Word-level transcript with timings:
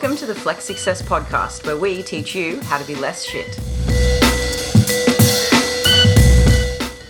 Welcome 0.00 0.16
to 0.18 0.26
the 0.26 0.34
Flex 0.36 0.62
Success 0.62 1.02
Podcast, 1.02 1.66
where 1.66 1.76
we 1.76 2.04
teach 2.04 2.32
you 2.32 2.60
how 2.60 2.78
to 2.78 2.86
be 2.86 2.94
less 2.94 3.24
shit. 3.24 3.58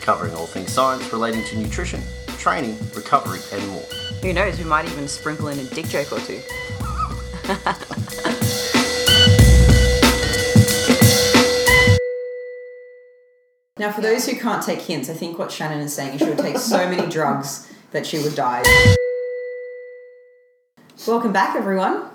covering 0.01 0.35
all 0.35 0.47
things 0.47 0.73
science 0.73 1.13
relating 1.13 1.45
to 1.45 1.59
nutrition, 1.59 2.01
training, 2.39 2.79
recovery, 2.97 3.41
and 3.53 3.69
more. 3.69 3.83
Who 4.23 4.33
knows, 4.33 4.57
we 4.57 4.65
might 4.65 4.87
even 4.87 5.07
sprinkle 5.07 5.49
in 5.49 5.59
a 5.59 5.65
dick 5.65 5.87
joke 5.89 6.11
or 6.11 6.19
two. 6.21 6.41
now, 13.79 13.93
for 13.93 14.01
those 14.01 14.25
who 14.25 14.35
can't 14.35 14.63
take 14.63 14.81
hints, 14.81 15.11
I 15.11 15.13
think 15.13 15.39
what 15.39 15.53
Shannon 15.53 15.81
is 15.81 15.93
saying 15.93 16.15
is 16.15 16.23
she 16.23 16.29
would 16.31 16.39
take 16.39 16.57
so 16.57 16.89
many 16.89 17.07
drugs 17.07 17.71
that 17.91 18.07
she 18.07 18.19
would 18.23 18.35
die. 18.35 18.63
Welcome 21.07 21.35
back, 21.35 21.55
everyone. 21.55 22.09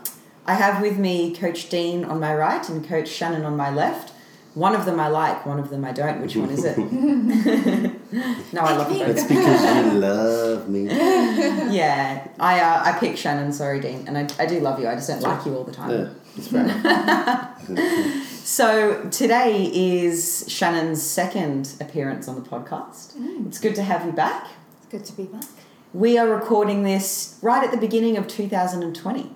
I 0.46 0.56
have 0.56 0.82
with 0.82 0.98
me 0.98 1.34
Coach 1.36 1.70
Dean 1.70 2.04
on 2.04 2.20
my 2.20 2.36
right 2.36 2.68
and 2.68 2.86
Coach 2.86 3.08
Shannon 3.08 3.46
on 3.46 3.56
my 3.56 3.74
left. 3.74 4.12
One 4.56 4.76
of 4.76 4.86
them 4.86 5.00
I 5.00 5.08
like, 5.08 5.46
one 5.46 5.58
of 5.58 5.70
them 5.70 5.84
I 5.84 5.94
don't. 5.94 6.22
Which 6.22 6.36
one 6.36 6.50
is 6.50 6.64
it? 6.64 6.78
no, 8.54 8.62
I 8.62 8.78
love 8.78 8.90
them 8.90 9.00
both. 9.00 9.10
It's 9.10 9.24
because 9.24 9.94
you 9.94 10.00
love 10.00 10.70
me. 10.70 10.84
Yeah, 10.86 12.28
I 12.40 12.60
uh, 12.60 12.84
I 12.86 13.00
pick 13.00 13.18
Shannon. 13.18 13.52
Sorry, 13.52 13.80
Dean, 13.80 14.08
and 14.08 14.18
I, 14.18 14.28
I 14.38 14.46
do 14.46 14.60
love 14.60 14.80
you. 14.80 14.88
I 14.88 14.94
just 14.94 15.08
don't 15.08 15.22
like 15.22 15.46
you 15.46 15.56
all 15.56 15.64
the 15.64 15.72
time. 15.72 15.90
Yeah, 15.90 16.10
it's 16.38 16.48
fair 16.50 16.66
enough. 16.66 18.30
So 18.44 19.10
today 19.10 19.72
is 19.74 20.46
Shannon's 20.48 21.02
second 21.02 21.74
appearance 21.80 22.28
on 22.28 22.36
the 22.36 22.48
podcast. 22.48 23.14
It's 23.48 23.60
good 23.60 23.74
to 23.76 23.84
have 23.84 24.06
you 24.06 24.12
back. 24.12 24.48
It's 24.78 24.88
good 24.88 25.06
to 25.06 25.14
be 25.14 25.24
back. 25.24 25.46
We 25.94 26.18
are 26.18 26.28
recording 26.28 26.84
this 26.84 27.40
right 27.42 27.64
at 27.64 27.72
the 27.72 27.78
beginning 27.78 28.18
of 28.18 28.28
2020. 28.28 29.32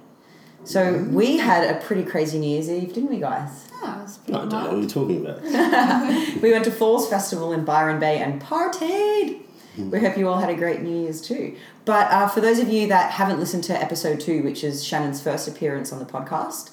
So 0.67 0.97
we 1.11 1.37
had 1.37 1.63
a 1.75 1.79
pretty 1.79 2.03
crazy 2.03 2.37
New 2.39 2.49
Year's 2.49 2.69
Eve, 2.69 2.93
didn't 2.93 3.09
we, 3.09 3.19
guys? 3.19 3.69
Yeah, 3.81 4.03
it's 4.03 4.17
I 4.17 4.31
pretty 4.31 4.49
don't 4.49 4.49
know 4.49 4.69
what 4.71 4.77
you're 4.79 4.89
talking 4.89 5.25
about. 5.25 6.41
We 6.41 6.51
went 6.51 6.65
to 6.65 6.71
Falls 6.71 7.09
Festival 7.09 7.53
in 7.53 7.63
Byron 7.63 7.99
Bay 8.01 8.19
and 8.19 8.41
partied. 8.41 9.41
We 9.77 9.99
hope 9.99 10.17
you 10.17 10.27
all 10.27 10.39
had 10.39 10.49
a 10.49 10.55
great 10.55 10.81
New 10.81 11.03
Year's 11.03 11.21
too. 11.21 11.55
But 11.85 12.11
uh, 12.11 12.27
for 12.27 12.41
those 12.41 12.59
of 12.59 12.67
you 12.67 12.87
that 12.89 13.11
haven't 13.11 13.39
listened 13.39 13.63
to 13.65 13.73
episode 13.81 14.19
two, 14.19 14.43
which 14.43 14.63
is 14.63 14.83
Shannon's 14.83 15.21
first 15.21 15.47
appearance 15.47 15.93
on 15.93 15.99
the 15.99 16.05
podcast, 16.05 16.71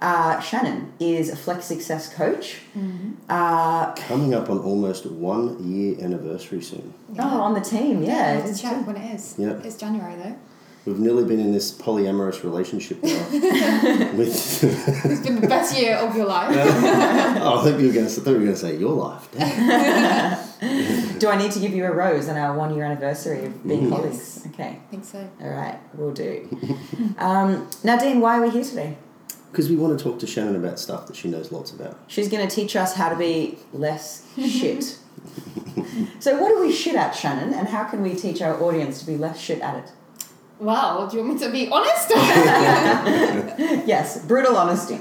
uh, 0.00 0.40
Shannon 0.40 0.92
is 0.98 1.28
a 1.28 1.36
Flex 1.36 1.66
Success 1.66 2.14
coach. 2.14 2.60
Uh, 3.28 3.92
Coming 3.94 4.32
up 4.32 4.48
on 4.48 4.58
almost 4.60 5.04
one 5.06 5.62
year 5.70 5.96
anniversary 6.02 6.62
soon. 6.62 6.94
Oh, 7.18 7.40
on 7.42 7.52
the 7.54 7.60
team, 7.60 8.02
yeah. 8.02 8.40
I'll 8.42 8.48
it 8.50 8.50
have 8.50 8.60
check 8.60 8.86
when 8.86 8.96
it 8.96 9.14
is. 9.14 9.34
Yeah. 9.36 9.60
It's 9.64 9.76
January 9.76 10.14
though. 10.16 10.36
We've 10.86 10.98
nearly 10.98 11.24
been 11.24 11.40
in 11.40 11.52
this 11.52 11.72
polyamorous 11.72 12.42
relationship 12.42 13.02
now. 13.02 13.26
with 14.14 14.62
It's 14.64 15.20
been 15.26 15.40
the 15.40 15.46
best 15.48 15.78
year 15.78 15.96
of 15.96 16.14
your 16.14 16.26
life. 16.26 16.50
oh, 16.56 17.60
I 17.60 17.70
thought 17.70 17.80
you 17.80 17.86
were 17.86 17.92
going 17.94 18.06
to. 18.06 18.12
I 18.12 18.24
thought 18.24 18.26
you 18.30 18.36
were 18.36 18.40
going 18.40 18.46
to 18.52 18.56
say 18.56 18.76
your 18.76 18.92
life. 18.92 19.28
Damn. 19.32 20.38
Do 21.18 21.28
I 21.28 21.36
need 21.38 21.52
to 21.52 21.58
give 21.60 21.72
you 21.72 21.84
a 21.86 21.90
rose 21.92 22.28
on 22.28 22.36
our 22.36 22.54
one 22.56 22.74
year 22.74 22.84
anniversary 22.84 23.46
of 23.46 23.66
being 23.66 23.86
Mhm. 23.86 23.90
colleagues? 23.90 24.46
Okay. 24.48 24.78
I 24.86 24.90
think 24.90 25.04
so. 25.04 25.26
All 25.42 25.48
right, 25.50 25.78
we'll 25.94 26.12
do. 26.12 26.48
um, 27.18 27.66
now, 27.82 27.96
Dean, 27.98 28.20
why 28.20 28.38
are 28.38 28.42
we 28.42 28.50
here 28.50 28.64
today? 28.64 28.96
Because 29.50 29.70
we 29.70 29.76
want 29.76 29.96
to 29.98 30.02
talk 30.04 30.18
to 30.18 30.26
Shannon 30.26 30.56
about 30.56 30.78
stuff 30.80 31.06
that 31.06 31.16
she 31.16 31.28
knows 31.28 31.50
lots 31.52 31.70
about. 31.70 31.98
She's 32.08 32.28
going 32.28 32.46
to 32.46 32.54
teach 32.54 32.76
us 32.76 32.94
how 32.94 33.08
to 33.08 33.16
be 33.16 33.58
less 33.72 34.26
shit. 34.36 34.98
so, 36.18 36.38
what 36.40 36.48
do 36.48 36.60
we 36.60 36.72
shit 36.72 36.94
at, 36.94 37.12
Shannon, 37.14 37.54
and 37.54 37.68
how 37.68 37.84
can 37.84 38.02
we 38.02 38.14
teach 38.14 38.42
our 38.42 38.60
audience 38.62 39.00
to 39.00 39.06
be 39.06 39.16
less 39.16 39.38
shit 39.40 39.60
at 39.60 39.76
it? 39.76 39.92
Well, 40.64 41.06
do 41.06 41.18
you 41.18 41.22
want 41.24 41.40
me 41.40 41.46
to 41.46 41.52
be 41.52 41.68
honest? 41.70 42.10
Yes, 43.86 44.24
brutal 44.24 44.56
honesty. 44.56 44.98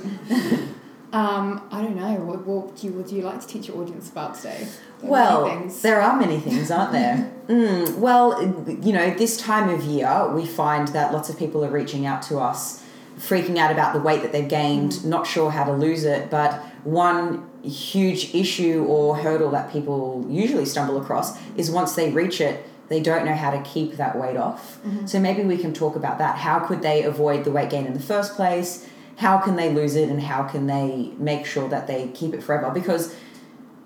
um, 1.13 1.61
I 1.71 1.81
don't 1.81 1.95
know. 1.95 2.15
What, 2.15 2.45
what 2.45 2.75
do 2.75 2.87
you 2.87 2.93
what 2.93 3.07
do 3.07 3.15
you 3.15 3.21
like 3.21 3.39
to 3.39 3.47
teach 3.47 3.69
your 3.69 3.77
audience 3.81 4.09
about 4.09 4.35
today? 4.35 4.67
There 5.01 5.09
Well, 5.09 5.45
things. 5.47 5.81
there 5.81 6.01
are 6.01 6.19
many 6.19 6.37
things, 6.39 6.69
aren't 6.71 6.91
there? 6.91 7.31
Mm, 7.43 7.97
well, 7.97 8.41
you 8.81 8.93
know, 8.93 9.13
this 9.15 9.35
time 9.35 9.67
of 9.67 9.83
year, 9.83 10.29
we 10.33 10.45
find 10.45 10.87
that 10.89 11.11
lots 11.11 11.27
of 11.29 11.37
people 11.37 11.65
are 11.65 11.69
reaching 11.69 12.05
out 12.05 12.21
to 12.29 12.39
us, 12.39 12.81
freaking 13.17 13.57
out 13.57 13.69
about 13.69 13.91
the 13.93 13.99
weight 13.99 14.21
that 14.21 14.31
they've 14.31 14.47
gained, 14.47 15.03
not 15.03 15.27
sure 15.27 15.51
how 15.51 15.65
to 15.65 15.73
lose 15.73 16.05
it. 16.05 16.29
But 16.29 16.53
one 16.85 17.45
huge 17.61 18.33
issue 18.33 18.85
or 18.87 19.17
hurdle 19.17 19.51
that 19.51 19.73
people 19.73 20.25
usually 20.29 20.63
stumble 20.65 20.97
across 21.01 21.37
is 21.57 21.69
once 21.69 21.95
they 21.95 22.11
reach 22.11 22.39
it, 22.39 22.65
they 22.93 23.01
don't 23.01 23.25
know 23.25 23.33
how 23.33 23.49
to 23.49 23.61
keep 23.63 23.93
that 23.93 24.17
weight 24.17 24.37
off. 24.37 24.79
So 25.05 25.19
maybe 25.19 25.43
we 25.43 25.57
can 25.57 25.73
talk 25.73 25.95
about 25.95 26.19
that. 26.19 26.37
How 26.37 26.59
could 26.59 26.81
they 26.81 27.03
avoid 27.03 27.43
the 27.43 27.51
weight 27.51 27.69
gain 27.71 27.85
in 27.87 27.93
the 27.93 27.99
first 28.13 28.35
place? 28.35 28.87
How 29.17 29.37
can 29.37 29.55
they 29.55 29.73
lose 29.73 29.95
it, 29.95 30.09
and 30.09 30.21
how 30.21 30.43
can 30.43 30.67
they 30.67 31.11
make 31.17 31.45
sure 31.45 31.67
that 31.69 31.87
they 31.87 32.07
keep 32.13 32.33
it 32.33 32.41
forever? 32.43 32.71
Because 32.71 33.15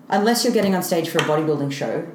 unless 0.09 0.43
you're 0.43 0.53
getting 0.53 0.75
on 0.75 0.83
stage 0.83 1.09
for 1.09 1.19
a 1.19 1.21
bodybuilding 1.21 1.71
show, 1.71 2.07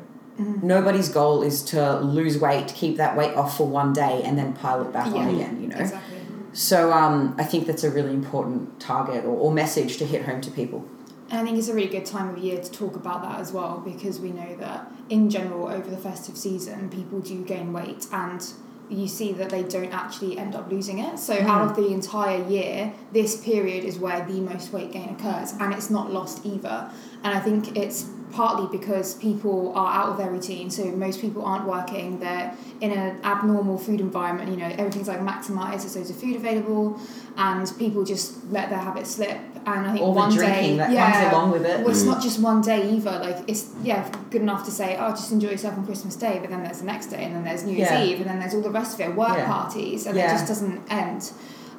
nobody's 0.63 1.09
goal 1.09 1.43
is 1.43 1.63
to 1.63 2.01
lose 2.01 2.39
weight, 2.39 2.69
keep 2.75 2.97
that 2.97 3.17
weight 3.17 3.35
off 3.35 3.57
for 3.57 3.67
one 3.67 3.93
day, 3.93 4.23
and 4.25 4.39
then 4.39 4.53
pile 4.55 4.81
it 4.83 4.93
back 4.93 5.07
on 5.07 5.29
again. 5.35 5.63
You 5.63 5.69
know. 5.69 5.77
Exactly. 5.77 6.19
So 6.53 6.93
um, 6.93 7.35
I 7.39 7.45
think 7.45 7.67
that's 7.67 7.85
a 7.85 7.91
really 7.91 8.13
important 8.13 8.81
target 8.81 9.25
or, 9.25 9.37
or 9.37 9.53
message 9.53 9.97
to 9.99 10.07
hit 10.07 10.25
home 10.25 10.41
to 10.43 10.51
people. 10.51 10.87
And 11.33 11.41
I 11.41 11.45
think 11.45 11.57
it's 11.59 11.69
a 11.69 11.75
really 11.75 11.89
good 11.89 12.05
time 12.05 12.29
of 12.29 12.37
year 12.37 12.61
to 12.61 12.71
talk 12.71 12.95
about 12.95 13.23
that 13.23 13.41
as 13.41 13.53
well 13.53 13.81
because 13.83 14.21
we 14.21 14.33
know 14.33 14.55
that 14.57 14.93
in 15.09 15.31
general 15.31 15.67
over 15.67 15.89
the 15.89 15.97
festive 15.97 16.37
season 16.37 16.91
people 16.91 17.21
do 17.21 17.43
gain 17.43 17.73
weight 17.73 18.07
and 18.13 18.45
you 18.91 19.09
see 19.09 19.33
that 19.33 19.49
they 19.49 19.63
don't 19.63 19.95
actually 19.95 20.37
end 20.37 20.55
up 20.55 20.71
losing 20.71 20.99
it. 20.99 21.19
So 21.19 21.35
hmm. 21.35 21.47
out 21.47 21.71
of 21.71 21.75
the 21.75 21.89
entire 21.89 22.47
year, 22.47 22.93
this 23.13 23.43
period 23.43 23.83
is 23.85 23.99
where 23.99 24.27
the 24.27 24.41
most 24.43 24.75
weight 24.75 24.93
gain 24.93 25.09
occurs 25.09 25.53
and 25.53 25.73
it's 25.73 25.89
not 25.89 26.13
lost 26.13 26.45
either. 26.45 26.91
And 27.25 27.35
I 27.35 27.41
think 27.41 27.79
it's 27.79 28.11
partly 28.33 28.67
because 28.77 29.15
people 29.15 29.73
are 29.75 29.93
out 29.93 30.09
of 30.11 30.19
their 30.19 30.31
routine. 30.31 30.71
So 30.71 30.85
most 30.87 31.21
people 31.21 31.45
aren't 31.45 31.67
working, 31.67 32.19
they're 32.19 32.55
in 32.83 32.91
an 32.91 33.21
abnormal 33.25 33.79
food 33.79 34.01
environment, 34.01 34.51
you 34.51 34.57
know, 34.57 34.69
everything's 34.79 35.09
like 35.09 35.21
maximized, 35.21 35.81
there's 35.81 35.97
loads 35.97 36.11
of 36.11 36.17
food 36.17 36.37
available 36.37 37.01
and 37.37 37.71
people 37.79 38.05
just 38.05 38.45
let 38.51 38.69
their 38.69 38.79
habits 38.79 39.15
slip. 39.15 39.39
And 39.65 39.87
I 39.87 39.93
think 39.93 40.03
All 40.05 40.13
the 40.13 40.19
one 40.19 40.31
drinking 40.33 40.73
day 40.73 40.77
that 40.79 40.91
yeah, 40.91 41.13
comes 41.13 41.33
along 41.33 41.51
with 41.53 41.65
it. 41.65 41.81
well, 41.81 41.91
it's 41.91 42.03
not 42.03 42.21
just 42.21 42.41
one 42.41 42.61
day 42.63 42.91
either. 42.91 43.13
Like 43.13 43.39
it's 43.47 43.71
yeah, 43.83 44.11
good 44.31 44.43
enough 44.43 44.65
to 44.65 44.71
say, 44.71 44.97
oh, 44.99 45.11
just 45.11 45.31
enjoy 45.33 45.51
yourself 45.51 45.79
on 45.79 45.87
Christmas 45.87 46.17
Day, 46.17 46.39
but 46.41 46.51
then 46.51 46.63
there's 46.65 46.79
the 46.81 46.85
next 46.87 47.07
day, 47.07 47.25
and 47.25 47.35
then 47.37 47.45
there's 47.45 47.63
New 47.65 47.77
Year's 47.77 47.91
Yeah. 47.91 48.03
Eve, 48.03 48.21
and 48.21 48.27
then 48.31 48.39
there's 48.41 48.55
all 48.55 48.61
the 48.63 48.71
rest 48.71 48.95
of 48.95 49.01
it, 49.01 49.15
work 49.15 49.37
Yeah. 49.37 49.47
parties, 49.47 50.07
and 50.07 50.17
Yeah. 50.17 50.27
it 50.27 50.31
just 50.35 50.49
doesn't 50.49 50.81
end. 50.91 51.31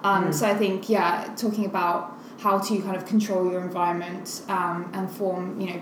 Um, 0.03 0.25
Mm. 0.29 0.33
So 0.33 0.47
I 0.47 0.53
think 0.53 0.89
yeah, 0.89 1.29
talking 1.35 1.65
about 1.65 2.17
how 2.39 2.57
to 2.59 2.77
kind 2.81 2.95
of 2.95 3.05
control 3.05 3.49
your 3.51 3.61
environment 3.61 4.41
um, 4.49 4.89
and 4.93 5.09
form 5.09 5.59
you 5.61 5.67
know 5.73 5.81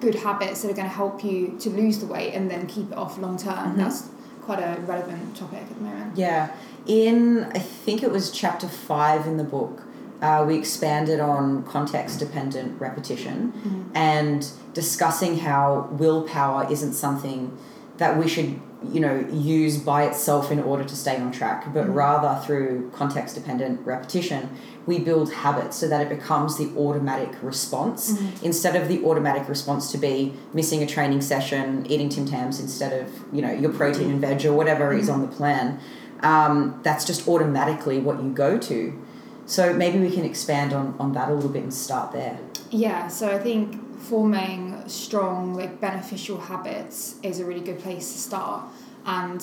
good 0.00 0.16
habits 0.16 0.62
that 0.62 0.70
are 0.70 0.74
going 0.74 0.88
to 0.88 0.94
help 0.94 1.22
you 1.24 1.56
to 1.60 1.70
lose 1.70 1.98
the 1.98 2.06
weight 2.06 2.32
and 2.34 2.50
then 2.50 2.66
keep 2.66 2.90
it 2.92 2.96
off 2.98 3.16
long 3.18 3.36
term. 3.38 3.72
Mhm. 3.74 3.76
That's 3.76 4.08
quite 4.42 4.58
a 4.58 4.80
relevant 4.86 5.36
topic 5.36 5.60
at 5.62 5.68
the 5.78 5.84
moment. 5.84 6.12
Yeah. 6.16 6.48
In, 6.86 7.44
I 7.54 7.58
think 7.58 8.02
it 8.02 8.10
was 8.10 8.30
chapter 8.30 8.66
five 8.66 9.26
in 9.26 9.36
the 9.36 9.44
book, 9.44 9.82
uh, 10.22 10.44
we 10.46 10.56
expanded 10.56 11.20
on 11.20 11.62
context 11.64 12.18
dependent 12.18 12.80
repetition 12.80 13.90
and 13.94 14.50
discussing 14.74 15.38
how 15.38 15.88
willpower 15.92 16.66
isn't 16.70 16.92
something 16.92 17.56
that 17.98 18.16
we 18.16 18.28
should, 18.28 18.60
you 18.92 19.00
know, 19.00 19.26
use 19.32 19.76
by 19.78 20.04
itself 20.04 20.52
in 20.52 20.60
order 20.60 20.84
to 20.84 20.94
stay 20.94 21.16
on 21.16 21.32
track, 21.32 21.72
but 21.74 21.88
rather 21.88 22.40
through 22.44 22.88
context 22.94 23.34
dependent 23.34 23.84
repetition, 23.84 24.48
we 24.86 24.98
build 25.00 25.32
habits 25.32 25.76
so 25.76 25.88
that 25.88 26.00
it 26.00 26.08
becomes 26.08 26.56
the 26.58 26.66
automatic 26.76 27.30
response 27.42 28.20
instead 28.42 28.76
of 28.76 28.88
the 28.88 29.04
automatic 29.04 29.48
response 29.48 29.90
to 29.92 29.98
be 29.98 30.32
missing 30.52 30.80
a 30.82 30.86
training 30.86 31.20
session, 31.20 31.84
eating 31.90 32.08
Tim 32.08 32.24
Tams 32.24 32.60
instead 32.60 32.92
of, 33.02 33.12
you 33.32 33.42
know, 33.42 33.52
your 33.52 33.72
protein 33.72 34.10
and 34.10 34.20
veg 34.20 34.46
or 34.46 34.52
whatever 34.52 34.92
is 34.92 35.08
on 35.08 35.20
the 35.22 35.28
plan. 35.28 35.78
Um, 36.20 36.80
that's 36.82 37.04
just 37.04 37.28
automatically 37.28 37.98
what 37.98 38.22
you 38.22 38.30
go 38.30 38.58
to. 38.58 38.98
So 39.48 39.72
maybe 39.72 39.98
we 39.98 40.10
can 40.10 40.24
expand 40.24 40.74
on, 40.74 40.94
on 41.00 41.14
that 41.14 41.30
a 41.30 41.34
little 41.34 41.48
bit 41.48 41.62
and 41.62 41.72
start 41.72 42.12
there. 42.12 42.38
Yeah, 42.70 43.08
so 43.08 43.34
I 43.34 43.38
think 43.38 43.98
forming 43.98 44.86
strong, 44.88 45.54
like 45.54 45.80
beneficial 45.80 46.38
habits 46.38 47.16
is 47.22 47.40
a 47.40 47.46
really 47.46 47.62
good 47.62 47.78
place 47.78 48.12
to 48.12 48.18
start. 48.18 48.64
And 49.06 49.42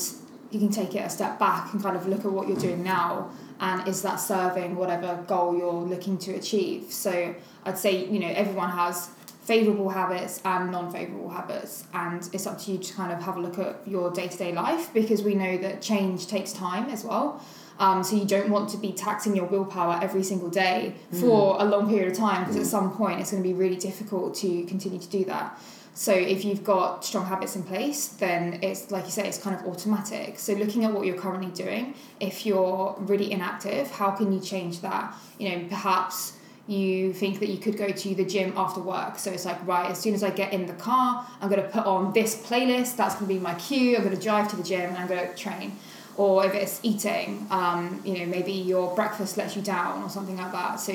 you 0.51 0.59
can 0.59 0.69
take 0.69 0.93
it 0.93 0.99
a 0.99 1.09
step 1.09 1.39
back 1.39 1.73
and 1.73 1.81
kind 1.81 1.97
of 1.97 2.07
look 2.07 2.23
at 2.23 2.31
what 2.31 2.47
you're 2.47 2.59
doing 2.59 2.83
now 2.83 3.31
and 3.59 3.87
is 3.87 4.03
that 4.03 4.17
serving 4.17 4.75
whatever 4.75 5.23
goal 5.27 5.57
you're 5.57 5.73
looking 5.73 6.19
to 6.19 6.33
achieve. 6.35 6.91
So 6.93 7.33
I'd 7.65 7.77
say, 7.79 8.05
you 8.05 8.19
know, 8.19 8.27
everyone 8.27 8.69
has 8.69 9.09
favourable 9.41 9.89
habits 9.89 10.39
and 10.45 10.71
non-favourable 10.71 11.29
habits 11.29 11.85
and 11.93 12.29
it's 12.31 12.45
up 12.45 12.59
to 12.59 12.71
you 12.71 12.77
to 12.77 12.93
kind 12.93 13.11
of 13.11 13.23
have 13.23 13.37
a 13.37 13.39
look 13.39 13.57
at 13.57 13.79
your 13.87 14.11
day-to-day 14.11 14.53
life 14.53 14.93
because 14.93 15.23
we 15.23 15.33
know 15.33 15.57
that 15.57 15.81
change 15.81 16.27
takes 16.27 16.53
time 16.53 16.89
as 16.89 17.03
well 17.03 17.43
Um, 17.77 18.03
so 18.03 18.15
you 18.15 18.25
don't 18.25 18.49
want 18.49 18.69
to 18.69 18.77
be 18.77 18.93
taxing 18.93 19.35
your 19.35 19.45
willpower 19.45 19.99
every 20.01 20.23
single 20.23 20.49
day 20.49 20.95
for 21.19 21.57
a 21.59 21.65
long 21.65 21.89
period 21.89 22.11
of 22.11 22.17
time 22.17 22.43
because 22.43 22.55
at 22.55 22.65
some 22.65 22.95
point 22.95 23.19
it's 23.19 23.31
going 23.31 23.43
to 23.43 23.47
be 23.47 23.53
really 23.53 23.75
difficult 23.75 24.35
to 24.35 24.63
continue 24.65 24.99
to 24.99 25.09
do 25.09 25.25
that. 25.25 25.59
So 25.93 26.11
if 26.11 26.43
you've 26.43 26.63
got 26.63 27.05
strong 27.05 27.25
habits 27.25 27.55
in 27.55 27.63
place, 27.63 28.07
then 28.07 28.59
it's 28.61 28.91
like 28.91 29.05
you 29.05 29.11
say, 29.11 29.27
it's 29.27 29.37
kind 29.37 29.55
of 29.55 29.65
automatic. 29.65 30.37
So 30.37 30.51
looking 30.53 30.83
at 30.83 30.91
what 30.91 31.05
you're 31.05 31.17
currently 31.17 31.51
doing, 31.51 31.95
if 32.19 32.45
you're 32.45 32.95
really 32.99 33.31
inactive, 33.31 33.91
how 33.91 34.11
can 34.11 34.33
you 34.33 34.41
change 34.41 34.81
that? 34.81 35.15
You 35.39 35.49
know, 35.49 35.65
perhaps 35.69 36.33
you 36.67 37.13
think 37.13 37.39
that 37.39 37.47
you 37.47 37.57
could 37.57 37.77
go 37.77 37.89
to 37.89 38.15
the 38.15 38.25
gym 38.25 38.53
after 38.57 38.81
work. 38.81 39.17
So 39.17 39.31
it's 39.31 39.45
like, 39.45 39.65
right, 39.65 39.89
as 39.89 39.97
soon 39.97 40.13
as 40.13 40.21
I 40.21 40.31
get 40.31 40.51
in 40.51 40.65
the 40.65 40.73
car, 40.73 41.25
I'm 41.39 41.49
going 41.49 41.61
to 41.61 41.69
put 41.69 41.85
on 41.85 42.11
this 42.11 42.35
playlist. 42.35 42.97
That's 42.97 43.15
going 43.15 43.27
to 43.27 43.33
be 43.33 43.39
my 43.39 43.53
cue. 43.53 43.95
I'm 43.95 44.03
going 44.03 44.15
to 44.15 44.21
drive 44.21 44.49
to 44.49 44.57
the 44.57 44.63
gym 44.63 44.89
and 44.89 44.97
I'm 44.97 45.07
going 45.07 45.27
to 45.27 45.35
train. 45.35 45.77
Or 46.17 46.45
if 46.45 46.53
it's 46.53 46.79
eating, 46.81 47.45
um, 47.49 48.01
you 48.05 48.17
know, 48.19 48.25
maybe 48.25 48.53
your 48.53 48.95
breakfast 48.95 49.35
lets 49.35 49.55
you 49.55 49.61
down 49.61 50.01
or 50.01 50.09
something 50.09 50.37
like 50.37 50.51
that. 50.53 50.79
So 50.79 50.93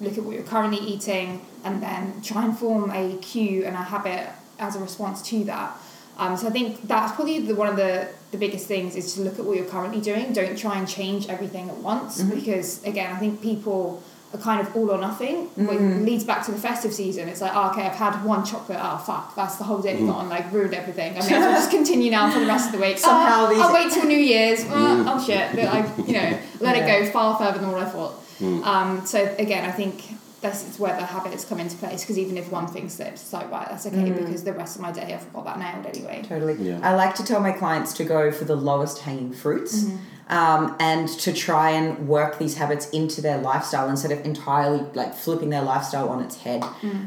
look 0.00 0.16
at 0.16 0.22
what 0.22 0.34
you're 0.36 0.44
currently 0.44 0.78
eating 0.78 1.44
and 1.64 1.82
then 1.82 2.22
try 2.22 2.44
and 2.44 2.56
form 2.56 2.90
a 2.90 3.16
cue 3.18 3.64
and 3.64 3.74
a 3.74 3.82
habit 3.82 4.28
as 4.60 4.76
a 4.76 4.78
response 4.78 5.22
to 5.22 5.44
that. 5.44 5.76
Um, 6.18 6.36
so 6.36 6.46
I 6.46 6.50
think 6.50 6.86
that's 6.86 7.12
probably 7.14 7.40
the, 7.40 7.54
one 7.54 7.68
of 7.68 7.76
the, 7.76 8.08
the 8.30 8.36
biggest 8.36 8.66
things 8.68 8.94
is 8.94 9.14
to 9.14 9.22
look 9.22 9.38
at 9.38 9.44
what 9.44 9.56
you're 9.56 9.66
currently 9.66 10.00
doing. 10.00 10.32
Don't 10.32 10.56
try 10.56 10.78
and 10.78 10.86
change 10.86 11.28
everything 11.28 11.68
at 11.70 11.76
once 11.78 12.22
because 12.22 12.84
again, 12.84 13.14
I 13.14 13.18
think 13.18 13.40
people 13.40 14.02
are 14.32 14.38
kind 14.38 14.66
of 14.66 14.74
all 14.76 14.90
or 14.90 14.98
nothing. 14.98 15.46
Which 15.56 15.78
mm-hmm. 15.78 16.04
leads 16.04 16.24
back 16.24 16.44
to 16.46 16.52
the 16.52 16.58
festive 16.58 16.92
season. 16.92 17.28
It's 17.28 17.40
like, 17.40 17.52
oh, 17.54 17.70
okay, 17.70 17.86
I've 17.86 17.96
had 17.96 18.24
one 18.24 18.44
chocolate. 18.44 18.78
Oh 18.80 18.98
fuck, 18.98 19.34
that's 19.34 19.56
the 19.56 19.64
whole 19.64 19.80
day 19.80 19.96
mm-hmm. 19.96 20.06
gone. 20.06 20.28
Like 20.28 20.52
ruined 20.52 20.74
everything. 20.74 21.16
I 21.16 21.22
mean, 21.22 21.34
I'll 21.34 21.52
just 21.52 21.70
continue 21.70 22.10
now 22.10 22.30
for 22.30 22.40
the 22.40 22.46
rest 22.46 22.66
of 22.66 22.72
the 22.72 22.86
week. 22.86 22.98
Somehow 23.10 23.46
oh, 23.46 23.48
these- 23.50 23.60
I'll 23.60 23.74
wait 23.74 23.92
till 23.92 24.06
New 24.06 24.18
Year's. 24.18 24.64
Oh, 24.68 25.04
oh 25.06 25.24
shit, 25.24 25.54
But 25.54 25.64
I 25.64 25.96
you 26.06 26.12
know 26.12 26.38
let 26.60 26.76
Yeah. 26.76 26.84
it 26.84 27.04
go 27.04 27.10
far 27.10 27.38
further 27.38 27.58
than 27.58 27.72
what 27.72 27.82
I 27.82 27.88
thought. 27.88 28.14
Mm. 28.38 28.64
Um, 28.64 29.06
so 29.06 29.34
again, 29.38 29.64
I 29.64 29.72
think 29.72 30.02
this 30.40 30.66
is 30.66 30.78
where 30.78 30.96
the 30.96 31.04
habits 31.04 31.44
come 31.44 31.60
into 31.60 31.76
place 31.76 32.02
because 32.02 32.18
even 32.18 32.38
if 32.38 32.50
one 32.50 32.66
thing 32.66 32.88
slips, 32.88 33.22
it's 33.22 33.32
like 33.32 33.50
right, 33.50 33.68
that's 33.68 33.86
okay 33.86 34.10
because 34.10 34.44
the 34.44 34.52
rest 34.52 34.76
of 34.76 34.82
my 34.82 34.90
day 34.90 35.12
I've 35.14 35.30
got 35.32 35.44
that 35.44 35.58
nailed 35.58 35.86
anyway. 35.86 36.22
Totally. 36.26 36.54
Yeah. 36.54 36.80
I 36.82 36.94
like 36.94 37.14
to 37.16 37.24
tell 37.24 37.40
my 37.40 37.52
clients 37.52 37.92
to 37.94 38.04
go 38.04 38.32
for 38.32 38.44
the 38.44 38.56
lowest 38.56 39.00
hanging 39.00 39.32
fruits 39.32 39.86
um, 40.30 40.76
and 40.78 41.08
to 41.08 41.32
try 41.32 41.70
and 41.70 42.08
work 42.08 42.38
these 42.38 42.56
habits 42.56 42.88
into 42.90 43.20
their 43.20 43.38
lifestyle 43.38 43.88
instead 43.88 44.12
of 44.12 44.24
entirely 44.24 44.78
like 44.94 45.12
flipping 45.12 45.50
their 45.50 45.62
lifestyle 45.62 46.08
on 46.08 46.22
its 46.22 46.38
head, 46.38 46.62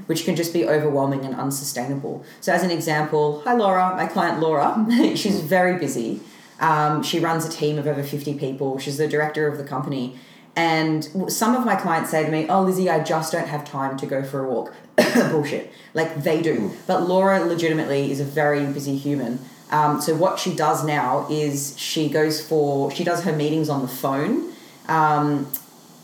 which 0.08 0.25
can 0.25 0.36
just 0.36 0.52
be 0.54 0.68
overwhelming 0.68 1.25
and 1.25 1.34
unsustainable. 1.34 2.24
So, 2.42 2.52
as 2.52 2.64
an 2.64 2.70
example, 2.72 3.42
hi 3.46 3.54
Laura, 3.54 3.96
my 3.96 4.08
client 4.08 4.42
Laura, 4.42 4.86
she's 5.16 5.40
very 5.40 5.80
busy. 5.80 6.20
Um, 6.60 7.02
she 7.02 7.20
runs 7.20 7.46
a 7.46 7.50
team 7.50 7.80
of 7.80 7.88
over 7.88 8.04
50 8.04 8.38
people, 8.38 8.78
she's 8.78 8.98
the 8.98 9.08
director 9.08 9.48
of 9.48 9.58
the 9.58 9.64
company. 9.64 10.20
And 10.56 11.31
some 11.31 11.56
of 11.56 11.66
my 11.66 11.75
clients 11.75 12.12
say 12.12 12.24
to 12.24 12.31
me, 12.31 12.48
Oh, 12.48 12.62
Lizzie, 12.62 12.88
I 12.88 13.04
just 13.04 13.31
don't 13.31 13.48
have 13.48 13.66
time 13.66 13.98
to 13.98 14.06
go 14.06 14.24
for 14.24 14.46
a 14.46 14.50
walk. 14.50 14.72
Bullshit. 15.31 15.72
Like 15.96 16.24
they 16.24 16.44
do. 16.44 16.74
But 16.86 17.08
Laura 17.08 17.44
legitimately 17.44 18.12
is 18.12 18.20
a 18.20 18.24
very 18.24 18.64
busy 18.68 18.96
human. 18.96 19.40
Um, 19.74 20.00
so 20.00 20.16
what 20.16 20.38
she 20.38 20.54
does 20.54 20.86
now 20.86 21.25
is 21.31 21.74
she 21.80 22.08
goes 22.08 22.40
for, 22.48 22.92
she 22.92 23.04
does 23.04 23.24
her 23.24 23.34
meetings 23.34 23.70
on 23.70 23.81
the 23.81 23.88
phone 23.88 24.54
um, 24.88 25.48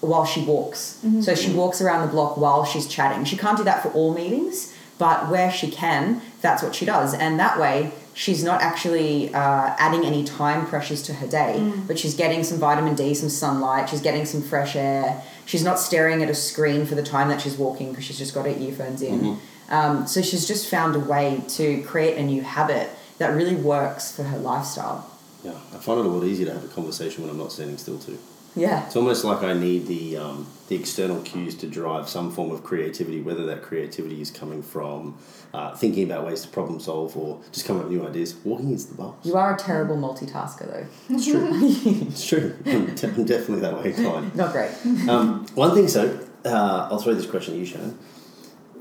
while 0.02 0.26
she 0.26 0.42
walks. 0.44 1.00
So 1.22 1.36
she 1.36 1.52
walks 1.54 1.80
around 1.80 2.02
the 2.02 2.12
block 2.12 2.36
while 2.36 2.66
she's 2.66 2.88
chatting. 2.88 3.26
She 3.26 3.38
can't 3.38 3.58
do 3.58 3.64
that 3.66 3.84
for 3.84 3.90
all 3.90 4.12
meetings, 4.14 4.76
but 4.98 5.30
where 5.30 5.52
she 5.52 5.70
can, 5.70 6.22
that's 6.42 6.64
what 6.64 6.74
she 6.74 6.84
does. 6.86 7.14
And 7.14 7.40
that 7.40 7.60
way, 7.60 7.92
she's 8.16 8.44
not 8.44 8.60
actually 8.62 9.32
uh, 9.36 9.76
adding 9.78 10.04
any 10.04 10.24
time 10.24 10.66
pressures 10.66 11.04
to 11.04 11.14
her 11.14 11.28
day, 11.28 11.72
but 11.88 12.00
she's 12.00 12.16
getting 12.16 12.44
some 12.44 12.58
vitamin 12.58 12.96
D, 12.96 13.14
some 13.14 13.30
sunlight, 13.30 13.88
she's 13.88 14.02
getting 14.02 14.26
some 14.26 14.42
fresh 14.42 14.76
air. 14.76 15.22
She's 15.46 15.64
not 15.64 15.80
staring 15.80 16.24
at 16.24 16.30
a 16.30 16.36
screen 16.36 16.86
for 16.88 16.96
the 16.96 17.04
time 17.04 17.30
that 17.30 17.40
she's 17.42 17.56
walking 17.56 17.92
because 17.92 18.04
she's 18.06 18.18
just 18.18 18.34
got 18.34 18.46
her 18.46 18.52
earphones 18.52 19.02
in. 19.04 19.38
Um, 19.70 20.08
so 20.08 20.22
she's 20.24 20.48
just 20.48 20.68
found 20.70 20.96
a 20.96 21.00
way 21.00 21.44
to 21.50 21.84
create 21.84 22.18
a 22.18 22.24
new 22.24 22.42
habit 22.42 22.90
that 23.20 23.36
really 23.36 23.56
works 23.56 24.16
for 24.16 24.24
her 24.24 24.38
lifestyle. 24.38 25.10
Yeah, 25.44 25.52
I 25.74 25.78
find 25.78 26.00
it 26.00 26.06
a 26.06 26.10
lot 26.10 26.26
easier 26.26 26.48
to 26.48 26.54
have 26.54 26.66
a 26.66 26.68
conversation 26.68 27.24
when 27.24 27.32
I'm 27.32 27.38
not 27.38 27.52
standing 27.52 27.78
still 27.78 28.00
too. 28.00 28.18
Yeah. 28.56 28.86
It's 28.88 28.96
almost 28.96 29.24
like 29.24 29.44
I 29.44 29.54
need 29.54 29.88
the 29.88 30.18
um, 30.18 30.48
the 30.68 30.76
external 30.76 31.22
cues 31.22 31.56
to 31.56 31.68
drive 31.68 32.10
some 32.10 32.32
form 32.32 32.52
of 32.52 32.64
creativity, 32.64 33.22
whether 33.22 33.46
that 33.46 33.62
creativity 33.62 34.22
is 34.22 34.32
coming 34.32 34.62
from 34.64 35.18
uh, 35.54 35.76
thinking 35.76 36.04
about 36.04 36.26
ways 36.26 36.42
to 36.42 36.48
problem 36.48 36.80
solve 36.80 37.16
or 37.16 37.42
just 37.52 37.66
coming 37.66 37.84
up 37.84 37.90
with 37.90 37.98
new 37.98 38.08
ideas. 38.08 38.36
Walking 38.44 38.72
is 38.74 38.88
the 38.88 38.96
boss. 38.96 39.16
You 39.24 39.36
are 39.38 39.56
a 39.56 39.58
terrible 39.58 39.98
multitasker, 39.98 40.68
though. 40.68 40.88
It's 41.10 41.26
true. 41.26 41.50
it's 42.08 42.28
true. 42.28 42.56
I'm, 42.66 42.96
de- 42.96 43.08
I'm 43.08 43.26
definitely 43.26 43.60
that 43.62 43.76
way 43.78 43.94
inclined. 43.94 44.36
Not 44.36 44.52
great. 44.52 44.72
Um, 45.08 45.46
one 45.56 45.74
thing, 45.76 45.88
so 45.88 46.20
uh, 46.46 46.90
I'll 46.92 47.00
throw 47.00 47.14
this 47.14 47.28
question 47.28 47.54
at 47.54 47.60
you, 47.60 47.66
Shannon. 47.66 47.98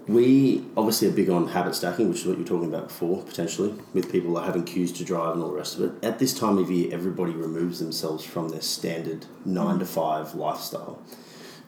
We 0.09 0.65
obviously 0.75 1.09
are 1.09 1.13
big 1.13 1.29
on 1.29 1.49
habit 1.49 1.75
stacking, 1.75 2.09
which 2.09 2.21
is 2.21 2.27
what 2.27 2.39
you 2.39 2.43
were 2.43 2.49
talking 2.49 2.69
about 2.69 2.89
before, 2.89 3.23
potentially, 3.23 3.75
with 3.93 4.11
people 4.11 4.33
that 4.35 4.47
having 4.47 4.65
cues 4.65 4.91
to 4.93 5.05
drive 5.05 5.35
and 5.35 5.43
all 5.43 5.51
the 5.51 5.57
rest 5.57 5.79
of 5.79 5.83
it. 5.83 6.03
At 6.03 6.19
this 6.19 6.39
time 6.39 6.57
of 6.57 6.71
year, 6.71 6.89
everybody 6.93 7.33
removes 7.33 7.79
themselves 7.79 8.25
from 8.25 8.49
their 8.49 8.63
standard 8.63 9.27
nine 9.45 9.79
to 9.81 9.85
five 9.85 10.35
lifestyle. 10.35 11.03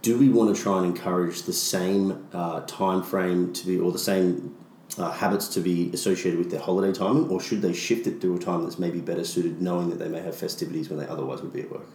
Do 0.00 0.18
we 0.18 0.30
want 0.30 0.56
to 0.56 0.60
try 0.60 0.78
and 0.78 0.86
encourage 0.86 1.42
the 1.42 1.52
same 1.52 2.26
uh, 2.32 2.62
time 2.62 3.02
frame 3.02 3.52
to 3.52 3.66
be, 3.66 3.78
or 3.78 3.92
the 3.92 3.98
same 3.98 4.56
uh, 4.96 5.10
habits 5.10 5.46
to 5.48 5.60
be 5.60 5.90
associated 5.92 6.38
with 6.38 6.50
their 6.50 6.60
holiday 6.60 6.96
timing, 6.96 7.28
or 7.28 7.42
should 7.42 7.60
they 7.60 7.74
shift 7.74 8.06
it 8.06 8.22
to 8.22 8.34
a 8.34 8.38
time 8.38 8.62
that's 8.62 8.78
maybe 8.78 9.00
better 9.00 9.24
suited, 9.24 9.60
knowing 9.60 9.90
that 9.90 9.98
they 9.98 10.08
may 10.08 10.22
have 10.22 10.34
festivities 10.34 10.88
when 10.88 10.98
they 10.98 11.06
otherwise 11.06 11.42
would 11.42 11.52
be 11.52 11.60
at 11.60 11.70
work? 11.70 11.86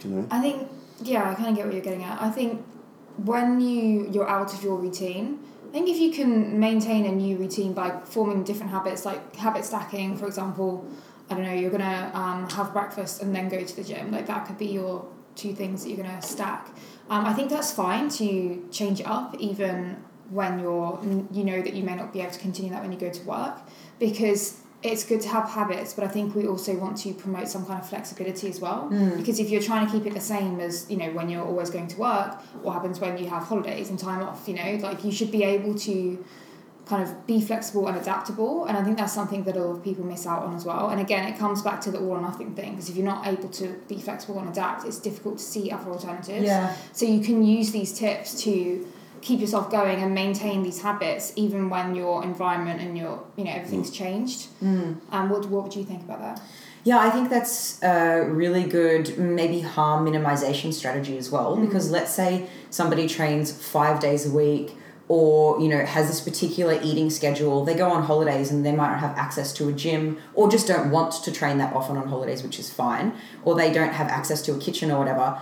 Do 0.00 0.08
you 0.10 0.14
know? 0.16 0.28
I 0.30 0.42
think 0.42 0.68
yeah, 1.02 1.30
I 1.30 1.34
kind 1.34 1.48
of 1.48 1.56
get 1.56 1.64
what 1.64 1.74
you're 1.74 1.82
getting 1.82 2.04
at. 2.04 2.20
I 2.20 2.30
think 2.30 2.62
when 3.16 3.62
you 3.62 4.10
you're 4.12 4.28
out 4.28 4.52
of 4.52 4.62
your 4.62 4.76
routine, 4.76 5.38
think 5.76 5.90
if 5.90 5.98
you 5.98 6.10
can 6.10 6.58
maintain 6.58 7.04
a 7.04 7.12
new 7.12 7.36
routine 7.36 7.74
by 7.74 8.00
forming 8.06 8.42
different 8.44 8.72
habits, 8.72 9.04
like 9.04 9.36
habit 9.36 9.62
stacking, 9.62 10.16
for 10.16 10.26
example, 10.26 10.86
I 11.28 11.34
don't 11.34 11.42
know, 11.42 11.52
you're 11.52 11.70
gonna 11.70 12.10
um, 12.14 12.48
have 12.48 12.72
breakfast 12.72 13.20
and 13.20 13.36
then 13.36 13.50
go 13.50 13.62
to 13.62 13.76
the 13.76 13.84
gym. 13.84 14.10
Like 14.10 14.26
that 14.26 14.46
could 14.46 14.56
be 14.56 14.68
your 14.68 15.06
two 15.34 15.52
things 15.52 15.82
that 15.82 15.90
you're 15.90 16.02
gonna 16.02 16.22
stack. 16.22 16.68
Um, 17.10 17.26
I 17.26 17.34
think 17.34 17.50
that's 17.50 17.72
fine 17.72 18.08
to 18.20 18.66
change 18.70 19.00
it 19.00 19.06
up, 19.06 19.36
even 19.38 20.02
when 20.30 20.60
you're 20.60 20.98
you 21.30 21.44
know 21.44 21.60
that 21.60 21.74
you 21.74 21.84
may 21.84 21.94
not 21.94 22.10
be 22.10 22.22
able 22.22 22.32
to 22.32 22.40
continue 22.40 22.70
that 22.70 22.80
when 22.80 22.90
you 22.90 22.98
go 22.98 23.10
to 23.10 23.22
work, 23.24 23.58
because 23.98 24.62
it's 24.92 25.04
good 25.04 25.20
to 25.22 25.28
have 25.28 25.48
habits, 25.48 25.94
but 25.94 26.04
I 26.04 26.08
think 26.08 26.34
we 26.34 26.46
also 26.46 26.74
want 26.76 26.96
to 26.98 27.12
promote 27.14 27.48
some 27.48 27.64
kind 27.66 27.80
of 27.80 27.88
flexibility 27.88 28.48
as 28.48 28.60
well. 28.60 28.88
Hmm. 28.88 29.16
Because 29.16 29.38
if 29.38 29.50
you're 29.50 29.62
trying 29.62 29.86
to 29.86 29.92
keep 29.92 30.06
it 30.06 30.14
the 30.14 30.20
same 30.20 30.60
as 30.60 30.88
you 30.90 30.96
know 30.96 31.10
when 31.12 31.28
you're 31.28 31.44
always 31.44 31.70
going 31.70 31.88
to 31.88 31.98
work, 31.98 32.40
what 32.62 32.72
happens 32.72 33.00
when 33.00 33.18
you 33.18 33.26
have 33.28 33.44
holidays 33.44 33.90
and 33.90 33.98
time 33.98 34.22
off? 34.22 34.48
You 34.48 34.54
know, 34.54 34.78
like 34.82 35.04
you 35.04 35.12
should 35.12 35.30
be 35.30 35.42
able 35.42 35.74
to 35.80 36.24
kind 36.86 37.02
of 37.02 37.26
be 37.26 37.40
flexible 37.40 37.88
and 37.88 37.96
adaptable, 37.96 38.64
and 38.66 38.76
I 38.76 38.84
think 38.84 38.96
that's 38.96 39.12
something 39.12 39.42
that 39.44 39.56
a 39.56 39.60
lot 39.60 39.76
of 39.76 39.82
people 39.82 40.04
miss 40.04 40.26
out 40.26 40.42
on 40.44 40.54
as 40.54 40.64
well. 40.64 40.88
And 40.90 41.00
again, 41.00 41.26
it 41.26 41.38
comes 41.38 41.60
back 41.62 41.80
to 41.82 41.90
the 41.90 41.98
all 41.98 42.12
or 42.12 42.20
nothing 42.20 42.54
thing. 42.54 42.72
Because 42.72 42.88
if 42.88 42.96
you're 42.96 43.04
not 43.04 43.26
able 43.26 43.48
to 43.48 43.68
be 43.88 44.00
flexible 44.00 44.38
and 44.38 44.48
adapt, 44.48 44.86
it's 44.86 44.98
difficult 44.98 45.38
to 45.38 45.44
see 45.44 45.70
other 45.70 45.90
alternatives. 45.90 46.44
Yeah. 46.44 46.76
So 46.92 47.04
you 47.06 47.20
can 47.20 47.44
use 47.44 47.72
these 47.72 47.92
tips 47.92 48.42
to 48.44 48.86
keep 49.20 49.40
yourself 49.40 49.70
going 49.70 50.02
and 50.02 50.14
maintain 50.14 50.62
these 50.62 50.82
habits 50.82 51.32
even 51.36 51.68
when 51.70 51.94
your 51.94 52.22
environment 52.22 52.80
and 52.80 52.96
your 52.96 53.24
you 53.36 53.44
know 53.44 53.50
everything's 53.52 53.90
changed. 53.90 54.48
Mm. 54.62 55.00
Um, 55.10 55.30
what 55.30 55.46
what 55.48 55.64
would 55.64 55.74
you 55.74 55.84
think 55.84 56.02
about 56.02 56.20
that? 56.20 56.40
Yeah, 56.86 57.00
I 57.00 57.10
think 57.10 57.30
that's 57.30 57.82
a 57.82 58.20
really 58.28 58.62
good, 58.62 59.18
maybe 59.18 59.60
harm 59.60 60.06
minimization 60.06 60.72
strategy 60.72 61.18
as 61.18 61.32
well. 61.32 61.56
Because 61.56 61.90
let's 61.90 62.14
say 62.14 62.46
somebody 62.70 63.08
trains 63.08 63.50
five 63.50 63.98
days 63.98 64.24
a 64.24 64.30
week 64.30 64.76
or, 65.08 65.60
you 65.60 65.66
know, 65.66 65.84
has 65.84 66.06
this 66.06 66.20
particular 66.20 66.78
eating 66.80 67.10
schedule. 67.10 67.64
They 67.64 67.74
go 67.74 67.90
on 67.90 68.04
holidays 68.04 68.52
and 68.52 68.64
they 68.64 68.70
might 68.70 68.90
not 68.90 69.00
have 69.00 69.18
access 69.18 69.52
to 69.54 69.68
a 69.68 69.72
gym 69.72 70.18
or 70.34 70.48
just 70.48 70.68
don't 70.68 70.92
want 70.92 71.24
to 71.24 71.32
train 71.32 71.58
that 71.58 71.74
often 71.74 71.96
on 71.96 72.06
holidays, 72.06 72.44
which 72.44 72.60
is 72.60 72.72
fine. 72.72 73.14
Or 73.44 73.56
they 73.56 73.72
don't 73.72 73.92
have 73.92 74.06
access 74.06 74.40
to 74.42 74.54
a 74.54 74.58
kitchen 74.58 74.92
or 74.92 75.00
whatever. 75.00 75.40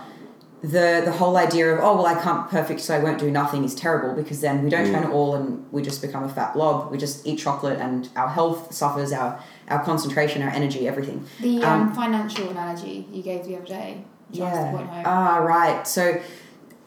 The, 0.73 1.01
the 1.05 1.11
whole 1.11 1.35
idea 1.37 1.65
of 1.73 1.79
oh 1.83 1.95
well 1.97 2.07
I 2.07 2.15
can't 2.25 2.41
be 2.49 2.51
perfect 2.57 2.79
so 2.81 2.95
I 2.95 2.99
won't 3.05 3.19
do 3.19 3.29
nothing 3.29 3.63
is 3.63 3.75
terrible 3.75 4.15
because 4.21 4.39
then 4.41 4.63
we 4.63 4.69
don't 4.69 4.85
train 4.91 5.03
at 5.03 5.11
all 5.11 5.35
and 5.35 5.47
we 5.71 5.81
just 5.83 6.01
become 6.01 6.23
a 6.23 6.29
fat 6.37 6.53
blob 6.55 6.91
we 6.91 6.97
just 6.97 7.25
eat 7.27 7.37
chocolate 7.37 7.79
and 7.79 8.09
our 8.15 8.29
health 8.29 8.73
suffers 8.73 9.11
our 9.11 9.39
our 9.69 9.83
concentration 9.83 10.41
our 10.41 10.49
energy 10.49 10.87
everything 10.87 11.19
The 11.41 11.61
um, 11.61 11.93
financial 11.93 12.49
analogy 12.49 13.07
you 13.11 13.21
gave 13.21 13.45
the 13.45 13.57
other 13.57 13.65
day. 13.65 14.03
Which 14.29 14.41
I 14.41 14.43
was 14.51 14.59
the 14.59 14.77
point 14.77 14.89
home. 14.89 15.03
Ah, 15.05 15.37
right. 15.37 15.87
So, 15.87 16.19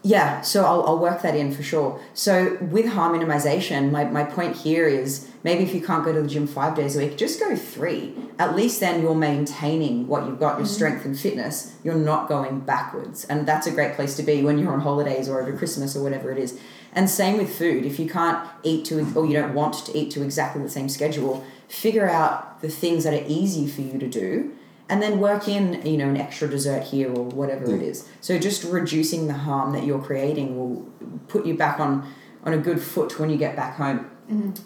yeah, 0.04 0.42
so 0.42 0.64
I'll, 0.64 0.86
I'll 0.86 0.98
work 0.98 1.22
that 1.22 1.34
in 1.34 1.52
for 1.52 1.64
sure. 1.64 2.00
So, 2.14 2.56
with 2.60 2.86
harm 2.86 3.18
minimization, 3.18 3.90
my, 3.90 4.04
my 4.04 4.22
point 4.22 4.56
here 4.56 4.86
is 4.86 5.28
maybe 5.42 5.64
if 5.64 5.74
you 5.74 5.80
can't 5.80 6.04
go 6.04 6.12
to 6.12 6.22
the 6.22 6.28
gym 6.28 6.46
five 6.46 6.76
days 6.76 6.94
a 6.94 7.00
week, 7.00 7.18
just 7.18 7.40
go 7.40 7.56
three. 7.56 8.14
At 8.38 8.54
least 8.54 8.78
then 8.78 9.02
you're 9.02 9.16
maintaining 9.16 10.06
what 10.06 10.24
you've 10.24 10.38
got, 10.38 10.58
your 10.58 10.66
mm-hmm. 10.66 10.74
strength 10.74 11.04
and 11.04 11.18
fitness. 11.18 11.74
You're 11.82 11.96
not 11.96 12.28
going 12.28 12.60
backwards. 12.60 13.24
And 13.24 13.46
that's 13.46 13.66
a 13.66 13.72
great 13.72 13.94
place 13.94 14.14
to 14.16 14.22
be 14.22 14.40
when 14.42 14.58
you're 14.58 14.72
on 14.72 14.80
holidays 14.80 15.28
or 15.28 15.42
over 15.42 15.56
Christmas 15.56 15.96
or 15.96 16.02
whatever 16.04 16.30
it 16.30 16.38
is. 16.38 16.58
And 16.92 17.10
same 17.10 17.36
with 17.36 17.54
food. 17.56 17.84
If 17.84 17.98
you 17.98 18.08
can't 18.08 18.48
eat 18.62 18.84
to, 18.86 19.00
or 19.16 19.26
you 19.26 19.32
don't 19.32 19.52
want 19.52 19.74
to 19.86 19.98
eat 19.98 20.12
to 20.12 20.22
exactly 20.22 20.62
the 20.62 20.70
same 20.70 20.88
schedule, 20.88 21.44
figure 21.66 22.08
out 22.08 22.62
the 22.62 22.68
things 22.68 23.02
that 23.02 23.14
are 23.14 23.26
easy 23.26 23.66
for 23.66 23.80
you 23.80 23.98
to 23.98 24.08
do 24.08 24.54
and 24.88 25.02
then 25.02 25.18
work 25.18 25.48
in 25.48 25.84
you 25.86 25.96
know 25.96 26.08
an 26.08 26.16
extra 26.16 26.48
dessert 26.48 26.84
here 26.84 27.08
or 27.12 27.24
whatever 27.24 27.74
it 27.74 27.82
is. 27.82 28.08
So 28.20 28.38
just 28.38 28.64
reducing 28.64 29.26
the 29.26 29.34
harm 29.34 29.72
that 29.72 29.84
you're 29.84 30.02
creating 30.02 30.56
will 30.56 30.90
put 31.28 31.46
you 31.46 31.54
back 31.54 31.78
on 31.80 32.10
on 32.44 32.52
a 32.52 32.58
good 32.58 32.80
foot 32.80 33.18
when 33.18 33.30
you 33.30 33.36
get 33.36 33.56
back 33.56 33.76
home. 33.76 34.10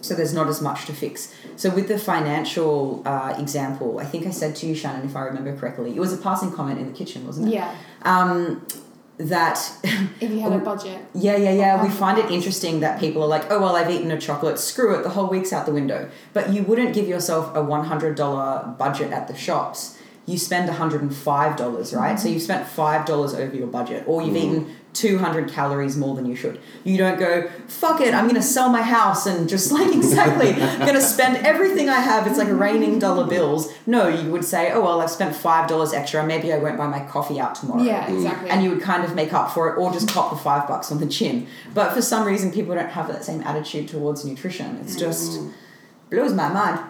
So 0.00 0.16
there's 0.16 0.34
not 0.34 0.48
as 0.48 0.60
much 0.60 0.86
to 0.86 0.92
fix. 0.92 1.32
So 1.54 1.70
with 1.70 1.86
the 1.86 1.96
financial 1.96 3.00
uh, 3.06 3.36
example, 3.38 4.00
I 4.00 4.04
think 4.04 4.26
I 4.26 4.30
said 4.30 4.56
to 4.56 4.66
you, 4.66 4.74
Shannon, 4.74 5.06
if 5.06 5.14
I 5.14 5.20
remember 5.20 5.56
correctly, 5.56 5.94
it 5.94 6.00
was 6.00 6.12
a 6.12 6.16
passing 6.16 6.50
comment 6.50 6.80
in 6.80 6.86
the 6.86 6.92
kitchen, 6.92 7.24
wasn't 7.24 7.46
it? 7.46 7.54
Yeah. 7.54 7.76
Um, 8.02 8.66
that 9.18 9.58
If 10.20 10.30
you 10.32 10.40
had 10.40 10.52
a 10.52 10.58
budget. 10.58 11.00
yeah, 11.14 11.36
yeah, 11.36 11.52
yeah. 11.52 11.82
We 11.82 11.90
find 11.90 12.18
it 12.18 12.28
interesting 12.28 12.80
that 12.80 12.98
people 12.98 13.22
are 13.22 13.28
like, 13.28 13.52
oh, 13.52 13.60
well, 13.60 13.76
I've 13.76 13.90
eaten 13.90 14.10
a 14.10 14.20
chocolate, 14.20 14.58
screw 14.58 14.98
it, 14.98 15.04
the 15.04 15.10
whole 15.10 15.28
week's 15.28 15.52
out 15.52 15.64
the 15.66 15.72
window. 15.72 16.10
But 16.32 16.52
you 16.52 16.64
wouldn't 16.64 16.92
give 16.92 17.06
yourself 17.06 17.54
a 17.54 17.60
$100 17.60 18.78
budget 18.78 19.12
at 19.12 19.28
the 19.28 19.36
shops. 19.36 19.96
You 20.26 20.38
spend 20.38 20.70
$105, 20.70 21.96
right? 21.96 22.18
So 22.18 22.24
mm-hmm. 22.24 22.32
you've 22.32 22.42
spent 22.42 22.68
$5 22.68 23.38
over 23.38 23.56
your 23.56 23.66
budget, 23.66 24.04
or 24.06 24.22
you've 24.22 24.36
mm-hmm. 24.36 24.62
eaten 24.62 24.76
200 24.94 25.50
calories 25.50 25.96
more 25.96 26.14
than 26.14 26.26
you 26.26 26.36
should. 26.36 26.60
You 26.84 26.98
don't 26.98 27.18
go, 27.18 27.48
fuck 27.66 28.00
it, 28.00 28.12
I'm 28.12 28.24
going 28.24 28.40
to 28.40 28.46
sell 28.46 28.68
my 28.68 28.82
house 28.82 29.26
and 29.26 29.48
just 29.48 29.72
like, 29.72 29.94
exactly, 29.94 30.52
I'm 30.52 30.80
going 30.80 30.94
to 30.94 31.00
spend 31.00 31.38
everything 31.46 31.88
I 31.88 32.00
have. 32.00 32.26
It's 32.26 32.38
like 32.38 32.48
raining 32.48 32.98
dollar 32.98 33.26
bills. 33.26 33.72
No, 33.86 34.08
you 34.08 34.30
would 34.30 34.44
say, 34.44 34.70
oh, 34.72 34.82
well, 34.82 35.00
I've 35.00 35.10
spent 35.10 35.34
$5 35.34 35.94
extra. 35.94 36.26
Maybe 36.26 36.52
I 36.52 36.58
won't 36.58 36.76
buy 36.76 36.86
my 36.86 37.00
coffee 37.00 37.40
out 37.40 37.54
tomorrow 37.54 37.82
Yeah, 37.82 38.06
mm. 38.06 38.16
exactly. 38.16 38.50
and 38.50 38.62
you 38.62 38.70
would 38.70 38.82
kind 38.82 39.04
of 39.04 39.14
make 39.14 39.32
up 39.32 39.50
for 39.50 39.72
it 39.72 39.78
or 39.78 39.92
just 39.92 40.08
cop 40.10 40.30
the 40.30 40.36
five 40.36 40.68
bucks 40.68 40.92
on 40.92 40.98
the 40.98 41.06
chin. 41.06 41.46
But 41.72 41.92
for 41.92 42.02
some 42.02 42.26
reason, 42.26 42.52
people 42.52 42.74
don't 42.74 42.90
have 42.90 43.08
that 43.08 43.24
same 43.24 43.40
attitude 43.42 43.88
towards 43.88 44.24
nutrition. 44.24 44.76
It's 44.82 44.96
just 44.96 45.40
mm. 45.40 45.52
blows 46.10 46.34
my 46.34 46.48
mind. 46.48 46.80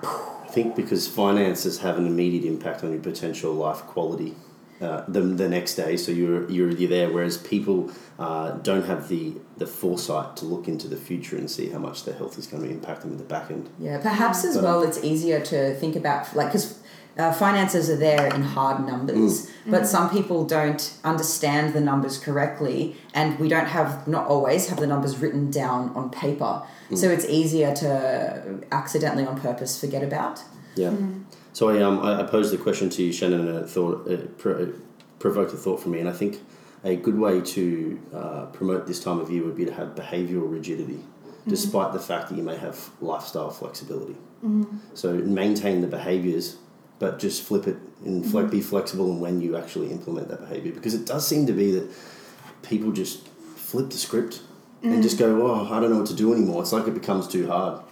Think 0.53 0.77
because 0.77 1.09
finances 1.09 1.79
have 1.79 1.97
an 1.97 2.07
immediate 2.07 2.45
impact 2.45 2.85
on 2.85 2.93
your 2.93 3.01
potential 3.01 3.55
life 3.55 3.79
quality 3.79 4.35
uh, 4.83 5.05
the, 5.07 5.21
the 5.21 5.49
next 5.49 5.77
day, 5.77 5.97
so 5.97 6.11
you're, 6.11 6.51
you're, 6.51 6.71
you're 6.71 6.91
there, 6.91 7.11
whereas 7.11 7.39
people 7.39 7.91
uh, 8.19 8.51
don't 8.51 8.85
have 8.85 9.09
the, 9.09 9.33
the 9.57 9.67
foresight 9.67 10.37
to 10.37 10.45
look 10.45 10.67
into 10.67 10.89
the 10.89 10.97
future 10.97 11.37
and 11.37 11.49
see 11.49 11.69
how 11.69 11.79
much 11.79 12.05
their 12.05 12.15
health 12.17 12.37
is 12.37 12.49
going 12.49 12.65
to 12.65 12.69
impact 12.69 13.03
them 13.03 13.13
in 13.13 13.19
the 13.19 13.25
back 13.25 13.51
end. 13.51 13.71
Yeah, 13.79 14.01
perhaps 14.01 14.45
as 14.45 14.59
well, 14.59 14.83
it's 14.83 15.03
easier 15.05 15.41
to 15.41 15.75
think 15.77 15.97
about 15.97 16.35
like 16.35 16.49
because. 16.49 16.81
Uh, 17.19 17.31
finances 17.31 17.91
are 17.91 17.97
there 17.97 18.35
in 18.35 18.41
hard 18.41 18.87
numbers, 18.87 19.51
but 19.67 19.87
some 19.87 20.09
people 20.09 20.47
don't 20.47 20.97
understand 21.05 21.75
the 21.75 21.81
numbers 21.81 22.19
correctly, 22.19 22.97
and 23.13 23.39
we 23.39 23.51
don't 23.51 23.67
have 23.67 24.09
not 24.09 24.27
always 24.29 24.71
have 24.71 24.81
the 24.81 24.87
numbers 24.87 25.19
written 25.19 25.51
down 25.51 25.91
on 25.95 26.09
paper. 26.09 26.63
So 26.95 27.09
mm. 27.09 27.15
it's 27.15 27.25
easier 27.27 27.75
to 27.75 28.61
accidentally 28.71 29.27
on 29.27 29.41
purpose 29.41 29.81
forget 29.81 30.03
about. 30.03 30.41
Yeah. 30.77 30.91
Mm. 30.91 31.25
So 31.53 31.69
I, 31.69 31.83
um, 31.83 32.01
I 32.01 32.21
I 32.21 32.23
posed 32.25 32.53
the 32.53 32.59
question 32.59 32.89
to 32.91 33.03
you, 33.03 33.13
Shannon, 33.13 33.49
and 33.49 33.59
it 33.59 33.69
thought 33.69 34.07
it 34.07 34.39
pro- 34.39 34.73
provoked 35.19 35.53
a 35.53 35.57
thought 35.57 35.81
for 35.81 35.89
me. 35.89 36.01
And 36.01 36.09
I 36.09 36.13
think 36.13 36.41
a 36.85 36.97
good 36.97 37.19
way 37.19 37.41
to 37.41 38.01
uh, 38.15 38.47
promote 38.47 38.87
this 38.87 39.03
time 39.03 39.19
of 39.21 39.31
year 39.31 39.45
would 39.45 39.57
be 39.57 39.65
to 39.65 39.73
have 39.73 39.89
behavioural 39.95 40.51
rigidity, 40.51 40.95
mm. 40.95 41.49
despite 41.49 41.93
the 41.93 42.01
fact 42.01 42.29
that 42.29 42.37
you 42.37 42.43
may 42.43 42.57
have 42.57 42.91
lifestyle 43.01 43.51
flexibility. 43.51 44.17
So 44.95 45.13
maintain 45.13 45.83
the 45.83 45.87
behaviours, 45.87 46.57
but 46.99 47.21
just 47.21 47.45
flip 47.45 47.69
it 47.69 47.77
and 48.05 48.27
fle- 48.27 48.41
mm-hmm. 48.41 48.51
be 48.51 48.61
flexible 48.61 49.09
in 49.13 49.21
when 49.21 49.41
you 49.41 49.57
actually 49.57 49.93
implement 49.93 50.29
that 50.31 50.41
behaviour. 50.41 50.73
Because 50.73 50.95
it 50.95 51.07
does 51.07 51.25
seem 51.25 51.47
to 51.47 51.53
be 51.53 51.71
that 51.71 51.89
people 52.63 52.91
just 52.91 53.29
flip 53.55 53.91
the 53.91 53.97
script 53.97 54.43
and 54.83 55.03
just 55.03 55.19
go, 55.19 55.47
oh, 55.47 55.73
I 55.73 55.81
don't 55.81 55.91
know 55.91 55.99
what 55.99 56.09
to 56.09 56.15
do 56.15 56.33
anymore. 56.33 56.62
It's 56.62 56.73
like 56.73 56.87
it 56.87 56.95
becomes 56.95 57.29
too 57.29 57.47
hard. 57.47 57.83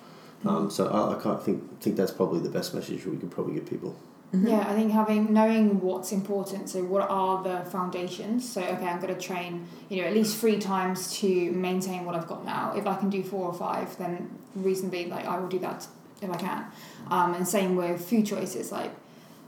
Um, 0.44 0.70
so 0.70 0.88
I, 0.88 1.16
I 1.16 1.22
can't 1.22 1.42
think 1.42 1.80
think 1.80 1.96
that's 1.96 2.12
probably 2.12 2.40
the 2.40 2.48
best 2.48 2.74
message 2.74 3.04
we 3.04 3.16
could 3.16 3.30
probably 3.30 3.54
give 3.54 3.66
people. 3.66 3.96
Yeah, 4.32 4.60
I 4.60 4.74
think 4.74 4.92
having 4.92 5.32
knowing 5.32 5.80
what's 5.80 6.12
important. 6.12 6.70
So 6.70 6.84
what 6.84 7.10
are 7.10 7.42
the 7.42 7.68
foundations? 7.68 8.50
So 8.50 8.62
okay, 8.62 8.86
I'm 8.86 9.00
going 9.00 9.14
to 9.14 9.20
train, 9.20 9.66
you 9.88 10.00
know, 10.00 10.08
at 10.08 10.14
least 10.14 10.38
three 10.38 10.58
times 10.58 11.18
to 11.18 11.50
maintain 11.50 12.04
what 12.04 12.14
I've 12.14 12.28
got 12.28 12.44
now. 12.44 12.72
If 12.76 12.86
I 12.86 12.96
can 12.96 13.10
do 13.10 13.24
four 13.24 13.46
or 13.46 13.52
five, 13.54 13.96
then 13.98 14.30
reasonably, 14.54 15.06
like 15.06 15.26
I 15.26 15.38
will 15.38 15.48
do 15.48 15.58
that 15.58 15.86
if 16.22 16.30
I 16.30 16.36
can. 16.36 16.64
Um, 17.10 17.34
and 17.34 17.46
same 17.46 17.74
with 17.74 18.08
food 18.08 18.24
choices. 18.24 18.70
Like 18.70 18.92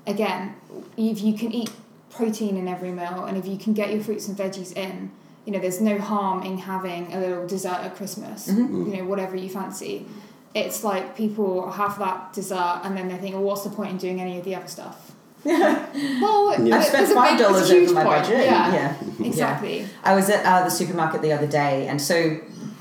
again, 0.06 0.56
if 0.96 1.22
you 1.22 1.34
can 1.34 1.52
eat 1.52 1.70
protein 2.10 2.56
in 2.56 2.66
every 2.68 2.90
meal, 2.90 3.24
and 3.24 3.38
if 3.38 3.46
you 3.46 3.56
can 3.56 3.72
get 3.72 3.92
your 3.92 4.02
fruits 4.02 4.28
and 4.28 4.36
veggies 4.36 4.76
in, 4.76 5.12
you 5.44 5.52
know, 5.52 5.58
there's 5.58 5.80
no 5.80 5.98
harm 5.98 6.42
in 6.42 6.58
having 6.58 7.12
a 7.12 7.18
little 7.20 7.46
dessert 7.46 7.78
at 7.86 7.96
Christmas. 7.96 8.48
You 8.48 8.54
know, 8.96 9.04
whatever 9.04 9.34
you 9.36 9.48
fancy. 9.48 10.06
It's 10.54 10.84
like 10.84 11.16
people 11.16 11.70
have 11.70 11.98
that 11.98 12.32
dessert 12.32 12.80
and 12.84 12.96
then 12.96 13.08
they 13.08 13.16
think, 13.16 13.34
well, 13.34 13.44
what's 13.44 13.64
the 13.64 13.70
point 13.70 13.90
in 13.90 13.96
doing 13.96 14.20
any 14.20 14.38
of 14.38 14.44
the 14.44 14.54
other 14.54 14.68
stuff? 14.68 15.12
well, 15.44 16.62
Yeah. 16.64 16.76
I've 16.76 16.84
spent 16.84 17.08
five 17.12 17.38
big- 17.38 17.46
there's 17.46 17.70
a 17.70 17.74
dollars 17.74 17.90
over 17.90 17.94
my 17.94 18.04
point. 18.04 18.22
budget. 18.22 18.44
Yeah, 18.46 18.72
yeah. 18.74 19.26
exactly. 19.26 19.86
I 20.04 20.14
was 20.14 20.28
at 20.30 20.44
uh, 20.44 20.64
the 20.64 20.70
supermarket 20.70 21.22
the 21.22 21.32
other 21.32 21.46
day, 21.46 21.88
and 21.88 22.00
so 22.00 22.38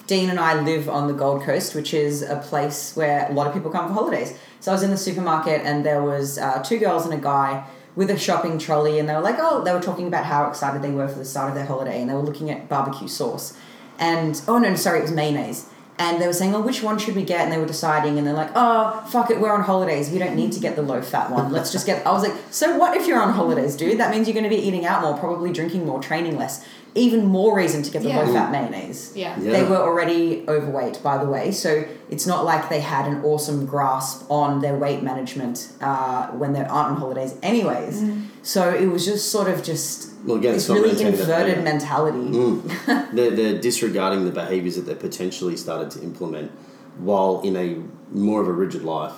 Dean 0.08 0.30
and 0.30 0.40
I 0.40 0.62
live 0.62 0.90
on 0.90 1.08
the 1.08 1.14
Gold 1.14 1.44
Coast, 1.44 1.74
which 1.74 1.94
is 1.94 2.22
a 2.22 2.36
place 2.38 2.96
where 2.96 3.28
a 3.30 3.34
lot 3.34 3.48
of 3.48 3.54
people 3.54 3.72
come 3.72 3.88
for 3.88 3.94
holidays. 3.94 4.38
So 4.60 4.72
I 4.72 4.76
was 4.76 4.84
in 4.84 4.92
the 4.92 4.98
supermarket, 4.98 5.62
and 5.64 5.86
there 5.86 6.04
was 6.04 6.38
uh, 6.38 6.62
two 6.62 6.78
girls 6.78 7.06
and 7.06 7.14
a 7.14 7.18
guy 7.24 7.66
with 7.96 8.10
a 8.10 8.18
shopping 8.18 8.58
trolley, 8.58 9.00
and 9.00 9.08
they 9.08 9.14
were 9.14 9.22
like, 9.22 9.38
"Oh," 9.40 9.64
they 9.64 9.74
were 9.74 9.82
talking 9.82 10.08
about 10.08 10.26
how 10.26 10.48
excited 10.48 10.82
they 10.82 10.92
were 10.92 11.08
for 11.08 11.20
the 11.20 11.26
start 11.26 11.50
of 11.50 11.56
their 11.56 11.66
holiday, 11.66 12.02
and 12.02 12.10
they 12.10 12.14
were 12.14 12.22
looking 12.22 12.50
at 12.50 12.70
barbecue 12.70 13.08
sauce, 13.08 13.58
and 14.00 14.42
oh 14.48 14.58
no, 14.58 14.76
sorry, 14.76 15.00
it 15.00 15.04
was 15.04 15.12
mayonnaise. 15.12 15.68
And 16.00 16.20
they 16.20 16.26
were 16.26 16.34
saying, 16.34 16.56
oh, 16.56 16.62
which 16.62 16.82
one 16.82 16.98
should 16.98 17.16
we 17.16 17.22
get? 17.22 17.42
And 17.42 17.52
they 17.52 17.60
were 17.60 17.68
deciding, 17.68 18.18
and 18.18 18.26
they're 18.26 18.34
like, 18.34 18.50
oh, 18.56 19.08
fuck 19.12 19.30
it, 19.30 19.40
we're 19.40 19.52
on 19.52 19.62
holidays. 19.62 20.10
We 20.10 20.18
don't 20.18 20.36
need 20.36 20.52
to 20.54 20.60
get 20.60 20.76
the 20.76 20.82
low 20.82 21.00
fat 21.00 21.30
one. 21.30 21.52
Let's 21.52 21.72
just 21.72 21.86
get. 21.86 22.08
I 22.08 22.12
was 22.12 22.24
like, 22.24 22.34
so 22.50 22.76
what 22.76 22.98
if 22.98 23.06
you're 23.06 23.22
on 23.22 23.34
holidays, 23.34 23.76
dude? 23.76 24.00
That 24.00 24.10
means 24.10 24.28
you're 24.28 24.34
going 24.34 24.50
to 24.50 24.50
be 24.50 24.56
eating 24.56 24.84
out 24.84 25.04
more, 25.04 25.16
probably 25.16 25.54
drinking 25.54 25.86
more, 25.86 26.02
training 26.02 26.38
less. 26.38 26.66
Even 26.94 27.26
more 27.26 27.56
reason 27.56 27.84
to 27.84 27.90
get 27.92 28.04
the 28.04 28.10
Yeah. 28.10 28.20
low 28.24 28.34
fat 28.34 28.52
mayonnaise. 28.52 29.14
Yeah. 29.16 29.40
Yeah. 29.40 29.52
They 29.54 29.64
were 29.64 29.78
already 29.78 30.44
overweight, 30.48 31.02
by 31.02 31.18
the 31.18 31.30
way, 31.30 31.52
so 31.52 31.86
it's 32.10 32.28
not 32.28 32.44
like 32.44 32.68
they 32.68 32.82
had 32.82 33.08
an 33.08 33.24
awesome 33.24 33.66
grasp 33.66 34.30
on 34.30 34.60
their 34.60 34.76
weight 34.76 35.02
management 35.02 35.70
uh, 35.82 36.28
when 36.28 36.52
they 36.52 36.60
aren't 36.60 36.92
on 36.92 36.96
holidays, 36.98 37.36
anyways. 37.42 38.04
So 38.44 38.70
it 38.74 38.88
was 38.88 39.06
just 39.06 39.32
sort 39.32 39.48
of 39.48 39.64
just 39.64 40.10
Well, 40.26 40.36
again, 40.38 40.54
this 40.54 40.70
it's 40.70 40.70
really 40.70 40.90
inverted 41.02 41.28
behaviour. 41.28 41.62
mentality. 41.64 42.62
They're, 43.14 43.32
they're 43.32 43.60
disregarding 43.62 44.26
the 44.26 44.32
behaviours 44.32 44.76
that 44.76 44.86
they 44.86 44.96
potentially 44.96 45.56
started 45.56 45.92
to 45.92 46.02
implement 46.04 46.52
while 46.98 47.40
in 47.44 47.56
a 47.56 47.78
more 48.14 48.42
of 48.42 48.48
a 48.50 48.52
rigid 48.52 48.84
life. 48.84 49.14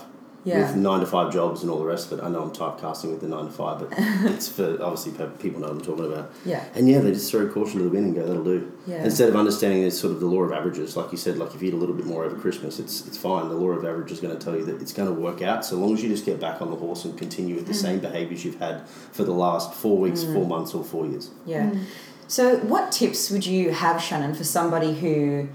Yeah. 0.45 0.59
With 0.59 0.75
nine 0.75 0.99
to 0.99 1.05
five 1.05 1.31
jobs 1.31 1.61
and 1.61 1.71
all 1.71 1.79
the 1.79 1.85
rest 1.85 2.11
of 2.11 2.19
it. 2.19 2.23
I 2.23 2.27
know 2.27 2.41
I'm 2.41 2.51
typecasting 2.51 3.11
with 3.11 3.21
the 3.21 3.27
nine 3.27 3.45
to 3.45 3.51
five, 3.51 3.79
but 3.79 3.89
it's 3.97 4.49
for 4.49 4.81
obviously 4.83 5.13
people 5.39 5.61
know 5.61 5.67
what 5.67 5.77
I'm 5.77 5.81
talking 5.81 6.05
about. 6.05 6.33
Yeah. 6.43 6.65
And 6.75 6.89
yeah, 6.89 6.99
they 6.99 7.11
just 7.11 7.31
throw 7.31 7.47
caution 7.47 7.77
to 7.77 7.85
the 7.85 7.89
wind 7.89 8.07
and 8.07 8.15
go, 8.15 8.27
that'll 8.27 8.43
do. 8.43 8.71
Yeah. 8.85 9.05
Instead 9.05 9.29
of 9.29 9.37
understanding 9.37 9.81
there's 9.81 9.97
sort 9.97 10.11
of 10.11 10.19
the 10.19 10.25
law 10.25 10.41
of 10.41 10.51
averages, 10.51 10.97
like 10.97 11.11
you 11.13 11.17
said, 11.17 11.37
like 11.37 11.55
if 11.55 11.61
you 11.61 11.69
eat 11.69 11.73
a 11.73 11.77
little 11.77 11.95
bit 11.95 12.05
more 12.05 12.25
over 12.25 12.35
Christmas, 12.35 12.77
it's 12.77 13.07
it's 13.07 13.17
fine. 13.17 13.47
The 13.47 13.55
law 13.55 13.69
of 13.69 13.85
average 13.85 14.11
is 14.11 14.19
going 14.19 14.37
to 14.37 14.43
tell 14.43 14.57
you 14.57 14.65
that 14.65 14.81
it's 14.81 14.93
going 14.93 15.07
to 15.07 15.19
work 15.19 15.41
out 15.41 15.65
so 15.65 15.77
long 15.77 15.93
as 15.93 16.03
you 16.03 16.09
just 16.09 16.25
get 16.25 16.41
back 16.41 16.61
on 16.61 16.69
the 16.69 16.77
horse 16.77 17.05
and 17.05 17.17
continue 17.17 17.55
with 17.55 17.67
the 17.67 17.73
mm. 17.73 17.81
same 17.81 17.99
behaviours 17.99 18.43
you've 18.43 18.59
had 18.59 18.87
for 18.87 19.23
the 19.23 19.31
last 19.31 19.73
four 19.73 19.97
weeks, 19.97 20.23
mm. 20.23 20.33
four 20.33 20.45
months, 20.45 20.73
or 20.73 20.83
four 20.83 21.05
years. 21.05 21.31
Yeah. 21.45 21.69
Mm. 21.69 21.85
So, 22.27 22.57
what 22.57 22.91
tips 22.91 23.29
would 23.29 23.45
you 23.45 23.71
have, 23.71 24.01
Shannon, 24.01 24.33
for 24.33 24.43
somebody 24.43 24.95
who 24.95 25.49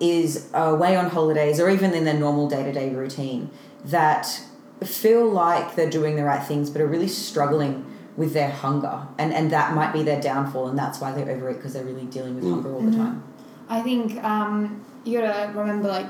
is 0.00 0.50
uh, 0.52 0.58
away 0.58 0.96
on 0.96 1.10
holidays 1.10 1.60
or 1.60 1.70
even 1.70 1.94
in 1.94 2.04
their 2.04 2.18
normal 2.18 2.48
day 2.48 2.62
to 2.64 2.72
day 2.72 2.90
routine 2.90 3.50
that 3.84 4.42
feel 4.84 5.28
like 5.28 5.76
they're 5.76 5.90
doing 5.90 6.16
the 6.16 6.24
right 6.24 6.44
things 6.44 6.70
but 6.70 6.80
are 6.80 6.86
really 6.86 7.08
struggling 7.08 7.86
with 8.16 8.34
their 8.34 8.50
hunger? 8.50 9.06
And, 9.18 9.32
and 9.32 9.50
that 9.52 9.74
might 9.74 9.92
be 9.92 10.02
their 10.02 10.20
downfall, 10.20 10.68
and 10.68 10.78
that's 10.78 11.00
why 11.00 11.12
they 11.12 11.22
overeat 11.22 11.56
because 11.56 11.74
they're 11.74 11.84
really 11.84 12.06
dealing 12.06 12.36
with 12.36 12.44
hunger 12.44 12.72
all 12.72 12.80
the 12.82 12.96
time. 12.96 13.22
I 13.68 13.80
think 13.80 14.22
um, 14.22 14.84
you 15.04 15.20
gotta 15.20 15.50
remember 15.56 15.88
like 15.88 16.06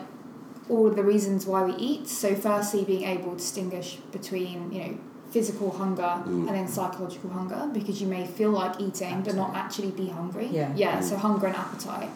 all 0.68 0.86
of 0.86 0.96
the 0.96 1.04
reasons 1.04 1.46
why 1.46 1.62
we 1.64 1.74
eat. 1.74 2.08
So, 2.08 2.34
firstly, 2.34 2.84
being 2.84 3.04
able 3.04 3.32
to 3.32 3.36
distinguish 3.36 3.96
between 4.10 4.72
you 4.72 4.80
know 4.82 4.98
physical 5.30 5.70
hunger 5.70 6.22
and 6.26 6.48
then 6.48 6.68
psychological 6.68 7.30
hunger 7.30 7.70
because 7.72 8.02
you 8.02 8.06
may 8.06 8.26
feel 8.26 8.50
like 8.50 8.78
eating 8.78 9.22
but 9.22 9.34
not 9.34 9.54
actually 9.54 9.90
be 9.90 10.08
hungry. 10.08 10.46
Yeah. 10.46 10.72
Yeah. 10.74 11.00
So 11.00 11.16
hunger 11.16 11.46
and 11.46 11.56
appetite, 11.56 12.10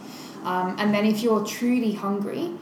um, 0.45 0.77
and 0.79 0.93
then 0.93 1.07
if 1.07 1.23
you're 1.23 1.45
truly 1.45 1.93
hungry. 1.93 2.53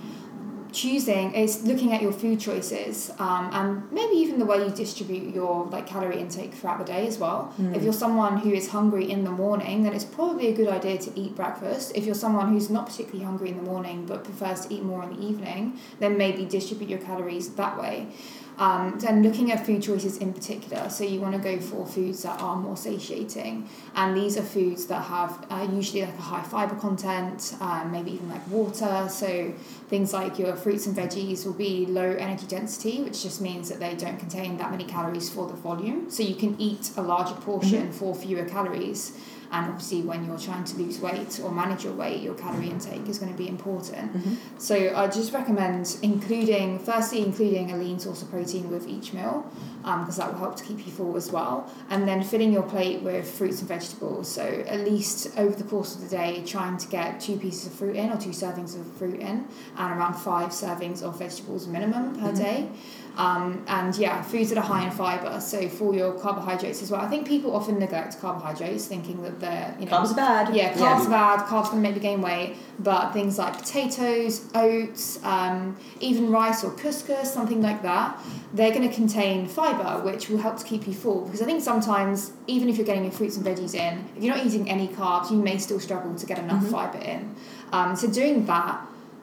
Choosing 0.74 1.34
is 1.34 1.62
looking 1.62 1.92
at 1.92 2.02
your 2.02 2.10
food 2.10 2.40
choices 2.40 3.10
um, 3.20 3.48
and 3.52 3.92
maybe 3.92 4.16
even 4.16 4.40
the 4.40 4.44
way 4.44 4.58
you 4.58 4.70
distribute 4.70 5.32
your 5.32 5.66
like 5.66 5.86
calorie 5.86 6.18
intake 6.18 6.52
throughout 6.52 6.78
the 6.78 6.84
day 6.84 7.06
as 7.06 7.16
well. 7.16 7.54
If 7.76 7.84
you're 7.84 7.92
someone 7.92 8.38
who 8.38 8.52
is 8.52 8.70
hungry 8.70 9.08
in 9.08 9.22
the 9.22 9.30
morning, 9.30 9.84
then 9.84 9.92
it's 9.94 10.04
probably 10.04 10.48
a 10.48 10.52
good 10.52 10.66
idea 10.68 10.98
to 10.98 11.10
eat 11.14 11.36
breakfast. 11.36 11.92
If 11.94 12.04
you're 12.06 12.16
someone 12.16 12.48
who's 12.52 12.70
not 12.70 12.86
particularly 12.86 13.24
hungry 13.24 13.50
in 13.50 13.56
the 13.56 13.62
morning 13.62 14.04
but 14.04 14.24
prefers 14.24 14.66
to 14.66 14.74
eat 14.74 14.82
more 14.82 15.04
in 15.04 15.10
the 15.14 15.22
evening, 15.24 15.78
then 16.00 16.18
maybe 16.18 16.44
distribute 16.44 16.90
your 16.90 16.98
calories 16.98 17.50
that 17.50 17.80
way. 17.80 18.08
Um, 18.56 19.00
and 19.06 19.24
looking 19.24 19.50
at 19.50 19.66
food 19.66 19.82
choices 19.82 20.18
in 20.18 20.32
particular, 20.32 20.88
so 20.88 21.02
you 21.02 21.20
want 21.20 21.34
to 21.34 21.40
go 21.40 21.58
for 21.58 21.84
foods 21.84 22.22
that 22.22 22.40
are 22.40 22.54
more 22.56 22.76
satiating, 22.76 23.68
and 23.96 24.16
these 24.16 24.38
are 24.38 24.42
foods 24.42 24.86
that 24.86 25.02
have 25.02 25.44
uh, 25.50 25.66
usually 25.72 26.02
like 26.02 26.16
a 26.16 26.22
high 26.22 26.42
fiber 26.42 26.76
content, 26.76 27.56
um, 27.60 27.90
maybe 27.90 28.12
even 28.12 28.28
like 28.28 28.46
water. 28.48 29.08
So 29.10 29.52
things 29.88 30.12
like 30.12 30.38
your 30.38 30.54
fruits 30.54 30.86
and 30.86 30.96
veggies 30.96 31.44
will 31.44 31.52
be 31.52 31.86
low 31.86 32.12
energy 32.12 32.46
density, 32.46 33.02
which 33.02 33.22
just 33.22 33.40
means 33.40 33.68
that 33.70 33.80
they 33.80 33.94
don't 33.96 34.18
contain 34.18 34.56
that 34.58 34.70
many 34.70 34.84
calories 34.84 35.28
for 35.28 35.48
the 35.48 35.54
volume. 35.54 36.08
So 36.08 36.22
you 36.22 36.36
can 36.36 36.54
eat 36.60 36.90
a 36.96 37.02
larger 37.02 37.34
portion 37.34 37.90
for 37.90 38.14
fewer 38.14 38.44
calories. 38.44 39.18
And 39.54 39.66
obviously, 39.66 40.02
when 40.02 40.24
you're 40.24 40.36
trying 40.36 40.64
to 40.64 40.76
lose 40.76 40.98
weight 40.98 41.38
or 41.40 41.52
manage 41.52 41.84
your 41.84 41.92
weight, 41.92 42.20
your 42.22 42.34
calorie 42.34 42.70
intake 42.70 43.08
is 43.08 43.20
going 43.20 43.30
to 43.30 43.38
be 43.38 43.48
important. 43.48 44.12
Mm-hmm. 44.12 44.34
So 44.58 44.92
I 44.96 45.06
just 45.06 45.32
recommend 45.32 45.96
including, 46.02 46.80
firstly, 46.80 47.22
including 47.22 47.70
a 47.70 47.76
lean 47.76 48.00
source 48.00 48.20
of 48.20 48.30
protein 48.32 48.68
with 48.68 48.88
each 48.88 49.12
meal, 49.12 49.48
um, 49.84 50.00
because 50.00 50.16
that 50.16 50.32
will 50.32 50.40
help 50.40 50.56
to 50.56 50.64
keep 50.64 50.84
you 50.84 50.90
full 50.90 51.16
as 51.16 51.30
well. 51.30 51.70
And 51.88 52.08
then 52.08 52.24
filling 52.24 52.52
your 52.52 52.64
plate 52.64 53.02
with 53.02 53.30
fruits 53.30 53.60
and 53.60 53.68
vegetables. 53.68 54.28
So 54.28 54.42
at 54.42 54.80
least 54.80 55.38
over 55.38 55.54
the 55.54 55.62
course 55.62 55.94
of 55.94 56.00
the 56.00 56.08
day, 56.08 56.42
trying 56.44 56.76
to 56.78 56.88
get 56.88 57.20
two 57.20 57.36
pieces 57.36 57.68
of 57.68 57.74
fruit 57.74 57.94
in 57.94 58.10
or 58.10 58.16
two 58.16 58.30
servings 58.30 58.74
of 58.74 58.84
fruit 58.94 59.20
in, 59.20 59.46
and 59.76 59.92
around 59.96 60.14
five 60.14 60.50
servings 60.50 61.00
of 61.00 61.16
vegetables 61.16 61.68
minimum 61.68 62.18
per 62.18 62.32
mm-hmm. 62.32 62.42
day. 62.42 62.68
Um, 63.16 63.64
and 63.68 63.96
yeah, 63.96 64.22
foods 64.22 64.48
that 64.48 64.58
are 64.58 64.64
high 64.64 64.84
in 64.84 64.90
fiber. 64.90 65.40
So 65.40 65.68
for 65.68 65.94
your 65.94 66.12
carbohydrates 66.14 66.82
as 66.82 66.90
well. 66.90 67.00
I 67.00 67.06
think 67.06 67.28
people 67.28 67.54
often 67.54 67.78
neglect 67.78 68.20
carbohydrates, 68.20 68.86
thinking 68.86 69.22
that 69.22 69.38
they're 69.40 69.76
you 69.78 69.86
know 69.86 69.92
Carbs 69.92 70.12
are 70.12 70.16
bad. 70.16 70.54
yeah, 70.54 70.72
carbs 70.74 71.06
are 71.06 71.10
bad. 71.10 71.40
Carbs 71.46 71.70
can 71.70 71.80
make 71.80 71.94
you 71.94 72.00
gain 72.00 72.20
weight, 72.20 72.56
but 72.80 73.12
things 73.12 73.38
like 73.38 73.56
potatoes, 73.56 74.46
oats, 74.54 75.22
um, 75.24 75.76
even 76.00 76.30
rice 76.30 76.64
or 76.64 76.72
couscous, 76.72 77.26
something 77.26 77.62
like 77.62 77.82
that, 77.82 78.18
they're 78.52 78.72
going 78.72 78.88
to 78.88 78.94
contain 78.94 79.46
fiber, 79.46 80.02
which 80.04 80.28
will 80.28 80.38
help 80.38 80.56
to 80.58 80.64
keep 80.64 80.86
you 80.86 80.92
full. 80.92 81.24
Because 81.24 81.40
I 81.40 81.44
think 81.44 81.62
sometimes, 81.62 82.32
even 82.48 82.68
if 82.68 82.76
you're 82.76 82.86
getting 82.86 83.04
your 83.04 83.12
fruits 83.12 83.36
and 83.36 83.46
veggies 83.46 83.74
in, 83.74 84.04
if 84.16 84.24
you're 84.24 84.34
not 84.34 84.44
eating 84.44 84.68
any 84.68 84.88
carbs, 84.88 85.30
you 85.30 85.36
may 85.36 85.58
still 85.58 85.78
struggle 85.78 86.14
to 86.16 86.26
get 86.26 86.38
enough 86.40 86.66
fiber 86.68 86.98
in. 86.98 87.34
Um, 87.72 87.94
so 87.94 88.10
doing 88.10 88.46
that, 88.46 88.80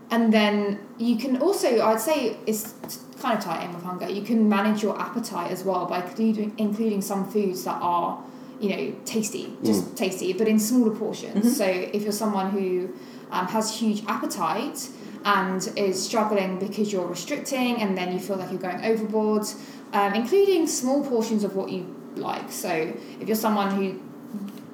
and 0.10 0.34
then 0.34 0.80
you 0.98 1.18
can 1.18 1.38
also, 1.42 1.82
I'd 1.82 2.02
say, 2.02 2.38
it's 2.46 2.74
kind 3.22 3.38
of 3.38 3.44
tied 3.44 3.64
in 3.64 3.74
with 3.74 3.84
hunger. 3.84 4.10
You 4.10 4.24
can 4.24 4.50
manage 4.50 4.82
your 4.82 5.00
appetite 5.00 5.52
as 5.52 5.64
well 5.64 5.86
by 5.86 6.04
including 6.04 6.54
including 6.58 7.02
some 7.02 7.30
foods 7.30 7.64
that 7.64 7.80
are 7.82 8.24
you 8.62 8.70
know, 8.70 8.96
tasty, 9.06 9.52
just 9.64 9.98
tasty, 9.98 10.34
but 10.34 10.48
in 10.48 10.60
smaller 10.60 10.96
portions. 10.96 11.58
So 11.58 11.66
if 11.66 12.04
you're 12.04 12.12
someone 12.12 12.52
who 12.52 12.94
um, 13.32 13.48
has 13.48 13.76
huge 13.76 14.04
appetite 14.08 14.88
and 15.26 15.68
is 15.76 16.02
struggling 16.04 16.60
because 16.60 16.94
you're 16.94 17.08
restricting 17.08 17.82
and 17.82 17.98
then 17.98 18.14
you 18.14 18.20
feel 18.20 18.36
like 18.38 18.52
you're 18.52 18.62
going 18.62 18.86
overboard, 18.86 19.48
um, 19.94 20.14
including 20.14 20.68
small 20.68 21.04
portions 21.04 21.44
of 21.44 21.56
what 21.56 21.72
you 21.72 21.96
like. 22.16 22.52
So 22.52 22.70
if 23.20 23.28
you're 23.28 23.36
someone 23.36 23.72
who 23.72 24.00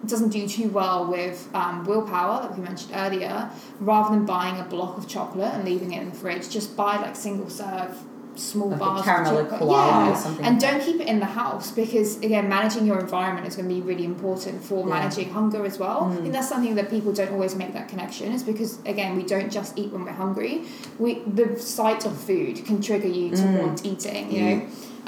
doesn't 0.06 0.30
do 0.30 0.48
too 0.50 0.68
well 0.70 1.08
with 1.08 1.50
um, 1.54 1.86
willpower, 1.86 2.42
like 2.42 2.58
we 2.58 2.64
mentioned 2.64 2.92
earlier, 2.94 3.50
rather 3.80 4.14
than 4.14 4.26
buying 4.26 4.60
a 4.60 4.66
block 4.66 4.98
of 4.98 5.08
chocolate 5.08 5.54
and 5.54 5.64
leaving 5.64 5.94
it 5.94 6.02
in 6.02 6.10
the 6.10 6.16
fridge, 6.16 6.50
just 6.50 6.76
buy 6.76 6.98
like 6.98 7.16
single 7.16 7.50
serve 7.50 7.98
small 8.38 8.70
Like 8.70 8.80
bars 8.80 9.06
Caramello 9.06 9.50
Koala 9.58 10.12
or 10.12 10.16
something 10.16 10.46
and 10.46 10.62
like 10.62 10.72
don't 10.72 10.82
keep 10.82 11.02
it 11.02 11.08
in 11.08 11.20
the 11.20 11.26
house 11.26 11.72
because 11.72 12.18
again 12.18 12.48
managing 12.50 12.86
your 12.86 13.00
environment 13.00 13.48
is 13.48 13.56
going 13.56 13.68
to 13.70 13.74
be 13.76 13.82
really 13.82 14.06
important 14.06 14.64
for 14.64 14.80
Yeah. 14.88 14.94
managing 14.96 15.30
hunger 15.32 15.66
as 15.66 15.78
well. 15.80 16.02
Mm. 16.02 16.12
i 16.12 16.16
think 16.22 16.34
that's 16.34 16.50
something 16.50 16.76
that 16.76 16.90
people 16.90 17.12
don't 17.14 17.32
always 17.32 17.56
make 17.56 17.74
that 17.74 17.88
connection 17.88 18.32
is 18.32 18.44
because 18.44 18.80
again 18.86 19.16
we 19.16 19.24
don't 19.24 19.52
just 19.52 19.78
eat 19.78 19.92
when 19.92 20.06
we're 20.06 20.12
hungry. 20.26 20.64
We 21.00 21.10
the 21.40 21.60
sight 21.60 22.06
of 22.06 22.14
food 22.18 22.64
can 22.66 22.82
trigger 22.82 23.08
you 23.20 23.30
to 23.32 23.44
Mm. 23.44 23.60
want 23.62 23.86
eating 23.86 24.32
you 24.32 24.42
know? 24.46 24.62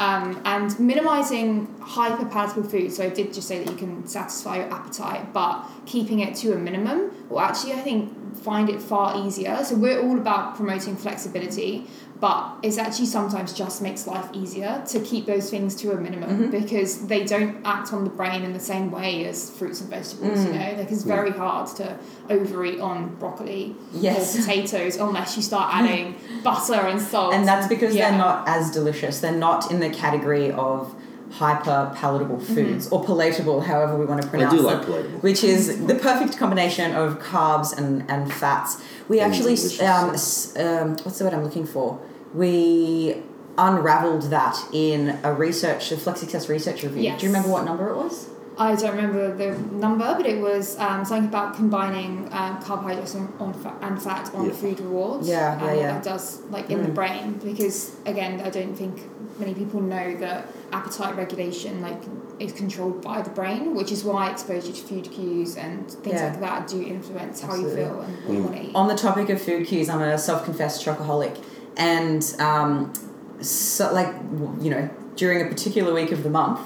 Um, 0.08 0.40
and 0.46 0.80
minimizing 0.80 1.68
hyper 1.82 2.24
palatable 2.34 2.64
food 2.70 2.90
so 2.94 3.04
i 3.04 3.10
did 3.10 3.34
just 3.34 3.48
say 3.50 3.58
that 3.62 3.70
you 3.70 3.76
can 3.84 4.08
satisfy 4.08 4.56
your 4.62 4.72
appetite 4.78 5.34
but 5.34 5.56
keeping 5.86 6.20
it 6.22 6.36
to 6.42 6.54
a 6.54 6.58
minimum 6.58 7.12
will 7.30 7.42
actually 7.42 7.74
i 7.74 7.82
think 7.88 8.16
find 8.50 8.70
it 8.70 8.82
far 8.82 9.08
easier. 9.26 9.56
So 9.66 9.76
we're 9.76 10.00
all 10.02 10.18
about 10.18 10.56
promoting 10.56 10.96
flexibility 10.96 11.88
but 12.20 12.58
it's 12.64 12.78
actually 12.78 13.06
sometimes 13.06 13.54
just 13.54 13.82
makes 13.82 14.06
life 14.06 14.28
easier 14.34 14.84
to 14.88 15.00
keep 15.00 15.26
those 15.26 15.50
things 15.50 15.74
to 15.76 15.92
a 15.92 15.96
minimum 15.96 16.30
Mm-hmm. 16.30 16.52
because 16.52 17.08
they 17.08 17.24
don't 17.24 17.58
act 17.66 17.94
on 17.94 18.04
the 18.04 18.10
brain 18.10 18.44
in 18.44 18.52
the 18.54 18.60
same 18.60 18.92
way 18.92 19.26
as 19.26 19.50
fruits 19.50 19.80
and 19.82 19.90
vegetables 19.90 20.44
you 20.44 20.50
Mm. 20.52 20.60
know 20.60 20.78
like 20.80 20.92
it's 20.92 21.04
very 21.04 21.32
hard 21.32 21.68
to 21.78 21.98
overeat 22.30 22.80
on 22.82 23.16
broccoli 23.16 23.76
Yes. 23.94 24.36
or 24.36 24.42
potatoes 24.42 24.98
unless 24.98 25.38
you 25.38 25.44
start 25.44 25.74
adding 25.74 26.16
butter 26.44 26.74
and 26.92 27.02
salt 27.02 27.34
And 27.34 27.48
that's 27.48 27.68
because 27.68 27.96
Yeah. 27.96 28.10
they're 28.10 28.20
not 28.20 28.48
as 28.48 28.70
delicious. 28.72 29.20
They're 29.22 29.32
not 29.48 29.72
in 29.72 29.80
the 29.80 29.90
category 29.90 30.52
of 30.52 30.94
hyper 31.32 31.92
palatable 31.96 32.40
foods 32.40 32.90
or 32.90 33.04
palatable, 33.04 33.62
however 33.62 33.96
we 33.98 34.06
want 34.06 34.22
to 34.22 34.28
pronounce 34.28 34.54
it. 34.54 34.58
I 34.58 34.62
pronounce 34.62 34.62
do 34.62 34.70
them. 34.70 34.78
like 34.80 34.88
palatable. 35.06 35.20
Which 35.20 35.44
is 35.44 35.86
the 35.92 35.96
perfect 35.96 36.38
combination 36.38 36.96
of 36.96 37.20
carbs 37.20 37.78
and, 37.78 38.04
and 38.10 38.34
fats. 38.34 38.82
We 39.08 39.20
And 39.20 39.32
actually, 39.32 39.56
delicious. 39.56 39.82
um, 39.82 40.10
s- 40.14 40.58
um, 40.58 40.88
what's 41.04 41.18
the 41.20 41.26
word 41.26 41.34
I'm 41.36 41.44
looking 41.44 41.66
for? 41.66 42.00
We 42.34 43.18
unraveled 43.58 44.24
that 44.30 44.58
in 44.72 45.20
a 45.24 45.34
research, 45.34 45.92
a 45.92 45.98
Flex 45.98 46.20
Success 46.22 46.48
research 46.50 46.84
review. 46.84 47.04
Yes. 47.04 47.20
Do 47.20 47.28
you 47.28 47.32
remember 47.34 47.50
what 47.52 47.66
number 47.66 47.90
it 47.90 47.96
was? 47.98 48.30
I 48.58 48.76
don't 48.76 48.94
remember 48.96 49.34
the 49.36 49.58
number, 49.74 50.14
but 50.18 50.26
it 50.26 50.42
was 50.42 50.78
um, 50.80 51.06
something 51.06 51.30
about 51.30 51.56
combining 51.56 52.28
um, 52.34 52.62
carbohydrates 52.62 53.16
on, 53.16 53.34
on 53.40 53.54
fa- 53.54 53.74
and 53.82 54.02
fat 54.02 54.34
on 54.36 54.48
Yeah. 54.48 54.52
food 54.52 54.80
rewards. 54.82 55.30
Yeah, 55.30 55.54
and 55.54 55.62
yeah, 55.62 55.68
what 55.68 55.78
yeah. 55.78 55.92
that 55.94 56.04
does, 56.04 56.42
like 56.50 56.70
in 56.70 56.84
the 56.84 56.90
Mm. 56.90 56.94
brain, 56.96 57.40
because 57.44 57.96
again, 58.06 58.42
I 58.42 58.50
don't 58.50 58.76
think 58.76 59.02
many 59.40 59.54
people 59.54 59.80
know 59.82 60.14
that 60.18 60.48
appetite 60.74 61.16
regulation, 61.16 61.82
like, 61.82 62.02
is 62.40 62.52
controlled 62.52 63.02
by 63.02 63.22
the 63.22 63.30
brain, 63.30 63.76
which 63.76 63.94
is 63.94 64.04
why 64.04 64.30
exposure 64.30 64.74
to 64.74 64.82
food 64.82 65.10
cues 65.10 65.56
and 65.56 65.90
things 65.90 66.20
Yeah. 66.20 66.28
like 66.32 66.40
that 66.42 66.68
do 66.68 66.82
influence 66.82 67.40
how 67.42 67.50
Absolutely. 67.52 67.82
you 67.82 67.88
feel 67.88 68.00
and 68.02 68.14
what 68.26 68.34
you 68.34 68.40
Mm. 68.40 68.44
want 68.44 68.56
to 68.58 68.64
eat. 68.64 68.76
On 68.76 68.88
the 68.90 68.96
topic 68.96 69.30
of 69.30 69.42
food 69.42 69.68
cues, 69.68 69.90
I'm 69.90 70.02
a 70.02 70.18
self-confessed 70.18 70.86
chocoholic, 70.86 71.38
and 71.80 72.36
um, 72.40 72.94
so 73.42 73.92
like 73.92 74.14
you 74.62 74.70
know, 74.70 74.90
during 75.16 75.42
a 75.44 75.50
particular 75.50 75.94
week 75.94 76.12
of 76.12 76.24
the 76.24 76.30
month, 76.30 76.60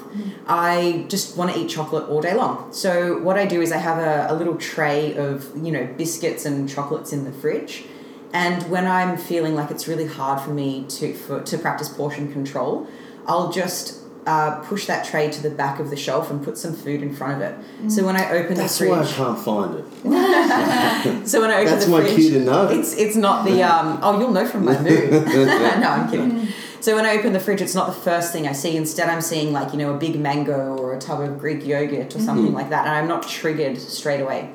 I 0.46 1.06
just 1.08 1.36
want 1.38 1.54
to 1.54 1.58
eat 1.58 1.70
chocolate 1.70 2.08
all 2.08 2.20
day 2.20 2.34
long. 2.34 2.72
So 2.72 3.18
what 3.20 3.38
I 3.38 3.46
do 3.46 3.62
is 3.62 3.72
I 3.72 3.78
have 3.78 3.98
a, 3.98 4.32
a 4.32 4.34
little 4.34 4.56
tray 4.56 5.16
of 5.16 5.50
you 5.56 5.72
know 5.72 5.86
biscuits 5.96 6.44
and 6.44 6.68
chocolates 6.68 7.12
in 7.12 7.24
the 7.24 7.32
fridge, 7.32 7.84
and 8.32 8.68
when 8.68 8.86
I'm 8.86 9.16
feeling 9.16 9.54
like 9.54 9.70
it's 9.70 9.88
really 9.88 10.06
hard 10.06 10.40
for 10.40 10.50
me 10.50 10.84
to 10.88 11.14
for, 11.14 11.40
to 11.42 11.58
practice 11.58 11.88
portion 11.88 12.32
control, 12.32 12.86
I'll 13.26 13.50
just 13.52 14.03
uh, 14.26 14.60
push 14.60 14.86
that 14.86 15.04
tray 15.04 15.30
to 15.30 15.42
the 15.42 15.50
back 15.50 15.78
of 15.78 15.90
the 15.90 15.96
shelf 15.96 16.30
and 16.30 16.42
put 16.42 16.56
some 16.56 16.74
food 16.74 17.02
in 17.02 17.14
front 17.14 17.34
of 17.34 17.40
it. 17.42 17.90
So 17.90 18.04
when 18.04 18.16
I 18.16 18.30
open 18.32 18.56
That's 18.56 18.78
the 18.78 18.86
fridge, 18.86 18.90
why 18.90 19.02
I 19.02 19.12
can't 19.12 19.38
find 19.38 19.74
it. 19.78 21.28
so 21.28 21.40
when 21.40 21.50
I 21.50 21.60
open 21.60 21.66
That's 21.66 21.84
the 21.84 21.90
my 21.90 22.00
fridge, 22.00 22.14
cue 22.14 22.30
to 22.30 22.40
know. 22.40 22.68
it's 22.68 22.94
it's 22.96 23.16
not 23.16 23.44
the 23.44 23.62
um. 23.62 23.98
Oh, 24.02 24.18
you'll 24.18 24.32
know 24.32 24.46
from 24.46 24.64
my 24.64 24.80
mood. 24.80 25.10
no, 25.26 25.88
I'm 25.88 26.10
kidding. 26.10 26.48
So 26.80 26.94
when 26.94 27.06
I 27.06 27.16
open 27.16 27.32
the 27.32 27.40
fridge, 27.40 27.62
it's 27.62 27.74
not 27.74 27.86
the 27.86 28.00
first 28.00 28.32
thing 28.32 28.46
I 28.46 28.52
see. 28.52 28.76
Instead, 28.76 29.08
I'm 29.08 29.22
seeing 29.22 29.52
like 29.52 29.72
you 29.72 29.78
know 29.78 29.94
a 29.94 29.98
big 29.98 30.18
mango 30.18 30.76
or 30.76 30.94
a 30.94 30.98
tub 30.98 31.20
of 31.20 31.38
Greek 31.38 31.64
yogurt 31.64 32.14
or 32.14 32.20
something 32.20 32.52
like 32.52 32.70
that, 32.70 32.86
and 32.86 32.94
I'm 32.94 33.08
not 33.08 33.26
triggered 33.28 33.78
straight 33.78 34.20
away. 34.20 34.50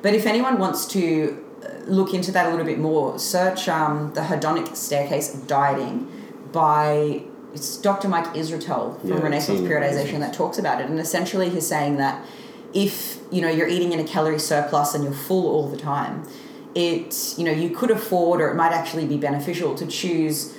But 0.00 0.14
if 0.14 0.26
anyone 0.26 0.58
wants 0.58 0.86
to 0.88 1.44
uh, 1.64 1.68
look 1.86 2.12
into 2.12 2.32
that 2.32 2.46
a 2.46 2.50
little 2.50 2.66
bit 2.66 2.78
more, 2.78 3.18
search 3.20 3.68
um, 3.68 4.12
the 4.14 4.22
hedonic 4.22 4.74
staircase 4.76 5.32
of 5.32 5.46
dieting 5.46 6.10
by 6.50 7.22
it's 7.54 7.76
Dr. 7.76 8.08
Mike 8.08 8.26
Israetel 8.34 9.00
from 9.00 9.10
Yeah, 9.10 9.20
Renaissance. 9.20 9.60
Periodization 9.60 10.20
that 10.20 10.34
talks 10.34 10.58
about 10.58 10.80
it, 10.80 10.88
and 10.88 10.98
essentially 10.98 11.48
he's 11.50 11.66
saying 11.66 11.96
that 11.96 12.24
if 12.72 13.18
you 13.30 13.40
know 13.40 13.48
you're 13.50 13.68
eating 13.68 13.92
in 13.92 14.00
a 14.00 14.04
calorie 14.04 14.38
surplus 14.38 14.94
and 14.94 15.04
you're 15.04 15.12
full 15.12 15.46
all 15.48 15.68
the 15.68 15.76
time, 15.76 16.26
it 16.74 17.34
you 17.36 17.44
know 17.44 17.52
you 17.52 17.70
could 17.70 17.90
afford 17.90 18.40
or 18.40 18.50
it 18.50 18.54
might 18.54 18.72
actually 18.72 19.06
be 19.06 19.16
beneficial 19.16 19.74
to 19.74 19.86
choose 19.86 20.56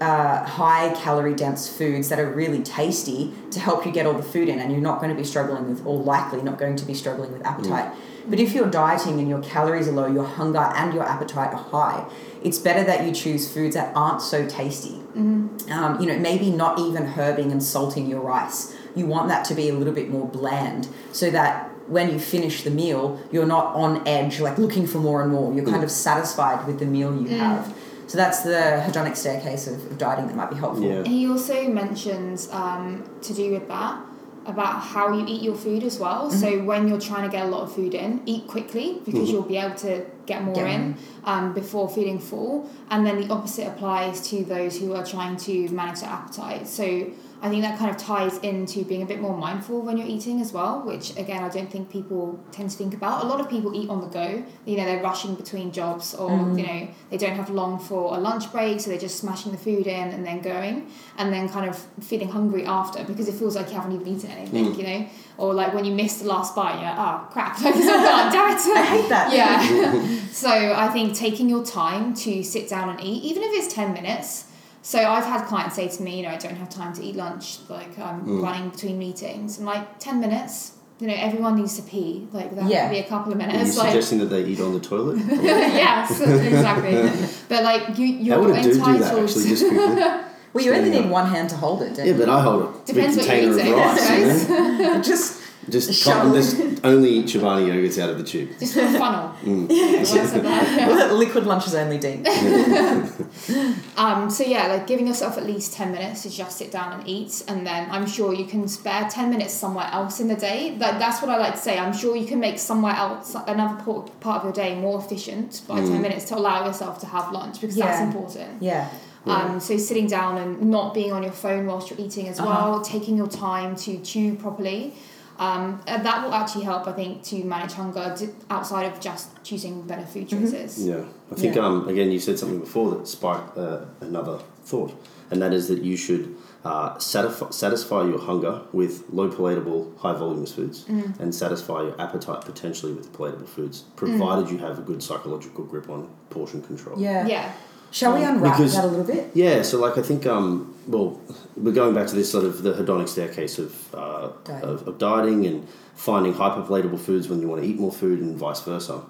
uh, 0.00 0.44
high 0.44 0.94
calorie 0.94 1.34
dense 1.34 1.68
foods 1.68 2.08
that 2.08 2.18
are 2.18 2.30
really 2.30 2.62
tasty 2.62 3.34
to 3.50 3.60
help 3.60 3.84
you 3.84 3.92
get 3.92 4.06
all 4.06 4.14
the 4.14 4.22
food 4.22 4.48
in 4.48 4.58
and 4.58 4.72
you're 4.72 4.80
not 4.80 4.98
going 4.98 5.10
to 5.10 5.16
be 5.16 5.24
struggling 5.24 5.68
with 5.68 5.84
or 5.84 5.98
likely 5.98 6.40
not 6.40 6.58
going 6.58 6.74
to 6.74 6.86
be 6.86 6.94
struggling 6.94 7.30
with 7.32 7.44
appetite 7.44 7.92
but 8.26 8.40
if 8.40 8.54
you're 8.54 8.70
dieting 8.70 9.18
and 9.20 9.28
your 9.28 9.42
calories 9.42 9.88
are 9.88 9.92
low 9.92 10.06
your 10.06 10.24
hunger 10.24 10.58
and 10.74 10.94
your 10.94 11.02
appetite 11.02 11.52
are 11.52 11.62
high 11.64 12.10
it's 12.42 12.58
better 12.58 12.84
that 12.84 13.06
you 13.06 13.12
choose 13.12 13.52
foods 13.52 13.74
that 13.74 13.94
aren't 13.94 14.22
so 14.22 14.46
tasty. 14.46 14.96
Um, 15.14 15.98
you 16.00 16.06
know 16.06 16.18
maybe 16.18 16.50
not 16.50 16.78
even 16.78 17.04
herbing 17.04 17.50
and 17.50 17.62
salting 17.62 18.06
your 18.06 18.20
rice. 18.20 18.74
You 18.94 19.06
want 19.06 19.28
that 19.28 19.44
to 19.46 19.54
be 19.54 19.68
a 19.68 19.74
little 19.74 19.92
bit 19.92 20.08
more 20.08 20.26
bland 20.26 20.88
so 21.12 21.30
that 21.30 21.68
when 21.88 22.12
you 22.12 22.20
finish 22.20 22.62
the 22.62 22.70
meal 22.70 23.20
you're 23.32 23.46
not 23.46 23.74
on 23.74 24.06
edge 24.06 24.38
like 24.38 24.56
looking 24.58 24.86
for 24.86 24.98
more 24.98 25.22
and 25.22 25.32
more. 25.32 25.52
You're 25.52 25.64
kind 25.64 25.82
of 25.82 25.90
satisfied 25.90 26.66
with 26.66 26.78
the 26.78 26.86
meal 26.86 27.20
you 27.20 27.36
have. 27.38 27.74
So 28.06 28.16
that's 28.16 28.42
the 28.42 28.82
hedonic 28.84 29.16
staircase 29.16 29.68
of, 29.68 29.74
of 29.90 29.98
dieting 29.98 30.26
that 30.26 30.36
might 30.36 30.50
be 30.50 30.56
helpful. 30.56 30.84
Yeah. 30.84 31.04
He 31.04 31.28
also 31.28 31.68
mentions 31.68 32.50
um, 32.50 33.04
to 33.22 33.32
do 33.32 33.52
with 33.52 33.68
that 33.68 34.04
about 34.46 34.80
how 34.80 35.12
you 35.12 35.24
eat 35.26 35.42
your 35.42 35.54
food 35.54 35.84
as 35.84 35.98
well. 35.98 36.28
Mm-hmm. 36.28 36.38
So 36.38 36.64
when 36.64 36.88
you're 36.88 37.00
trying 37.00 37.24
to 37.28 37.28
get 37.36 37.44
a 37.46 37.48
lot 37.48 37.62
of 37.62 37.74
food 37.74 37.94
in, 37.94 38.22
eat 38.26 38.46
quickly 38.46 39.00
because 39.04 39.28
Mhm. 39.28 39.32
you'll 39.32 39.42
be 39.42 39.56
able 39.58 39.76
to 39.76 40.04
get 40.26 40.42
more 40.44 40.54
Get 40.54 40.66
in 40.70 40.94
um, 41.24 41.52
before 41.52 41.88
feeling 41.88 42.18
full. 42.18 42.68
And 42.90 43.04
then 43.06 43.20
the 43.20 43.32
opposite 43.32 43.66
applies 43.66 44.28
to 44.30 44.44
those 44.44 44.78
who 44.78 44.94
are 44.94 45.04
trying 45.04 45.36
to 45.38 45.68
manage 45.70 46.00
their 46.00 46.10
appetite. 46.10 46.66
So 46.68 47.04
I 47.42 47.48
think 47.48 47.62
that 47.62 47.78
kind 47.78 47.90
of 47.90 47.96
ties 47.96 48.36
into 48.38 48.84
being 48.84 49.02
a 49.02 49.06
bit 49.06 49.20
more 49.20 49.36
mindful 49.36 49.80
when 49.80 49.96
you're 49.96 50.06
eating 50.06 50.40
as 50.40 50.52
well, 50.52 50.82
which 50.82 51.16
again 51.16 51.42
I 51.42 51.48
don't 51.48 51.70
think 51.70 51.90
people 51.90 52.38
tend 52.52 52.70
to 52.70 52.76
think 52.76 52.92
about. 52.92 53.24
A 53.24 53.26
lot 53.26 53.40
of 53.40 53.48
people 53.48 53.74
eat 53.74 53.88
on 53.88 54.02
the 54.02 54.08
go. 54.08 54.44
You 54.66 54.76
know, 54.76 54.84
they're 54.84 55.02
rushing 55.02 55.34
between 55.34 55.72
jobs 55.72 56.14
or 56.14 56.30
you 56.30 56.36
mm. 56.36 56.66
know, 56.66 56.88
they 57.08 57.16
don't 57.16 57.36
have 57.36 57.48
long 57.48 57.78
for 57.78 58.14
a 58.16 58.20
lunch 58.20 58.52
break, 58.52 58.80
so 58.80 58.90
they're 58.90 58.98
just 58.98 59.18
smashing 59.18 59.52
the 59.52 59.58
food 59.58 59.86
in 59.86 60.08
and 60.10 60.26
then 60.26 60.40
going 60.40 60.90
and 61.16 61.32
then 61.32 61.48
kind 61.48 61.68
of 61.68 61.78
feeling 62.02 62.28
hungry 62.28 62.66
after 62.66 63.04
because 63.04 63.26
it 63.26 63.34
feels 63.34 63.56
like 63.56 63.68
you 63.68 63.74
haven't 63.74 63.92
even 63.92 64.06
eaten 64.06 64.30
anything, 64.30 64.66
mm. 64.66 64.76
you 64.76 64.82
know? 64.82 65.08
Or 65.38 65.54
like 65.54 65.72
when 65.72 65.86
you 65.86 65.94
miss 65.94 66.18
the 66.18 66.28
last 66.28 66.54
bite, 66.54 66.74
you're 66.74 66.82
like, 66.82 66.98
oh 66.98 67.26
crap, 67.30 67.58
like 67.62 67.74
it's 67.74 67.88
all 67.88 68.04
gone, 68.04 68.32
damn 68.32 68.50
it. 68.54 68.60
I 68.76 68.84
hate 68.84 69.08
that. 69.08 69.32
Yeah. 69.32 70.26
so 70.30 70.50
I 70.50 70.88
think 70.88 71.14
taking 71.14 71.48
your 71.48 71.64
time 71.64 72.12
to 72.14 72.42
sit 72.44 72.68
down 72.68 72.90
and 72.90 73.00
eat, 73.00 73.24
even 73.24 73.42
if 73.42 73.50
it's 73.52 73.74
10 73.74 73.94
minutes. 73.94 74.46
So 74.82 74.98
I've 74.98 75.24
had 75.24 75.46
clients 75.46 75.76
say 75.76 75.88
to 75.88 76.02
me, 76.02 76.16
you 76.18 76.22
know, 76.22 76.30
I 76.30 76.36
don't 76.36 76.56
have 76.56 76.70
time 76.70 76.92
to 76.94 77.02
eat 77.02 77.14
lunch, 77.16 77.58
like 77.68 77.98
I'm 77.98 78.24
mm. 78.24 78.42
running 78.42 78.70
between 78.70 78.98
meetings. 78.98 79.58
I'm 79.58 79.66
like 79.66 79.98
10 79.98 80.20
minutes, 80.20 80.72
you 80.98 81.06
know, 81.06 81.14
everyone 81.14 81.56
needs 81.56 81.76
to 81.76 81.82
pee. 81.82 82.26
Like 82.32 82.54
that 82.56 82.68
Yeah. 82.68 82.88
could 82.88 82.94
be 82.94 82.98
a 83.00 83.04
couple 83.08 83.32
of 83.32 83.40
Are 83.40 83.42
you. 83.44 83.58
Like, 83.58 83.66
suggesting 83.66 84.18
that 84.20 84.26
they 84.26 84.44
eat 84.44 84.60
on 84.60 84.72
the 84.72 84.80
toilet? 84.80 85.18
yes, 85.28 86.20
exactly. 86.20 87.28
But 87.48 87.64
like 87.64 87.98
you, 87.98 88.06
you're 88.06 88.40
would 88.40 88.56
a 88.56 88.62
do 88.62 88.70
entitled. 88.70 89.02
that 89.02 89.18
actually, 89.18 89.48
just 89.48 89.66
quickly? 89.68 90.02
Well, 90.52 90.64
you 90.64 90.72
only 90.74 90.90
need 90.90 91.08
one 91.08 91.26
hand 91.26 91.48
to 91.50 91.56
hold 91.56 91.80
it, 91.82 91.94
don't 91.94 92.06
Yeah, 92.06 92.12
you? 92.14 92.18
but 92.18 92.28
I 92.28 92.42
hold 92.42 92.74
it. 92.74 92.86
Depends 92.86 93.16
what 93.16 93.26
you're 93.26 93.36
eating, 93.56 93.72
rice. 93.72 94.48
you 94.48 94.58
know? 94.58 95.00
just 95.00 95.40
Just, 95.68 95.92
Shovel. 95.94 96.32
just 96.34 96.56
only 96.84 97.10
eat 97.10 97.26
Chobani 97.26 97.66
yogurts 97.66 97.98
out 98.02 98.10
of 98.10 98.18
the 98.18 98.24
tube. 98.24 98.50
Just 98.58 98.76
with 98.76 98.94
a 98.94 98.98
funnel. 98.98 99.34
Mm. 99.42 99.66
It 99.70 99.98
works 99.98 100.32
like 100.32 100.42
that. 100.42 101.12
liquid 101.14 101.46
lunch 101.46 101.66
is 101.66 101.74
only 101.74 101.98
deep. 101.98 102.24
Um, 103.96 104.30
so 104.30 104.44
yeah, 104.44 104.66
like 104.68 104.86
giving 104.86 105.06
yourself 105.06 105.36
at 105.36 105.44
least 105.44 105.74
ten 105.74 105.92
minutes 105.92 106.22
to 106.22 106.30
just 106.30 106.56
sit 106.56 106.70
down 106.72 106.92
and 106.98 107.06
eat, 107.06 107.44
and 107.48 107.66
then 107.66 107.88
I'm 107.90 108.06
sure 108.06 108.32
you 108.32 108.46
can 108.46 108.66
spare 108.66 109.08
ten 109.10 109.28
minutes 109.30 109.52
somewhere 109.52 109.88
else 109.92 110.20
in 110.20 110.28
the 110.28 110.36
day. 110.36 110.76
Like 110.78 110.98
that's 110.98 111.20
what 111.20 111.30
I 111.30 111.36
like 111.36 111.52
to 111.54 111.58
say. 111.60 111.78
I'm 111.78 111.92
sure 111.92 112.16
you 112.16 112.26
can 112.26 112.40
make 112.40 112.58
somewhere 112.58 112.94
else 112.94 113.36
another 113.46 113.82
por- 113.82 114.08
part 114.20 114.38
of 114.38 114.44
your 114.44 114.52
day 114.52 114.74
more 114.74 114.98
efficient 114.98 115.62
by 115.68 115.80
ten 115.80 116.00
minutes 116.00 116.24
to 116.26 116.36
allow 116.36 116.64
yourself 116.66 116.98
to 117.00 117.06
have 117.06 117.30
lunch 117.32 117.60
because 117.60 117.76
that's 117.76 118.00
Yeah. 118.00 118.06
important. 118.06 118.62
Yeah. 118.62 118.88
Um, 119.26 119.60
so 119.60 119.76
sitting 119.76 120.06
down 120.06 120.38
and 120.38 120.62
not 120.70 120.94
being 120.94 121.12
on 121.12 121.22
your 121.22 121.32
phone 121.32 121.66
whilst 121.66 121.90
you're 121.90 122.00
eating 122.00 122.26
as 122.28 122.40
Uh-huh. 122.40 122.48
well, 122.70 122.80
taking 122.80 123.18
your 123.18 123.26
time 123.28 123.76
to 123.76 123.98
chew 123.98 124.34
properly. 124.34 124.94
Um, 125.40 125.80
and 125.86 126.04
that 126.04 126.22
will 126.22 126.34
actually 126.34 126.64
help, 126.64 126.86
I 126.86 126.92
think, 126.92 127.22
to 127.24 127.42
manage 127.44 127.72
hunger 127.72 128.14
d- 128.16 128.28
outside 128.50 128.84
of 128.92 129.00
just 129.00 129.42
choosing 129.42 129.80
better 129.82 130.04
food 130.04 130.28
choices. 130.28 130.86
Yeah, 130.86 131.04
I 131.32 131.34
think 131.34 131.56
Yeah. 131.56 131.64
um, 131.66 131.88
again 131.88 132.12
you 132.12 132.20
said 132.20 132.38
something 132.38 132.60
before 132.60 132.90
that 132.90 133.08
sparked 133.08 133.56
uh, 133.56 133.78
another 134.02 134.38
thought, 134.66 134.92
and 135.30 135.40
that 135.40 135.54
is 135.54 135.66
that 135.68 135.80
you 135.82 135.96
should 135.96 136.36
uh, 136.62 136.98
satisfy, 136.98 137.48
satisfy 137.48 138.02
your 138.04 138.18
hunger 138.18 138.60
with 138.74 139.04
low 139.10 139.28
palatable, 139.30 139.90
high 139.96 140.12
voluminous 140.12 140.52
foods, 140.52 140.84
and 141.18 141.34
satisfy 141.34 141.84
your 141.84 141.98
appetite 141.98 142.42
potentially 142.44 142.92
with 142.92 143.10
palatable 143.16 143.46
foods, 143.46 143.84
provided 143.96 144.50
you 144.50 144.58
have 144.58 144.78
a 144.78 144.82
good 144.82 145.02
psychological 145.02 145.64
grip 145.64 145.88
on 145.88 146.06
portion 146.28 146.60
control. 146.60 147.00
Yeah. 147.00 147.26
Yeah. 147.26 147.50
Shall 147.92 148.12
we 148.12 148.22
Um, 148.24 148.36
unwrap 148.36 148.58
because- 148.58 148.74
that 148.74 148.84
a 148.84 148.88
little 148.88 149.04
bit? 149.06 149.30
Yeah, 149.32 149.62
so 149.62 149.80
like 149.80 149.96
I 149.96 150.02
think, 150.02 150.26
um, 150.26 150.74
well, 150.90 151.20
we're 151.56 151.72
going 151.72 151.94
back 151.94 152.08
to 152.08 152.14
this 152.16 152.30
sort 152.30 152.44
of 152.44 152.62
the 152.62 152.72
hedonic 152.72 153.08
staircase 153.08 153.58
of, 153.58 153.94
uh, 153.94 154.32
Dieting. 154.44 154.68
of 154.68 154.88
of 154.88 154.98
dieting 154.98 155.46
and 155.46 155.68
finding 155.94 156.34
hyperpalatable 156.34 156.98
foods 156.98 157.28
when 157.28 157.40
you 157.40 157.48
want 157.48 157.62
to 157.62 157.68
eat 157.68 157.78
more 157.78 157.92
food 157.92 158.20
and 158.20 158.36
vice 158.36 158.60
versa. 158.60 159.02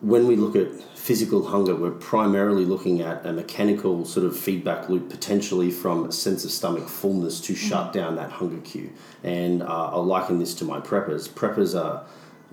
When 0.00 0.28
we 0.28 0.36
look 0.36 0.54
at 0.54 0.68
physical 0.94 1.46
hunger, 1.46 1.74
we're 1.74 1.90
primarily 1.90 2.64
looking 2.64 3.00
at 3.00 3.24
a 3.26 3.32
mechanical 3.32 4.04
sort 4.04 4.26
of 4.26 4.38
feedback 4.38 4.88
loop, 4.88 5.08
potentially 5.08 5.70
from 5.70 6.04
a 6.04 6.12
sense 6.12 6.44
of 6.44 6.50
stomach 6.50 6.88
fullness 6.88 7.40
to 7.42 7.54
shut 7.56 7.92
down 7.92 8.14
that 8.16 8.30
hunger 8.30 8.60
cue. 8.60 8.92
And 9.24 9.62
uh, 9.62 9.90
I'll 9.92 10.04
liken 10.04 10.38
this 10.38 10.54
to 10.56 10.64
my 10.64 10.80
preppers. 10.80 11.28
Preppers 11.28 11.74
are 11.74 12.04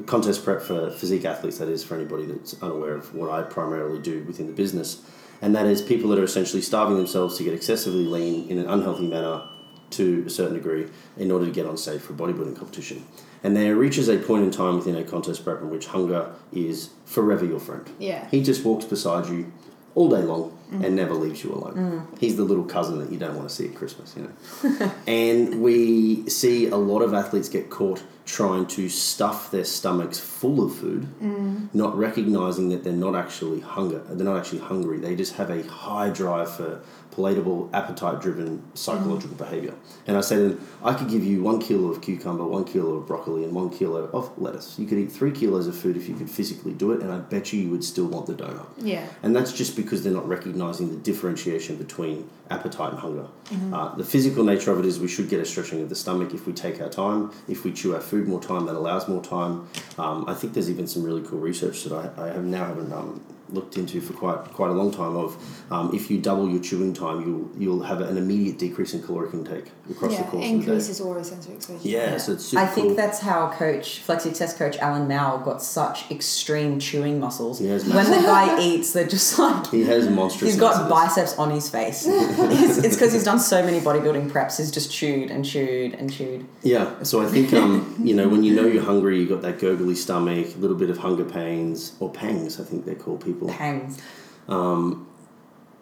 contest 0.05 0.43
prep 0.43 0.61
for 0.61 0.89
physique 0.89 1.25
athletes, 1.25 1.57
that 1.59 1.67
is, 1.67 1.83
for 1.83 1.95
anybody 1.95 2.25
that's 2.25 2.61
unaware 2.63 2.95
of 2.95 3.13
what 3.13 3.29
I 3.29 3.43
primarily 3.43 3.99
do 3.99 4.23
within 4.23 4.47
the 4.47 4.53
business. 4.53 5.01
And 5.41 5.55
that 5.55 5.65
is 5.65 5.81
people 5.81 6.09
that 6.09 6.19
are 6.19 6.23
essentially 6.23 6.61
starving 6.61 6.97
themselves 6.97 7.37
to 7.37 7.43
get 7.43 7.53
excessively 7.53 8.05
lean 8.05 8.49
in 8.49 8.57
an 8.57 8.67
unhealthy 8.67 9.07
manner 9.07 9.47
to 9.91 10.23
a 10.25 10.29
certain 10.29 10.55
degree 10.55 10.87
in 11.17 11.31
order 11.31 11.45
to 11.45 11.51
get 11.51 11.65
on 11.65 11.77
stage 11.77 12.01
for 12.01 12.13
a 12.13 12.15
bodybuilding 12.15 12.57
competition. 12.57 13.05
And 13.43 13.55
there 13.55 13.75
reaches 13.75 14.09
a 14.09 14.17
point 14.17 14.43
in 14.43 14.51
time 14.51 14.75
within 14.75 14.95
a 14.95 15.03
contest 15.03 15.43
prep 15.43 15.61
in 15.61 15.69
which 15.69 15.87
hunger 15.87 16.33
is 16.51 16.89
forever 17.05 17.45
your 17.45 17.59
friend. 17.59 17.87
Yeah. 17.99 18.27
He 18.29 18.41
just 18.41 18.65
walks 18.65 18.85
beside 18.85 19.29
you 19.29 19.51
all 19.95 20.09
day 20.09 20.21
long 20.21 20.55
and 20.71 20.95
never 20.95 21.13
leaves 21.13 21.43
you 21.43 21.53
alone. 21.53 22.07
He's 22.19 22.35
the 22.35 22.43
little 22.43 22.65
cousin 22.65 22.99
that 22.99 23.11
you 23.11 23.17
don't 23.17 23.35
want 23.35 23.47
to 23.47 23.55
see 23.55 23.67
at 23.67 23.75
Christmas, 23.75 24.15
you 24.15 24.23
know. 24.23 24.91
and 25.07 25.61
we 25.61 26.27
see 26.29 26.67
a 26.67 26.75
lot 26.75 27.01
of 27.01 27.13
athletes 27.13 27.49
get 27.49 27.69
caught 27.69 28.03
trying 28.25 28.65
to 28.65 28.89
stuff 28.89 29.51
their 29.51 29.63
stomachs 29.63 30.19
full 30.19 30.65
of 30.65 30.75
food, 30.75 31.07
mm. 31.21 31.73
not 31.73 31.95
recognizing 31.95 32.69
that 32.69 32.83
they're 32.83 32.91
not 32.91 33.15
actually 33.15 33.59
hunger. 33.59 33.99
They're 34.09 34.25
not 34.25 34.37
actually 34.37 34.59
hungry. 34.59 34.97
They 34.97 35.15
just 35.15 35.35
have 35.35 35.49
a 35.49 35.63
high 35.63 36.09
drive 36.09 36.55
for 36.55 36.81
palatable, 37.15 37.69
appetite-driven 37.73 38.61
psychological 38.75 39.35
behavior. 39.37 39.73
And 40.05 40.17
I 40.17 40.21
them, 40.21 40.67
I 40.83 40.93
could 40.93 41.09
give 41.09 41.23
you 41.23 41.41
one 41.41 41.59
kilo 41.59 41.89
of 41.89 42.01
cucumber, 42.01 42.45
one 42.45 42.65
kilo 42.65 42.95
of 42.95 43.07
broccoli, 43.07 43.43
and 43.43 43.53
one 43.53 43.69
kilo 43.69 44.09
of 44.09 44.37
lettuce. 44.37 44.77
You 44.77 44.85
could 44.85 44.97
eat 44.97 45.11
three 45.11 45.31
kilos 45.31 45.67
of 45.67 45.77
food 45.77 45.95
if 45.95 46.09
you 46.09 46.15
could 46.15 46.29
physically 46.29 46.73
do 46.73 46.91
it, 46.91 47.01
and 47.01 47.11
I 47.11 47.19
bet 47.19 47.53
you 47.53 47.61
you 47.61 47.69
would 47.69 47.83
still 47.83 48.05
want 48.05 48.27
the 48.27 48.33
donut. 48.33 48.67
Yeah. 48.77 49.07
And 49.23 49.35
that's 49.35 49.53
just 49.53 49.75
because 49.75 50.03
they're 50.03 50.13
not 50.13 50.27
recognizing 50.27 50.89
the 50.89 50.97
differentiation 50.97 51.77
between 51.77 52.29
appetite 52.51 52.91
and 52.91 52.99
hunger. 52.99 53.27
Uh, 53.73 53.95
the 53.95 54.03
physical 54.03 54.43
nature 54.43 54.71
of 54.71 54.79
it 54.79 54.85
is 54.85 54.99
we 54.99 55.07
should 55.07 55.29
get 55.29 55.39
a 55.39 55.45
stretching 55.45 55.81
of 55.81 55.89
the 55.89 55.95
stomach 55.95 56.33
if 56.33 56.45
we 56.45 56.53
take 56.53 56.81
our 56.81 56.89
time, 56.89 57.31
if 57.47 57.63
we 57.63 57.71
chew 57.71 57.95
our 57.95 58.01
food 58.01 58.27
more 58.27 58.41
time, 58.41 58.65
that 58.65 58.75
allows 58.75 59.07
more 59.07 59.23
time. 59.23 59.67
Um, 59.97 60.25
I 60.27 60.33
think 60.33 60.53
there's 60.53 60.69
even 60.69 60.87
some 60.87 61.03
really 61.03 61.21
cool 61.21 61.39
research 61.39 61.83
that 61.83 61.93
I, 61.93 62.23
I 62.23 62.27
have 62.33 62.43
now 62.43 62.65
haven't 62.65 62.91
um, 62.91 63.21
looked 63.49 63.77
into 63.77 64.01
for 64.01 64.13
quite 64.13 64.43
quite 64.53 64.69
a 64.69 64.73
long 64.73 64.91
time. 64.91 65.15
Of 65.15 65.37
um, 65.71 65.91
if 65.93 66.09
you 66.09 66.19
double 66.19 66.49
your 66.49 66.61
chewing 66.61 66.93
time, 66.93 67.21
you'll 67.21 67.49
you'll 67.61 67.83
have 67.83 68.01
an 68.01 68.17
immediate 68.17 68.57
decrease 68.57 68.93
in 68.93 69.03
caloric 69.03 69.33
intake 69.33 69.65
across 69.89 70.11
the 70.17 70.23
Yeah. 70.23 70.29
course 70.29 70.33
of 70.33 70.39
the 70.39 70.39
day. 70.39 70.49
Increases 70.53 71.01
oral 71.01 71.23
sensory 71.23 71.55
exposure. 71.55 71.87
Yeah, 71.87 72.17
so 72.17 72.33
it's 72.33 72.45
super 72.45 72.63
I 72.63 72.67
think 72.67 72.87
cool. 72.87 72.95
that's 72.95 73.19
how 73.19 73.51
coach 73.51 73.99
Flex 73.99 74.23
Success 74.23 74.57
coach 74.57 74.77
Alan 74.77 75.07
Mao 75.07 75.37
got 75.37 75.61
such 75.61 76.09
extreme 76.11 76.79
chewing 76.79 77.19
muscles. 77.19 77.59
He 77.59 77.67
has 77.67 77.85
when 77.85 78.09
the 78.09 78.17
guy 78.25 78.59
eats, 78.61 78.93
they're 78.93 79.07
just 79.07 79.37
like 79.39 79.67
he 79.67 79.83
has 79.83 80.09
monstrous. 80.09 80.51
he's 80.51 80.59
got 80.59 80.75
amounts 80.75 81.15
biceps 81.15 81.37
on 81.37 81.51
his 81.51 81.69
face. 81.69 82.05
it's 82.07 82.95
because 82.95 83.13
he's 83.13 83.23
done 83.23 83.39
so 83.39 83.63
many 83.63 83.79
bodybuilding 83.79 84.31
preps. 84.31 84.57
He's 84.57 84.71
just 84.71 84.91
chewed 84.91 85.29
and 85.31 85.45
chewed 85.45 85.93
and 85.93 86.11
chewed. 86.11 86.45
Yeah, 86.63 87.03
so 87.03 87.21
I 87.21 87.27
think 87.27 87.53
um, 87.53 87.95
you 88.03 88.15
know 88.15 88.27
when 88.27 88.43
you 88.43 88.55
know 88.55 88.65
you're 88.65 88.83
hungry, 88.83 89.19
you've 89.19 89.29
got 89.29 89.41
that 89.43 89.59
gurgly 89.59 89.95
stomach, 89.95 90.47
a 90.55 90.57
little 90.57 90.77
bit 90.77 90.89
of 90.89 90.97
hunger 90.97 91.25
pains 91.25 91.93
or 91.99 92.11
pangs, 92.11 92.59
I 92.59 92.63
think 92.63 92.85
they 92.85 92.95
call 92.95 93.17
people. 93.17 93.34
Pangs. 93.35 94.01
Um, 94.47 95.07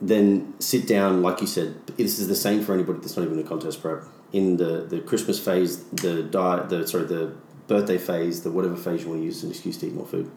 then 0.01 0.53
sit 0.59 0.87
down, 0.87 1.21
like 1.21 1.41
you 1.41 1.47
said. 1.47 1.87
This 1.97 2.19
is 2.19 2.27
the 2.27 2.35
same 2.35 2.63
for 2.63 2.73
anybody 2.73 2.99
that's 2.99 3.15
not 3.15 3.25
even 3.25 3.39
a 3.39 3.43
contest 3.43 3.81
prep. 3.81 4.03
In 4.31 4.57
the, 4.57 4.81
the 4.81 4.99
Christmas 4.99 5.39
phase, 5.39 5.83
the 5.85 6.23
diet, 6.23 6.69
the 6.69 6.87
sorry, 6.87 7.05
the 7.05 7.33
birthday 7.67 7.97
phase, 7.97 8.43
the 8.43 8.51
whatever 8.51 8.75
phase 8.75 9.03
you 9.03 9.09
want 9.09 9.21
to 9.21 9.25
use 9.25 9.37
as 9.37 9.43
an 9.43 9.49
excuse 9.51 9.77
to 9.77 9.87
eat 9.87 9.93
more 9.93 10.05
food, 10.05 10.29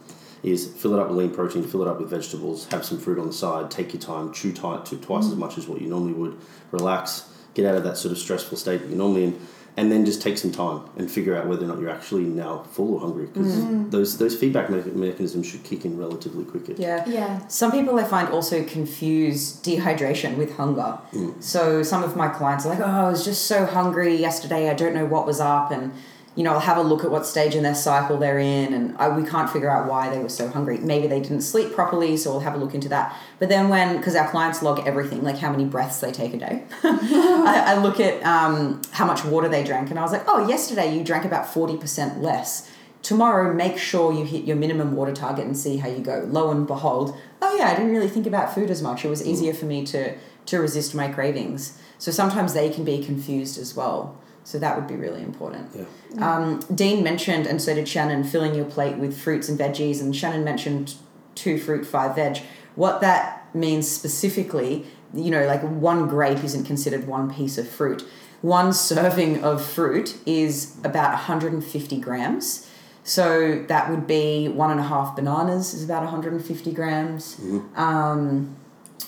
is 0.43 0.67
fill 0.67 0.95
it 0.95 1.01
up 1.01 1.09
with 1.09 1.17
lean 1.17 1.31
protein, 1.31 1.65
fill 1.65 1.83
it 1.83 1.89
up 1.89 1.99
with 1.99 2.11
vegetables, 2.11 2.67
have 2.69 2.85
some 2.85 2.99
fruit 2.99 3.19
on 3.19 3.27
the 3.27 3.33
side, 3.33 3.71
take 3.71 3.93
your 3.93 4.01
time, 4.01 4.33
chew 4.33 4.53
tight 4.53 4.85
to 4.87 4.97
twice 4.99 5.25
mm. 5.25 5.33
as 5.33 5.37
much 5.37 5.59
as 5.59 5.67
what 5.67 5.81
you 5.81 5.89
normally 5.89 6.13
would, 6.13 6.39
relax, 6.71 7.33
get 7.55 7.67
out 7.67 7.75
of 7.75 7.85
that 7.85 7.97
sort 7.97 8.13
of 8.13 8.19
stressful 8.19 8.57
state 8.57 8.81
that 8.83 8.89
you're 8.89 8.99
normally 8.99 9.25
in, 9.25 9.47
and 9.77 9.93
then 9.93 10.07
just 10.07 10.23
take 10.23 10.39
some 10.39 10.51
time 10.51 10.83
and 10.97 11.11
figure 11.11 11.37
out 11.37 11.47
whether 11.47 11.65
or 11.65 11.69
not 11.69 11.79
you're 11.79 11.91
actually 11.91 12.25
now 12.25 12.63
full 12.71 12.95
or 12.95 13.01
hungry 13.01 13.27
because 13.27 13.57
mm. 13.57 13.69
mm. 13.69 13.91
those 13.91 14.17
those 14.19 14.35
feedback 14.35 14.71
me- 14.71 14.83
mechanisms 14.93 15.47
should 15.47 15.63
kick 15.65 15.85
in 15.85 15.99
relatively 15.99 16.45
quickly. 16.45 16.75
Yeah. 16.79 17.05
Yeah. 17.07 17.47
Some 17.49 17.73
people 17.73 17.99
I 17.99 18.05
find 18.05 18.29
also 18.29 18.65
confuse 18.65 19.61
dehydration 19.61 20.37
with 20.37 20.57
hunger. 20.57 20.99
Mm. 21.13 21.43
So 21.43 21.83
some 21.83 22.03
of 22.03 22.17
my 22.17 22.29
clients 22.29 22.65
are 22.65 22.71
like, 22.71 22.81
"Oh, 22.81 22.85
I 23.07 23.11
was 23.11 23.25
just 23.25 23.47
so 23.47 23.67
hungry 23.67 24.17
yesterday. 24.17 24.71
I 24.71 24.75
don't 24.75 24.95
know 24.95 25.07
what 25.07 25.27
was 25.27 25.41
up." 25.41 25.71
And 25.71 25.93
you 26.37 26.45
know, 26.45 26.53
I'll 26.53 26.61
have 26.61 26.77
a 26.77 26.83
look 26.83 27.03
at 27.03 27.11
what 27.11 27.25
stage 27.25 27.55
in 27.55 27.63
their 27.63 27.75
cycle 27.75 28.19
they're 28.19 28.39
in, 28.39 28.75
and 28.75 28.97
I, 28.99 29.09
we 29.09 29.27
can't 29.27 29.49
figure 29.49 29.71
out 29.71 29.89
why 29.89 30.11
they 30.11 30.19
were 30.19 30.29
so 30.29 30.49
hungry. 30.49 30.77
Maybe 30.77 31.07
they 31.07 31.19
didn't 31.19 31.41
sleep 31.41 31.73
properly, 31.73 32.19
so 32.19 32.31
we'll 32.31 32.41
have 32.41 32.55
a 32.55 32.59
look 32.59 32.75
into 32.75 32.91
that. 32.91 33.17
But 33.39 33.49
then 33.49 33.71
when, 33.71 33.97
because 33.97 34.15
our 34.15 34.29
clients 34.31 34.63
log 34.63 34.87
everything, 34.87 35.25
like 35.25 35.39
how 35.39 35.51
many 35.51 35.65
breaths 35.65 36.01
they 36.01 36.13
take 36.13 36.35
a 36.35 36.39
day, 36.39 36.65
I, 36.85 37.65
I 37.69 37.83
look 37.83 37.99
at 38.01 38.23
um, 38.23 38.83
how 38.91 39.07
much 39.07 39.25
water 39.25 39.49
they 39.49 39.65
drank, 39.65 39.89
and 39.89 39.99
I 39.99 40.03
was 40.03 40.13
like, 40.13 40.25
"Oh, 40.29 40.47
yesterday 40.47 40.95
you 40.95 41.03
drank 41.03 41.25
about 41.25 41.49
forty 41.53 41.77
percent 41.77 42.23
less." 42.23 42.71
tomorrow 43.03 43.55
make 43.55 43.79
sure 43.79 44.13
you 44.13 44.25
hit 44.25 44.45
your 44.45 44.57
minimum 44.57 44.97
water 44.97 45.13
target 45.13 45.45
and 45.45 45.57
see 45.57 45.77
how 45.77 45.89
you 45.89 46.01
go 46.01 46.27
lo 46.29 46.51
and 46.51 46.67
behold 46.67 47.17
oh 47.41 47.57
yeah 47.57 47.69
i 47.69 47.75
didn't 47.77 47.93
really 47.93 48.09
think 48.09 48.27
about 48.27 48.53
food 48.53 48.69
as 48.69 48.83
much 48.83 49.05
it 49.05 49.09
was 49.09 49.25
easier 49.25 49.55
for 49.55 49.67
me 49.67 49.87
to 49.87 50.17
to 50.45 50.59
resist 50.59 50.93
my 50.93 51.07
cravings 51.07 51.79
so 51.99 52.11
sometimes 52.11 52.53
they 52.53 52.69
can 52.69 52.85
be 52.85 53.05
confused 53.05 53.59
as 53.59 53.77
well 53.77 54.21
so 54.47 54.59
that 54.59 54.77
would 54.77 54.87
be 54.87 54.95
really 54.97 55.23
important 55.23 55.69
Yeah. 55.75 56.37
um, 56.37 56.61
dean 56.75 57.03
mentioned 57.03 57.47
and 57.47 57.61
so 57.61 57.75
did 57.75 57.89
shannon 57.89 58.23
filling 58.25 58.55
your 58.55 58.65
plate 58.67 58.97
with 58.97 59.19
fruits 59.19 59.49
and 59.49 59.59
veggies 59.59 60.01
and 60.01 60.15
shannon 60.15 60.45
mentioned 60.45 60.95
two 61.35 61.59
fruit 61.59 61.85
five 61.87 62.15
veg 62.15 62.39
what 62.75 63.01
that 63.01 63.55
means 63.55 63.89
specifically 63.91 64.87
you 65.15 65.31
know 65.31 65.47
like 65.47 65.63
one 65.63 66.09
grape 66.09 66.43
isn't 66.45 66.65
considered 66.65 67.07
one 67.07 67.33
piece 67.33 67.59
of 67.59 67.69
fruit 67.69 68.05
one 68.43 68.73
serving 68.73 69.43
of 69.43 69.65
fruit 69.65 70.19
is 70.27 70.77
about 70.85 71.13
150 71.13 71.99
grams. 72.01 72.69
So 73.03 73.65
that 73.69 73.91
would 73.91 74.07
be 74.07 74.49
one 74.49 74.71
and 74.71 74.81
a 74.81 74.85
half 74.85 75.17
bananas 75.17 75.75
is 75.75 75.85
about 75.85 76.03
150 76.03 76.73
grams. 76.73 77.37
Mm-hmm. 77.37 77.81
Um, 77.81 78.57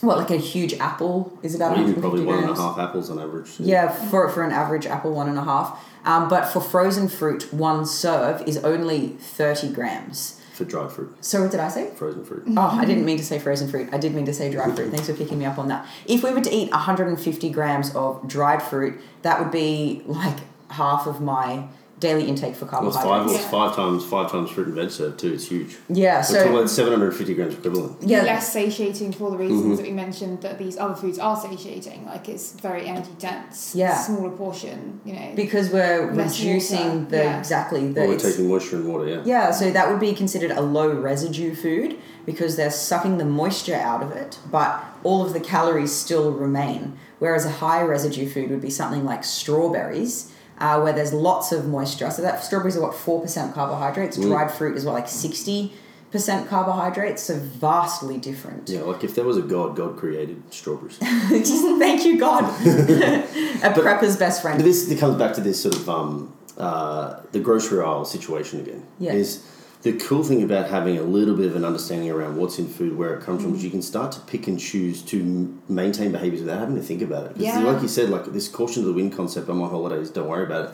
what 0.00 0.18
like 0.18 0.30
a 0.30 0.36
huge 0.36 0.74
apple 0.74 1.36
is 1.42 1.54
about 1.54 1.78
even 1.78 2.00
probably 2.00 2.24
one 2.24 2.38
and 2.44 2.50
a 2.50 2.54
half 2.54 2.78
apples 2.78 3.10
on 3.10 3.18
average. 3.18 3.50
Yeah, 3.58 3.88
for, 3.88 4.28
for 4.28 4.42
an 4.44 4.52
average 4.52 4.86
apple, 4.86 5.12
one 5.12 5.28
and 5.28 5.38
a 5.38 5.44
half. 5.44 5.84
Um, 6.04 6.28
but 6.28 6.46
for 6.46 6.60
frozen 6.60 7.08
fruit, 7.08 7.52
one 7.52 7.84
serve 7.84 8.42
is 8.46 8.58
only 8.58 9.08
30 9.18 9.72
grams. 9.72 10.40
For 10.54 10.64
dried 10.64 10.90
fruit, 10.90 11.14
So 11.24 11.42
what 11.42 11.52
did 11.52 11.60
I 11.60 11.68
say? 11.68 11.90
frozen 11.94 12.24
fruit. 12.24 12.42
Oh, 12.56 12.60
I 12.80 12.84
didn't 12.84 13.04
mean 13.04 13.16
to 13.18 13.24
say 13.24 13.38
frozen 13.38 13.68
fruit. 13.68 13.88
I 13.92 13.98
did 13.98 14.12
mean 14.12 14.26
to 14.26 14.34
say 14.34 14.50
dried 14.50 14.74
fruit. 14.74 14.90
Thanks 14.90 15.06
for 15.06 15.14
picking 15.14 15.38
me 15.38 15.44
up 15.44 15.56
on 15.56 15.68
that. 15.68 15.86
If 16.06 16.24
we 16.24 16.32
were 16.32 16.40
to 16.40 16.52
eat 16.52 16.70
150 16.72 17.50
grams 17.50 17.94
of 17.94 18.26
dried 18.26 18.60
fruit, 18.62 19.00
that 19.22 19.38
would 19.40 19.52
be 19.52 20.02
like 20.06 20.36
half 20.70 21.06
of 21.06 21.20
my 21.20 21.68
daily 22.00 22.24
intake 22.28 22.54
for 22.54 22.64
Well, 22.66 22.86
it's 22.86 22.96
five, 22.96 23.04
carbohydrates. 23.04 23.52
well, 23.52 23.66
it's 23.66 23.74
five 23.74 23.76
times 23.76 24.04
five 24.04 24.30
times 24.30 24.50
fruit 24.50 24.66
and 24.68 24.76
veg 24.76 24.90
serve 24.90 25.16
too. 25.16 25.32
It's 25.32 25.48
huge. 25.48 25.76
Yeah, 25.88 26.18
We're 26.18 26.38
talking 26.38 26.52
so 26.52 26.56
about 26.58 26.70
750 26.70 27.34
grams 27.34 27.54
equivalent. 27.54 28.02
yeah, 28.02 28.22
less 28.22 28.52
satiating 28.52 29.12
for 29.12 29.30
the 29.30 29.36
reasons 29.36 29.62
Mm-hmm. 29.62 29.76
that 29.76 29.82
we 29.86 29.92
mentioned 29.92 30.42
that 30.42 30.58
these 30.58 30.78
other 30.78 30.94
foods 30.94 31.18
are 31.18 31.36
satiating. 31.36 32.06
Like 32.06 32.28
it's 32.28 32.52
very 32.52 32.86
energy 32.86 33.10
dense. 33.18 33.74
Yeah. 33.74 33.96
Smaller 33.98 34.30
portion, 34.30 35.00
you 35.04 35.12
know. 35.14 35.32
because 35.34 35.70
we're 35.70 36.10
reducing 36.10 37.04
water, 37.04 37.10
the 37.10 37.16
yeah. 37.16 37.38
exactly 37.38 37.92
the 37.92 38.00
Well, 38.00 38.08
we're 38.10 38.18
taking 38.18 38.48
moisture 38.48 38.76
and 38.76 38.86
water, 38.88 39.06
yeah. 39.08 39.22
Yeah, 39.24 39.50
so 39.50 39.70
that 39.70 39.90
would 39.90 40.00
be 40.00 40.12
considered 40.14 40.50
a 40.52 40.60
low 40.60 40.90
residue 40.92 41.54
food 41.54 41.98
because 42.26 42.56
they're 42.56 42.70
sucking 42.70 43.18
the 43.18 43.24
moisture 43.24 43.74
out 43.74 44.02
of 44.02 44.12
it, 44.12 44.38
but 44.50 44.84
all 45.02 45.24
of 45.24 45.32
the 45.32 45.40
calories 45.40 45.92
still 45.92 46.30
remain. 46.32 46.98
Whereas 47.18 47.44
a 47.44 47.50
high 47.50 47.82
residue 47.82 48.28
food 48.28 48.50
would 48.50 48.60
be 48.60 48.70
something 48.70 49.04
like 49.04 49.24
strawberries, 49.24 50.32
uh, 50.60 50.80
where 50.80 50.92
there's 50.92 51.12
lots 51.12 51.52
of 51.52 51.66
moisture. 51.66 52.10
So 52.10 52.22
that 52.22 52.42
strawberries 52.42 52.76
are 52.76 52.82
what 52.82 52.94
four 52.94 53.20
percent 53.20 53.54
carbohydrates. 53.54 54.16
Dried 54.16 54.50
fruit 54.50 54.76
is 54.76 54.84
what 54.84 54.92
like 54.94 55.08
sixty 55.08 55.72
percent 56.10 56.48
carbohydrates. 56.48 57.22
So 57.22 57.38
vastly 57.38 58.18
different. 58.18 58.68
Yeah, 58.68 58.80
like 58.82 59.04
if 59.04 59.14
there 59.14 59.24
was 59.24 59.36
a 59.36 59.42
god, 59.42 59.76
God 59.76 59.96
created 59.96 60.42
strawberries. 60.52 60.98
Just 61.28 61.62
thank 61.78 62.04
you 62.04 62.18
God. 62.18 62.44
a 62.66 63.72
prepper's 63.74 64.16
best 64.16 64.42
But 64.42 64.50
friend. 64.50 64.60
this 64.60 64.90
it 64.90 64.98
comes 64.98 65.16
back 65.16 65.34
to 65.34 65.40
this 65.40 65.62
sort 65.62 65.76
of 65.76 65.88
um, 65.88 66.34
uh, 66.56 67.20
the 67.32 67.40
grocery 67.40 67.80
aisle 67.82 68.04
situation 68.04 68.60
again. 68.60 68.86
Yeah. 68.98 69.12
Is 69.12 69.44
the 69.90 69.98
cool 69.98 70.22
thing 70.22 70.42
about 70.42 70.68
having 70.68 70.98
a 70.98 71.02
little 71.02 71.34
bit 71.36 71.46
of 71.46 71.56
an 71.56 71.64
understanding 71.64 72.10
around 72.10 72.36
what's 72.36 72.58
in 72.58 72.68
food, 72.68 72.96
where 72.96 73.14
it 73.14 73.22
comes 73.22 73.42
from, 73.42 73.54
is 73.54 73.64
you 73.64 73.70
can 73.70 73.80
start 73.82 74.12
to 74.12 74.20
pick 74.20 74.46
and 74.46 74.58
choose 74.60 75.00
to 75.02 75.58
maintain 75.68 76.12
behaviors 76.12 76.42
without 76.42 76.58
having 76.60 76.76
to 76.76 76.82
think 76.82 77.00
about 77.02 77.24
it. 77.26 77.32
'Cause 77.34 77.42
Yeah. 77.42 77.60
like 77.60 77.80
you 77.82 77.88
said, 77.88 78.10
like 78.10 78.30
this 78.32 78.48
caution 78.48 78.82
to 78.82 78.88
the 78.88 78.94
wind 78.94 79.12
concept 79.16 79.48
on 79.48 79.56
my 79.56 79.66
holidays, 79.68 80.10
don't 80.10 80.28
worry 80.28 80.44
about 80.44 80.66
it. 80.66 80.70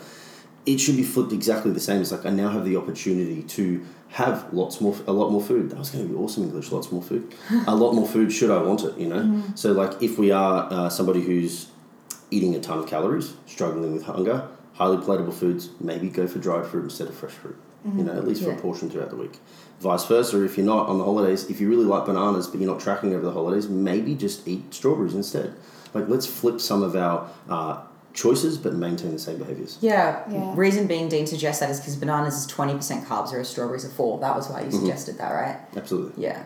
It 0.67 0.81
should 0.81 0.97
be 0.97 1.03
flipped 1.03 1.33
exactly 1.33 1.71
the 1.73 1.81
same. 1.81 2.01
It's 2.01 2.11
like 2.11 2.25
I 2.27 2.31
now 2.31 2.49
have 2.49 2.65
the 2.65 2.77
opportunity 2.77 3.43
to 3.43 3.83
have 4.09 4.47
lots 4.53 4.81
more, 4.81 4.95
a 5.07 5.13
lot 5.13 5.31
more 5.31 5.43
food. 5.43 5.71
That 5.71 5.79
was 5.79 5.91
going 5.91 6.07
to 6.07 6.13
be 6.13 6.19
awesome 6.19 6.43
English. 6.45 6.73
Lots 6.73 6.91
more 6.91 7.03
food, 7.03 7.25
a 7.67 7.77
lot 7.77 7.93
more 7.95 8.09
food. 8.09 8.33
Should 8.33 8.51
I 8.51 8.61
want 8.63 8.83
it? 8.83 8.95
You 8.99 9.09
know. 9.09 9.43
So 9.55 9.73
like, 9.73 10.03
if 10.03 10.19
we 10.19 10.31
are 10.33 10.57
uh, 10.73 10.89
somebody 10.89 11.21
who's 11.23 11.67
eating 12.31 12.55
a 12.55 12.61
ton 12.61 12.79
of 12.79 12.87
calories, 12.87 13.35
struggling 13.47 13.93
with 13.93 14.05
hunger, 14.05 14.49
highly 14.73 14.97
palatable 14.97 15.33
foods, 15.33 15.69
maybe 15.81 16.09
go 16.09 16.27
for 16.27 16.39
dried 16.41 16.67
fruit 16.67 16.85
instead 16.85 17.09
of 17.09 17.15
fresh 17.15 17.33
fruit. 17.33 17.57
You 17.85 18.03
know, 18.05 18.13
at 18.13 18.27
least 18.27 18.43
for 18.43 18.49
Yeah. 18.51 18.57
a 18.57 18.61
portion 18.61 18.89
throughout 18.89 19.11
the 19.11 19.17
week. 19.17 19.39
Vice 19.81 20.07
versa, 20.07 20.43
if 20.43 20.57
you're 20.57 20.65
not 20.67 20.89
on 20.89 20.97
the 20.99 21.05
holidays, 21.05 21.51
if 21.51 21.61
you 21.61 21.69
really 21.69 21.85
like 21.85 22.07
bananas 22.07 22.47
but 22.47 22.59
you're 22.61 22.71
not 22.71 22.81
tracking 22.81 23.13
over 23.15 23.23
the 23.25 23.33
holidays, 23.33 23.69
maybe 23.69 24.15
just 24.15 24.49
eat 24.49 24.73
strawberries 24.73 25.15
instead. 25.15 25.53
Like, 25.93 26.09
let's 26.09 26.27
flip 26.27 26.61
some 26.61 26.83
of 26.83 26.97
our 26.97 27.29
uh, 27.51 27.83
choices 28.15 28.57
but 28.57 28.73
maintain 28.75 29.13
the 29.13 29.19
same 29.19 29.37
behaviors. 29.37 29.77
Yeah. 29.83 30.21
Yeah. 30.31 30.53
Reason 30.57 30.87
being 30.87 31.09
Dean 31.11 31.27
suggests 31.27 31.61
that 31.61 31.69
is 31.71 31.79
because 31.81 31.97
bananas 31.97 32.35
is 32.37 32.47
twenty 32.47 32.73
percent 32.75 33.07
carbs, 33.07 33.33
whereas 33.33 33.49
strawberries 33.49 33.85
are 33.85 33.91
four. 33.91 34.19
That 34.21 34.35
was 34.35 34.49
why 34.49 34.63
you 34.63 34.71
suggested 34.71 35.19
that, 35.19 35.31
right? 35.31 35.59
Absolutely. 35.77 36.23
Yeah. 36.23 36.45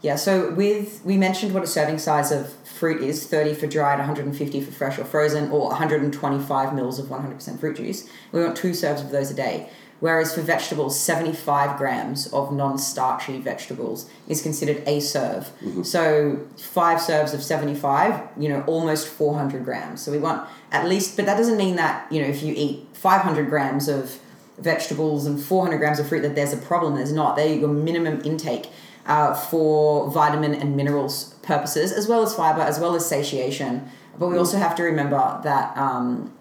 Yeah, 0.00 0.16
so 0.16 0.50
with 0.50 1.00
we 1.04 1.16
mentioned 1.16 1.54
what 1.54 1.62
a 1.62 1.66
serving 1.66 1.98
size 1.98 2.32
of 2.32 2.52
fruit 2.64 3.00
is 3.02 3.24
30 3.26 3.54
for 3.54 3.68
dried, 3.68 3.98
150 3.98 4.60
for 4.60 4.72
fresh 4.72 4.98
or 4.98 5.04
frozen, 5.04 5.50
or 5.52 5.68
125 5.68 6.74
mils 6.74 6.98
of 6.98 7.06
100% 7.06 7.60
fruit 7.60 7.76
juice. 7.76 8.08
We 8.32 8.42
want 8.42 8.56
two 8.56 8.74
serves 8.74 9.00
of 9.00 9.10
those 9.10 9.30
a 9.30 9.34
day. 9.34 9.68
Whereas 10.02 10.34
for 10.34 10.40
vegetables, 10.40 10.98
75 10.98 11.78
grams 11.78 12.26
of 12.32 12.52
non 12.52 12.76
starchy 12.76 13.38
vegetables 13.38 14.10
is 14.26 14.42
considered 14.42 14.82
a 14.84 14.98
serve. 14.98 15.52
So 15.86 16.40
five 16.58 17.00
serves 17.00 17.32
of 17.34 17.40
75, 17.40 18.20
you 18.36 18.48
know, 18.48 18.64
almost 18.66 19.06
400 19.06 19.64
grams. 19.64 20.02
So 20.02 20.10
we 20.10 20.18
want 20.18 20.48
at 20.72 20.88
least, 20.88 21.14
but 21.14 21.26
that 21.26 21.36
doesn't 21.36 21.56
mean 21.56 21.76
that, 21.76 22.10
you 22.10 22.20
know, 22.20 22.26
if 22.26 22.42
you 22.42 22.52
eat 22.56 22.84
500 22.94 23.48
grams 23.48 23.86
of 23.86 24.18
vegetables 24.58 25.24
and 25.24 25.40
400 25.40 25.78
grams 25.78 26.00
of 26.00 26.08
fruit 26.08 26.22
that 26.22 26.34
there's 26.34 26.52
a 26.52 26.56
problem. 26.56 26.96
There's 26.96 27.12
not. 27.12 27.36
They're 27.36 27.54
your 27.54 27.68
minimum 27.68 28.22
intake 28.24 28.70
uh, 29.06 29.34
for 29.34 30.10
vitamin 30.10 30.52
and 30.52 30.76
minerals 30.76 31.34
purposes, 31.42 31.92
as 31.92 32.08
well 32.08 32.22
as 32.24 32.34
fiber, 32.34 32.60
as 32.60 32.80
well 32.80 32.96
as 32.96 33.06
satiation. 33.06 33.88
But 34.18 34.30
we 34.30 34.36
also 34.36 34.58
have 34.58 34.74
to 34.76 34.82
remember 34.82 35.40
that 35.44 35.76
um, 35.76 36.32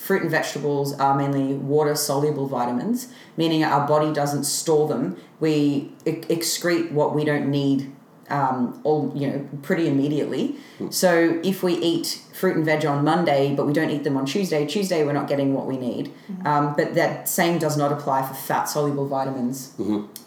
fruit 0.00 0.22
and 0.22 0.30
vegetables 0.30 0.98
are 0.98 1.14
mainly 1.14 1.52
water 1.52 1.94
soluble 1.94 2.46
vitamins, 2.46 3.08
meaning 3.36 3.62
our 3.62 3.86
body 3.86 4.12
doesn't 4.12 4.44
store 4.44 4.88
them. 4.88 5.16
We 5.40 5.92
excrete 6.06 6.90
what 6.90 7.14
we 7.14 7.24
don't 7.24 7.50
need 7.50 7.92
um, 8.30 8.80
all 8.84 9.12
you 9.14 9.26
know 9.28 9.48
pretty 9.60 9.88
immediately. 9.88 10.56
So 10.90 11.40
if 11.44 11.62
we 11.62 11.74
eat 11.74 12.22
fruit 12.32 12.56
and 12.56 12.64
veg 12.64 12.86
on 12.86 13.04
Monday, 13.04 13.54
but 13.54 13.66
we 13.66 13.72
don't 13.74 13.90
eat 13.90 14.04
them 14.04 14.16
on 14.16 14.24
Tuesday, 14.24 14.66
Tuesday 14.66 15.04
we're 15.04 15.12
not 15.12 15.28
getting 15.28 15.52
what 15.52 15.66
we 15.66 15.76
need. 15.76 16.12
Um, 16.46 16.74
but 16.76 16.94
that 16.94 17.28
same 17.28 17.58
does 17.58 17.76
not 17.76 17.92
apply 17.92 18.26
for 18.26 18.32
fat 18.34 18.64
soluble 18.64 19.06
vitamins. 19.06 19.74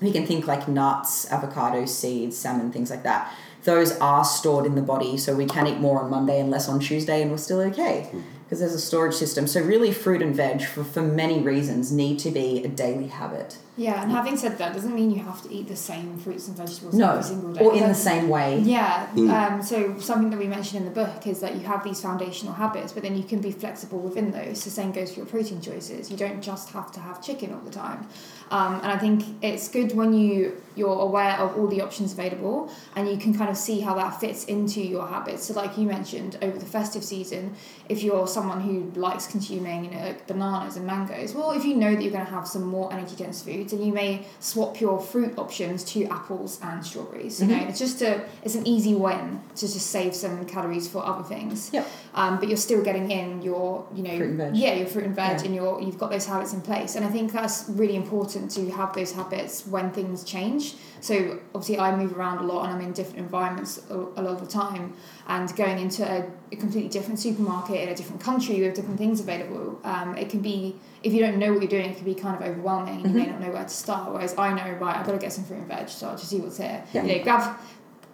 We 0.02 0.12
can 0.12 0.28
think 0.28 0.46
like 0.46 0.68
nuts, 0.68 1.32
avocado, 1.32 1.86
seeds, 1.86 2.38
salmon, 2.38 2.72
things 2.72 2.92
like 2.92 3.04
that. 3.04 3.34
Those 3.64 3.98
are 4.00 4.26
stored 4.26 4.66
in 4.66 4.76
the 4.76 4.82
body, 4.82 5.18
so 5.18 5.34
we 5.34 5.46
can 5.46 5.66
eat 5.66 5.80
more 5.80 6.04
on 6.04 6.10
Monday 6.10 6.40
and 6.42 6.52
less 6.52 6.68
on 6.68 6.82
Tuesday, 6.82 7.22
and 7.22 7.32
we're 7.32 7.38
still 7.38 7.62
okay 7.62 8.12
because 8.54 8.60
there's 8.60 8.84
a 8.84 8.86
storage 8.86 9.16
system. 9.16 9.48
So 9.48 9.62
really, 9.62 9.92
fruit 9.92 10.22
and 10.22 10.36
veg, 10.36 10.62
for, 10.62 10.84
for 10.84 11.02
many 11.02 11.40
reasons, 11.40 11.92
need 11.92 12.20
to 12.20 12.30
be 12.30 12.64
a 12.64 12.68
daily 12.68 13.08
habit. 13.08 13.58
Yeah, 13.76 14.04
and 14.04 14.12
having 14.12 14.38
said 14.38 14.60
that, 14.60 14.74
doesn't 14.74 14.94
mean 14.94 15.10
you 15.10 15.24
have 15.24 15.42
to 15.44 15.52
eat 15.52 15.68
the 15.68 15.76
same 15.76 16.18
fruits 16.20 16.48
and 16.48 16.56
vegetables 16.56 16.94
No, 16.94 17.12
every 17.12 17.24
single 17.24 17.54
day. 17.54 17.66
or 17.66 17.74
in 17.74 17.88
the 17.88 17.96
same 17.96 18.30
way. 18.30 18.60
Yeah. 18.60 19.08
Um, 19.16 19.64
so 19.64 19.98
something 20.00 20.30
that 20.30 20.38
we 20.38 20.46
mentioned 20.46 20.86
in 20.86 20.86
the 20.86 20.94
book 20.94 21.26
is 21.26 21.40
that 21.40 21.56
you 21.56 21.62
have 21.62 21.84
these 21.84 22.00
foundational 22.00 22.54
habits, 22.54 22.92
but 22.94 23.02
then 23.02 23.18
you 23.18 23.24
can 23.24 23.42
be 23.42 23.52
flexible 23.52 23.98
within 24.00 24.30
those. 24.32 24.64
The 24.64 24.70
same 24.70 24.92
goes 24.92 25.12
for 25.14 25.22
your 25.22 25.26
protein 25.26 25.60
choices. 25.60 26.12
You 26.12 26.18
don't 26.18 26.42
just 26.42 26.70
have 26.70 26.92
to 26.92 27.00
have 27.00 27.24
chicken 27.24 27.52
all 27.52 27.62
the 27.62 27.72
time. 27.72 28.08
Um, 28.52 28.76
and 28.84 28.92
I 28.92 28.98
think 29.00 29.24
it's 29.42 29.68
good 29.70 29.96
when 29.96 30.14
you 30.14 30.62
you're 30.76 31.00
aware 31.02 31.34
of 31.38 31.56
all 31.58 31.68
the 31.68 31.82
options 31.82 32.14
available 32.14 32.72
and 32.96 33.08
you 33.08 33.16
can 33.16 33.32
kind 33.36 33.48
of 33.50 33.56
see 33.56 33.80
how 33.80 33.94
that 33.94 34.20
fits 34.20 34.44
into 34.46 34.82
your 34.82 35.08
habits. 35.08 35.46
So 35.46 35.54
like 35.54 35.78
you 35.78 35.86
mentioned 35.88 36.38
over 36.42 36.58
the 36.58 36.66
festive 36.66 37.04
season, 37.04 37.56
if 37.90 38.02
you're 38.04 38.28
someone 38.28 38.62
who 38.62 38.92
likes 39.00 39.28
consuming 39.28 39.86
you 39.86 39.92
know 39.92 40.02
like 40.08 40.28
bananas 40.28 40.76
and 40.78 40.86
mangoes, 40.86 41.34
well 41.34 41.52
if 41.52 41.64
you 41.64 41.76
know 41.76 41.94
that 41.96 42.02
you're 42.04 42.12
going 42.12 42.26
to 42.26 42.32
have 42.32 42.48
some 42.48 42.64
more 42.64 42.92
energy 42.94 43.16
dense 43.16 43.42
foods, 43.64 43.74
then 43.74 43.86
you 43.86 43.94
may 43.94 44.26
swap 44.40 44.80
your 44.82 45.00
fruit 45.00 45.38
options 45.38 45.84
to 45.86 46.06
apples 46.06 46.60
and 46.62 46.86
strawberries. 46.86 47.42
You 47.42 47.48
know, 47.48 47.64
it's 47.68 47.80
just 47.80 48.02
a 48.02 48.24
it's 48.44 48.56
an 48.56 48.68
easy 48.68 48.96
win 48.96 49.42
to 49.56 49.62
just 49.62 49.88
save 49.88 50.14
some 50.16 50.46
calories 50.46 50.88
for 50.88 51.06
other 51.06 51.24
things. 51.24 51.72
Yep. 51.74 51.88
Um, 52.16 52.40
but 52.40 52.48
you're 52.48 52.58
still 52.58 52.84
getting 52.84 53.10
in 53.12 53.42
your 53.42 53.88
you 53.96 54.04
know 54.04 54.18
Fruit 54.18 54.30
and 54.30 54.38
veg. 54.38 54.56
yeah 54.56 54.74
your 54.76 54.88
fruit 54.88 55.06
and 55.06 55.16
veg 55.16 55.40
Yeah. 55.40 55.46
and 55.46 55.56
your 55.56 55.82
you've 55.82 55.98
got 55.98 56.12
those 56.12 56.26
habits 56.28 56.54
in 56.54 56.62
place 56.62 56.96
and 56.96 57.04
I 57.06 57.10
think 57.10 57.32
that's 57.32 57.66
really 57.70 57.96
important 57.96 58.52
to 58.52 58.70
have 58.72 58.94
those 58.94 59.12
habits 59.14 59.66
when 59.66 59.92
things 59.92 60.24
change. 60.24 60.76
So 61.02 61.40
obviously 61.56 61.80
I 61.80 61.96
move 61.96 62.16
around 62.18 62.38
a 62.38 62.44
lot 62.44 62.66
and 62.66 62.74
I'm 62.76 62.82
in 62.82 62.94
different 62.94 63.20
environments 63.20 63.82
a, 63.90 63.96
a 63.96 64.22
lot 64.22 64.34
of 64.36 64.42
the 64.42 64.48
time 64.48 64.94
and 65.28 65.54
going 65.56 65.80
into 65.80 66.04
a, 66.10 66.26
a 66.52 66.56
completely 66.56 66.90
different 66.90 67.20
supermarket 67.20 67.78
in 67.82 67.90
a 67.90 67.96
different 67.96 68.22
country 68.22 68.62
with 68.62 68.76
different 68.76 68.98
things 69.00 69.20
available. 69.20 69.80
Um, 69.84 70.16
it 70.18 70.30
can 70.30 70.40
be 70.42 70.76
if 71.04 71.14
you 71.14 71.20
don't 71.20 71.38
know 71.38 71.52
what 71.52 71.62
you're 71.62 71.70
doing, 71.70 71.92
it 71.92 71.98
can 71.98 72.06
be 72.06 72.16
kind 72.16 72.42
of 72.42 72.50
overwhelming 72.50 72.96
and 72.96 73.06
you 73.06 73.10
may 73.12 73.22
mm-hmm. 73.24 73.32
not 73.32 73.42
know 73.42 73.52
where 73.52 73.64
to 73.64 73.70
start. 73.70 74.14
Whereas 74.14 74.38
I 74.38 74.54
know 74.54 74.78
right, 74.80 74.98
I've 74.98 75.06
got 75.06 75.12
to 75.12 75.18
get 75.18 75.34
some 75.34 75.44
fruit 75.44 75.60
and 75.60 75.68
veg, 75.68 75.90
so 75.90 76.08
I'll 76.08 76.18
just 76.18 76.30
see 76.30 76.40
what's 76.40 76.58
here. 76.58 76.84
Yeah. 76.94 77.04
You 77.04 77.18
know, 77.18 77.24
grab 77.24 77.58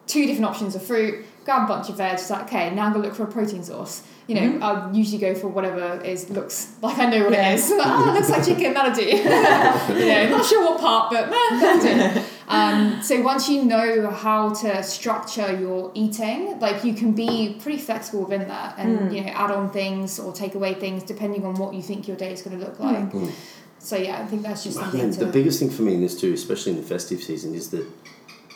two 0.08 0.26
different 0.26 0.46
options 0.46 0.76
of 0.76 0.84
fruit, 0.84 1.24
grab 1.50 1.70
a 1.70 1.74
bunch 1.74 1.90
of 1.90 1.98
veg. 1.98 2.14
It's 2.14 2.30
like, 2.30 2.44
okay, 2.44 2.74
now 2.76 2.86
I'm 2.86 2.94
gonna 2.94 3.06
look 3.06 3.16
for 3.16 3.24
a 3.24 3.32
protein 3.32 3.64
source. 3.64 4.04
You 4.28 4.36
know, 4.36 4.42
mm-hmm. 4.42 4.64
I'll 4.64 4.96
usually 4.96 5.18
go 5.18 5.34
for 5.34 5.48
whatever 5.48 6.00
is 6.04 6.30
looks 6.30 6.76
like 6.84 7.00
I 7.00 7.10
know 7.10 7.24
what 7.24 7.34
Yeah. 7.34 7.52
it 7.52 7.56
is. 7.56 7.72
Like, 7.72 7.80
oh, 7.88 7.90
ah, 7.90 8.10
it 8.10 8.14
looks 8.14 8.30
like 8.30 8.46
chicken. 8.46 8.74
That'll 8.76 8.94
do. 8.94 9.02
you 10.00 10.10
know, 10.10 10.30
not 10.38 10.46
sure 10.46 10.64
what 10.64 10.80
part, 10.80 11.12
but 11.12 11.32
that'll 11.32 11.82
do. 11.82 12.22
Um, 12.48 13.02
so 13.02 13.22
once 13.22 13.50
you 13.50 13.64
know 13.64 14.10
how 14.12 14.54
to 14.54 14.84
structure 14.84 15.56
your 15.60 15.92
eating, 15.96 16.60
like 16.60 16.84
you 16.84 16.94
can 16.94 17.14
be 17.14 17.58
pretty 17.62 17.80
flexible 17.80 18.22
within 18.22 18.48
that, 18.48 18.76
and 18.78 19.00
mm. 19.00 19.16
you 19.16 19.22
know, 19.22 19.30
add 19.30 19.52
on 19.52 19.72
things 19.72 20.20
or 20.20 20.32
take 20.32 20.54
away 20.56 20.76
things 20.76 21.04
depending 21.04 21.44
on 21.46 21.56
what 21.56 21.74
you 21.74 21.82
think 21.82 22.08
your 22.08 22.18
day 22.18 22.34
is 22.34 22.42
going 22.44 22.60
to 22.60 22.64
look 22.64 22.80
like. 22.80 23.12
Mm. 23.12 23.32
So 23.80 23.96
yeah, 23.96 24.22
I 24.22 24.26
think 24.26 24.44
that's 24.44 24.64
just 24.64 24.78
I 24.78 24.82
something 24.82 25.02
mean, 25.02 25.12
to. 25.14 25.26
the 25.26 25.32
biggest 25.32 25.60
thing 25.60 25.70
for 25.70 25.84
me 25.84 25.96
in 25.96 26.02
this 26.02 26.20
too, 26.20 26.34
especially 26.34 26.74
in 26.74 26.78
the 26.78 26.88
festive 26.88 27.22
season, 27.24 27.56
is 27.56 27.70
that 27.70 27.88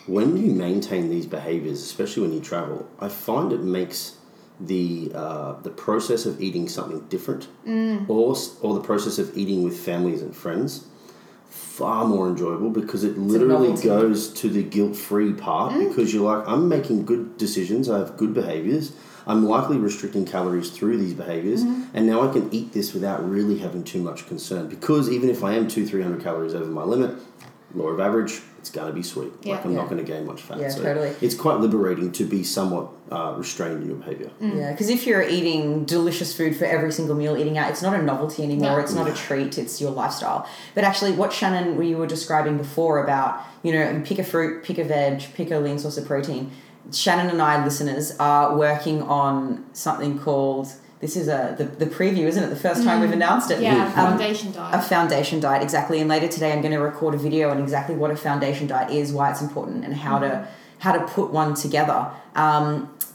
when 0.06 0.36
you 0.36 0.52
maintain 0.52 1.08
these 1.10 1.26
behaviors, 1.26 1.80
especially 1.82 2.22
when 2.22 2.32
you 2.32 2.40
travel, 2.40 2.88
I 3.00 3.08
find 3.08 3.52
it 3.52 3.62
makes 3.62 4.16
the 4.60 5.10
uh, 5.14 5.54
the 5.62 5.70
process 5.70 6.26
of 6.26 6.40
eating 6.40 6.68
something 6.68 7.00
different, 7.08 7.48
or 8.08 8.36
or 8.60 8.74
the 8.74 8.80
process 8.80 9.18
of 9.18 9.36
eating 9.36 9.62
with 9.64 9.78
families 9.78 10.22
and 10.22 10.34
friends, 10.34 10.86
far 11.48 12.04
more 12.04 12.28
enjoyable 12.28 12.70
because 12.70 13.02
it 13.02 13.16
literally 13.18 13.68
goes 13.82 14.28
to 14.34 14.48
the 14.48 14.62
guilt 14.62 14.94
free 14.94 15.32
part 15.32 15.72
because 15.88 16.14
you're 16.14 16.30
like 16.36 16.46
I'm 16.46 16.68
making 16.68 17.04
good 17.04 17.36
decisions, 17.36 17.88
I 17.88 17.98
have 17.98 18.16
good 18.16 18.32
behaviors. 18.34 18.92
I'm 19.26 19.46
likely 19.48 19.78
restricting 19.78 20.26
calories 20.26 20.68
through 20.70 20.98
these 20.98 21.14
behaviors, 21.14 21.62
and 21.94 22.06
now 22.06 22.28
I 22.28 22.30
can 22.30 22.52
eat 22.52 22.74
this 22.74 22.92
without 22.92 23.26
really 23.26 23.56
having 23.58 23.82
too 23.82 24.02
much 24.02 24.26
concern. 24.26 24.68
Because 24.68 25.08
even 25.08 25.30
if 25.30 25.42
I 25.42 25.54
am 25.54 25.66
two, 25.66 25.86
three 25.86 26.02
hundred 26.02 26.22
calories 26.22 26.54
over 26.54 26.70
my 26.70 26.84
limit, 26.84 27.16
law 27.74 27.88
of 27.88 28.00
average, 28.00 28.40
it's 28.58 28.70
gonna 28.70 28.92
be 28.92 29.02
sweet. 29.02 29.32
Yeah. 29.42 29.56
Like 29.56 29.66
I'm 29.66 29.74
not 29.74 29.90
going 29.90 30.04
to 30.04 30.10
gain 30.10 30.26
much 30.26 30.42
fat. 30.42 30.58
Yeah, 30.58 30.70
so 30.70 30.82
totally. 30.82 31.14
It's 31.20 31.34
quite 31.34 31.58
liberating 31.58 32.12
to 32.12 32.24
be 32.24 32.42
somewhat 32.42 32.88
uh, 33.12 33.34
restrained 33.36 33.82
in 33.82 33.88
your 33.88 33.96
behavior. 33.96 34.30
Yeah, 34.40 34.72
because 34.72 34.88
if 34.88 35.06
you're 35.06 35.22
eating 35.22 35.84
delicious 35.84 36.34
food 36.34 36.56
for 36.56 36.64
every 36.64 36.90
single 36.92 37.14
meal, 37.14 37.36
eating 37.36 37.58
out, 37.58 37.70
it's 37.70 37.82
not 37.82 37.98
a 37.98 38.02
novelty 38.02 38.42
anymore. 38.42 38.72
No. 38.72 38.78
It's 38.78 38.94
not 38.94 39.08
a 39.08 39.12
treat. 39.12 39.58
It's 39.58 39.80
your 39.80 39.90
lifestyle. 39.90 40.48
But 40.74 40.84
actually, 40.84 41.12
what 41.12 41.32
Shannon, 41.32 41.82
you 41.82 41.98
were 41.98 42.06
describing 42.06 42.56
before 42.56 43.04
about, 43.04 43.42
you 43.62 43.72
know, 43.72 44.02
pick 44.04 44.18
a 44.18 44.24
fruit, 44.24 44.64
pick 44.64 44.78
a 44.78 44.84
veg, 44.84 45.22
pick 45.34 45.50
a 45.50 45.58
lean 45.58 45.78
source 45.78 45.98
of 45.98 46.06
protein. 46.06 46.50
Shannon 46.92 47.28
and 47.30 47.42
I, 47.42 47.62
listeners, 47.64 48.16
are 48.18 48.56
working 48.56 49.02
on 49.02 49.66
something 49.72 50.18
called. 50.18 50.68
This 51.04 51.16
is 51.18 51.28
a 51.28 51.54
the, 51.58 51.64
the 51.64 51.84
preview, 51.84 52.24
isn't 52.24 52.42
it? 52.42 52.48
The 52.48 52.56
first 52.56 52.82
time 52.82 53.02
we've 53.02 53.12
announced 53.12 53.50
it. 53.50 53.60
Yeah, 53.60 53.84
Um, 53.88 53.92
foundation 53.92 54.52
diet. 54.52 54.74
a 54.74 54.80
foundation 54.80 55.38
diet 55.38 55.62
exactly 55.62 56.00
and 56.00 56.08
later 56.08 56.28
today 56.28 56.50
i'm 56.50 56.62
going 56.62 56.72
to 56.72 56.80
record 56.80 57.12
a 57.14 57.18
video 57.18 57.50
on 57.50 57.58
exactly 57.60 57.94
what 57.94 58.10
a 58.10 58.16
foundation 58.16 58.66
diet 58.66 58.90
is 58.90 59.12
why 59.12 59.30
it's 59.30 59.42
important 59.42 59.84
and 59.84 59.92
how 59.94 60.18
to 60.18 60.48
how 60.78 60.92
to 60.92 61.00
put 61.16 61.28
one 61.30 61.52
together 61.54 62.00
um, 62.36 62.66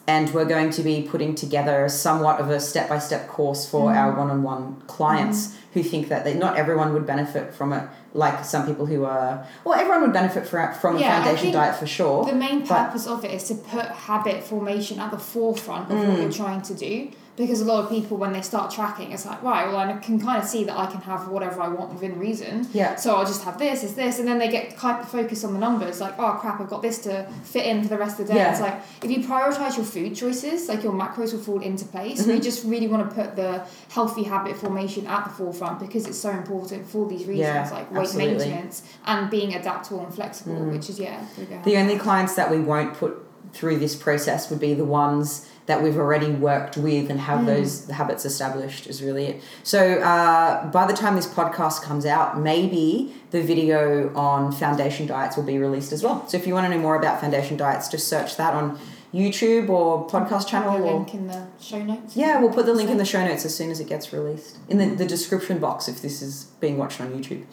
and 0.06 0.32
we're 0.36 0.46
going 0.56 0.70
to 0.70 0.84
be 0.84 0.96
putting 1.14 1.34
together 1.34 1.90
somewhat 1.90 2.40
of 2.40 2.48
a 2.52 2.60
step-by-step 2.60 3.28
course 3.28 3.68
for 3.72 3.92
our 3.92 4.10
one-on-one 4.22 4.82
clients 4.88 5.56
who 5.74 5.82
think 5.84 6.10
that 6.10 6.24
they, 6.26 6.34
not 6.34 6.58
everyone 6.58 6.94
would 6.94 7.06
benefit 7.08 7.54
from 7.56 7.74
it 7.74 7.84
like 8.14 8.44
some 8.46 8.64
people 8.70 8.86
who 8.86 9.04
are 9.04 9.46
well 9.64 9.74
everyone 9.80 10.02
would 10.04 10.14
benefit 10.14 10.46
from, 10.46 10.74
from 10.76 10.96
a 10.98 11.00
Yeah, 11.00 11.20
I 11.20 11.24
foundation 11.24 11.52
diet 11.54 11.76
for 11.76 11.88
sure 11.88 12.24
The 12.26 12.34
main 12.48 12.60
purpose 12.68 13.08
of 13.08 13.26
it 13.26 13.32
is 13.32 13.44
to 13.50 13.56
put 13.56 13.86
habit 14.10 14.44
formation 14.44 15.00
at 15.00 15.10
the 15.10 15.18
forefront 15.34 15.90
of 15.92 15.98
what 15.98 16.08
Mm. 16.18 16.22
you're 16.22 16.32
trying 16.44 16.62
to 16.72 16.76
do. 16.76 17.10
Because 17.40 17.62
a 17.62 17.66
lot 17.66 17.86
of 17.86 17.90
people, 17.90 18.18
when 18.18 18.34
they 18.34 18.42
start 18.42 18.70
tracking, 18.70 19.14
it's 19.14 19.26
like, 19.26 19.42
right, 19.42 19.66
well, 19.66 19.78
I 19.78 19.94
can 20.00 20.20
kind 20.20 20.44
of 20.44 20.48
see 20.48 20.66
that 20.66 20.78
I 20.78 20.88
can 20.88 21.00
have 21.00 21.30
whatever 21.30 21.62
I 21.62 21.70
want 21.70 21.94
within 21.94 22.20
reason. 22.20 22.68
Yeah. 22.74 22.98
So 22.98 23.16
I'll 23.16 23.26
just 23.26 23.46
have 23.46 23.58
this, 23.58 23.82
is 23.82 23.96
this, 23.96 24.20
and 24.20 24.28
then 24.28 24.40
they 24.40 24.50
get 24.50 24.76
kind 24.76 25.02
of 25.02 25.08
focused 25.08 25.46
on 25.46 25.54
the 25.54 25.60
numbers, 25.60 26.02
like, 26.02 26.20
oh 26.20 26.38
crap, 26.42 26.60
I've 26.60 26.70
got 26.70 26.82
this 26.82 26.98
to 27.04 27.32
fit 27.46 27.66
in 27.66 27.82
for 27.82 27.88
the 27.88 27.98
rest 27.98 28.20
of 28.20 28.28
the 28.28 28.34
day. 28.34 28.40
Yeah. 28.40 28.52
It's 28.52 28.60
like 28.60 28.82
if 29.02 29.10
you 29.10 29.26
prioritize 29.26 29.78
your 29.78 29.86
food 29.86 30.18
choices, 30.18 30.68
like 30.68 30.84
your 30.84 30.92
macros 30.92 31.32
will 31.32 31.40
fall 31.40 31.62
into 31.62 31.86
place. 31.86 32.24
Mm-hmm. 32.24 32.32
We 32.32 32.40
just 32.42 32.66
really 32.66 32.90
want 32.90 33.10
to 33.10 33.16
put 33.16 33.38
the 33.38 33.66
healthy 33.88 34.24
habit 34.24 34.58
formation 34.58 35.08
at 35.08 35.24
the 35.24 35.30
forefront 35.30 35.80
because 35.80 36.08
it's 36.08 36.20
so 36.20 36.32
important 36.32 36.90
for 36.90 37.08
these 37.08 37.22
reasons, 37.22 37.40
Yeah, 37.40 37.70
like 37.72 37.90
weight 37.90 38.02
absolutely. 38.02 38.34
Mm. 38.34 38.50
maintenance 38.50 38.84
and 39.06 39.30
being 39.32 39.56
adaptable 39.56 40.04
and 40.04 40.14
flexible, 40.14 40.56
which 40.66 40.90
is 40.90 41.00
yeah. 41.00 41.26
The 41.64 41.78
only 41.78 41.98
clients 41.98 42.36
that 42.36 42.52
we 42.52 42.60
won't 42.60 42.96
put 42.96 43.26
through 43.54 43.80
this 43.80 43.96
process 43.96 44.50
would 44.50 44.60
be 44.60 44.74
the 44.74 44.86
ones 44.86 45.48
that 45.70 45.82
we've 45.84 45.98
already 45.98 46.32
worked 46.32 46.76
with 46.78 47.10
and 47.12 47.20
Mm. 47.20 47.24
have 47.30 47.46
those 47.46 47.88
habits 47.90 48.26
established 48.26 48.88
is 48.88 49.02
really 49.04 49.26
it. 49.32 49.42
So 49.64 49.80
uh, 50.14 50.66
by 50.72 50.86
the 50.88 50.94
time 51.02 51.16
this 51.16 51.28
podcast 51.28 51.84
comes 51.84 52.06
out, 52.06 52.40
maybe 52.40 53.14
the 53.32 53.42
video 53.42 54.12
on 54.16 54.52
foundation 54.52 55.06
diets 55.08 55.38
will 55.38 55.44
be 55.54 55.58
released 55.60 55.92
as 55.94 56.02
well. 56.04 56.28
So 56.28 56.38
if 56.38 56.46
you 56.48 56.54
want 56.56 56.66
to 56.68 56.72
know 56.76 56.82
more 56.82 56.96
about 56.98 57.22
foundation 57.22 57.56
diets, 57.56 57.88
just 57.88 58.08
search 58.08 58.36
that 58.38 58.54
on 58.54 58.80
YouTube 59.14 59.70
or 59.70 60.08
podcast 60.08 60.48
channel 60.48 60.78
the 60.78 60.84
or 60.84 60.94
link 60.98 61.14
in 61.16 61.28
the 61.28 61.42
show 61.60 61.82
notes. 61.84 62.16
yeah, 62.16 62.40
we'll 62.40 62.54
put 62.54 62.66
the 62.68 62.74
link 62.74 62.90
in 62.92 62.98
the 62.98 63.06
show 63.06 63.24
notes 63.26 63.44
as 63.46 63.56
soon 63.56 63.70
as 63.72 63.80
it 63.80 63.88
gets 63.88 64.12
released. 64.14 64.58
In 64.70 64.78
the, 64.80 64.88
the 65.02 65.06
description 65.06 65.58
box 65.60 65.88
if 65.88 66.02
this 66.02 66.22
is 66.24 66.46
being 66.60 66.78
watched 66.78 67.00
on 67.02 67.08
YouTube 67.12 67.44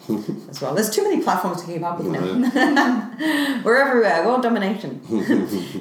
as 0.49 0.59
well. 0.61 0.73
There's 0.75 0.89
too 0.89 1.03
many 1.03 1.21
platforms 1.23 1.61
to 1.61 1.67
keep 1.71 1.83
up 1.83 1.97
with 1.99 2.07
now. 2.07 2.21
We're 3.63 3.77
everywhere, 3.77 4.25
world 4.25 4.41
domination. 4.43 5.01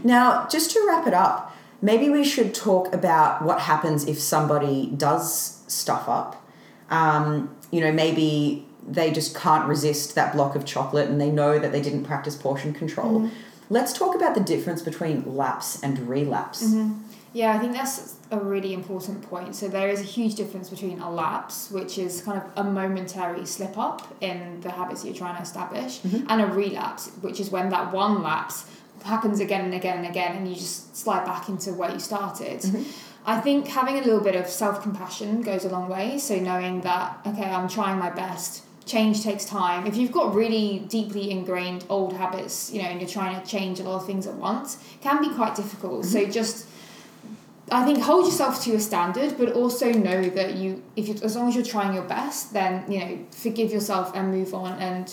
now, 0.05 0.46
just 0.51 0.70
to 0.72 0.85
wrap 0.87 1.07
it 1.07 1.14
up, 1.14 1.56
maybe 1.83 2.09
we 2.09 2.25
should 2.25 2.55
talk 2.55 2.93
about 2.93 3.43
what 3.43 3.61
happens 3.61 4.07
if 4.07 4.19
somebody 4.19 4.93
does 4.97 5.62
stuff 5.67 6.09
up. 6.09 6.43
Um, 6.91 7.55
you 7.71 7.81
know, 7.81 7.93
maybe 7.93 8.67
they 8.87 9.11
just 9.11 9.35
can't 9.35 9.67
resist 9.67 10.15
that 10.15 10.33
block 10.33 10.55
of 10.55 10.65
chocolate 10.65 11.09
and 11.09 11.21
they 11.21 11.31
know 11.31 11.59
that 11.59 11.73
they 11.73 11.83
didn't 11.83 12.05
practice 12.05 12.37
portion 12.37 12.73
control. 12.73 13.21
Mm-hmm. 13.21 13.35
Let's 13.69 13.93
talk 13.93 14.15
about 14.15 14.35
the 14.35 14.41
difference 14.41 14.83
between 14.83 15.37
lapse 15.37 15.83
and 15.83 16.09
relapse. 16.09 16.62
Mm-hmm. 16.62 17.03
Yeah, 17.33 17.53
I 17.53 17.59
think 17.59 17.75
that's 17.75 18.15
a 18.31 18.39
really 18.39 18.73
important 18.73 19.21
point. 19.21 19.55
So 19.55 19.69
there 19.69 19.91
is 19.91 20.01
a 20.01 20.05
huge 20.05 20.37
difference 20.37 20.71
between 20.71 21.01
a 21.01 21.11
lapse, 21.11 21.71
which 21.71 21.99
is 21.99 22.23
kind 22.23 22.41
of 22.41 22.51
a 22.57 22.65
momentary 22.65 23.45
slip 23.45 23.77
up 23.77 24.15
in 24.23 24.61
the 24.62 24.71
habits 24.71 25.05
you're 25.05 25.15
trying 25.15 25.37
to 25.37 25.43
establish, 25.43 26.01
mm-hmm. 26.01 26.25
and 26.31 26.41
a 26.41 26.47
relapse, 26.47 27.11
which 27.21 27.39
is 27.39 27.51
when 27.51 27.69
that 27.71 27.93
one 27.93 28.23
lapse 28.23 28.71
happens 29.07 29.40
again 29.40 29.64
and 29.64 29.75
again 29.75 29.99
and 29.99 30.07
again, 30.07 30.37
and 30.37 30.49
you 30.49 30.55
just 30.55 30.97
slide 30.97 31.25
back 31.25 31.49
into 31.49 31.73
where 31.73 31.90
you 31.90 31.99
started. 31.99 32.61
Mm-hmm. 32.61 32.83
I 33.29 33.40
think 33.40 33.66
having 33.66 33.97
a 33.99 34.03
little 34.03 34.21
bit 34.21 34.37
of 34.37 34.47
self 34.47 34.83
compassion 34.83 35.42
goes 35.42 35.64
a 35.64 35.69
long 35.69 35.88
way. 35.88 36.19
So 36.19 36.38
knowing 36.38 36.83
that, 36.83 37.19
okay, 37.27 37.45
I'm 37.45 37.69
trying 37.69 37.99
my 37.99 38.11
best. 38.11 38.62
Change 38.85 39.25
takes 39.25 39.45
time. 39.45 39.85
If 39.85 39.97
you've 39.97 40.12
got 40.12 40.33
really 40.33 40.79
deeply 40.88 41.33
ingrained 41.33 41.85
old 41.88 42.12
habits, 42.12 42.73
you 42.73 42.81
know, 42.81 42.88
and 42.88 43.01
you're 43.01 43.11
trying 43.11 43.40
to 43.40 43.45
change 43.45 43.81
a 43.81 43.83
lot 43.83 43.97
of 43.97 44.07
things 44.07 44.29
at 44.29 44.35
once, 44.35 44.79
can 45.01 45.21
be 45.21 45.35
quite 45.35 45.57
difficult. 45.57 46.05
So 46.05 46.21
mm-hmm. 46.21 46.31
just 46.31 46.69
I 47.71 47.85
think 47.85 48.01
hold 48.01 48.27
yourself 48.27 48.62
to 48.64 48.75
a 48.75 48.81
standard, 48.81 49.37
but 49.37 49.53
also 49.53 49.90
know 49.90 50.29
that 50.31 50.55
you, 50.55 50.85
if 50.95 51.09
you, 51.09 51.14
as 51.25 51.35
long 51.35 51.49
as 51.49 51.57
you're 51.57 51.64
trying 51.64 51.95
your 51.95 52.05
best, 52.05 52.53
then 52.53 52.90
you 52.90 53.01
know 53.01 53.19
forgive 53.33 53.73
yourself 53.73 54.12
and 54.14 54.31
move 54.31 54.55
on 54.55 54.79
and 54.79 55.12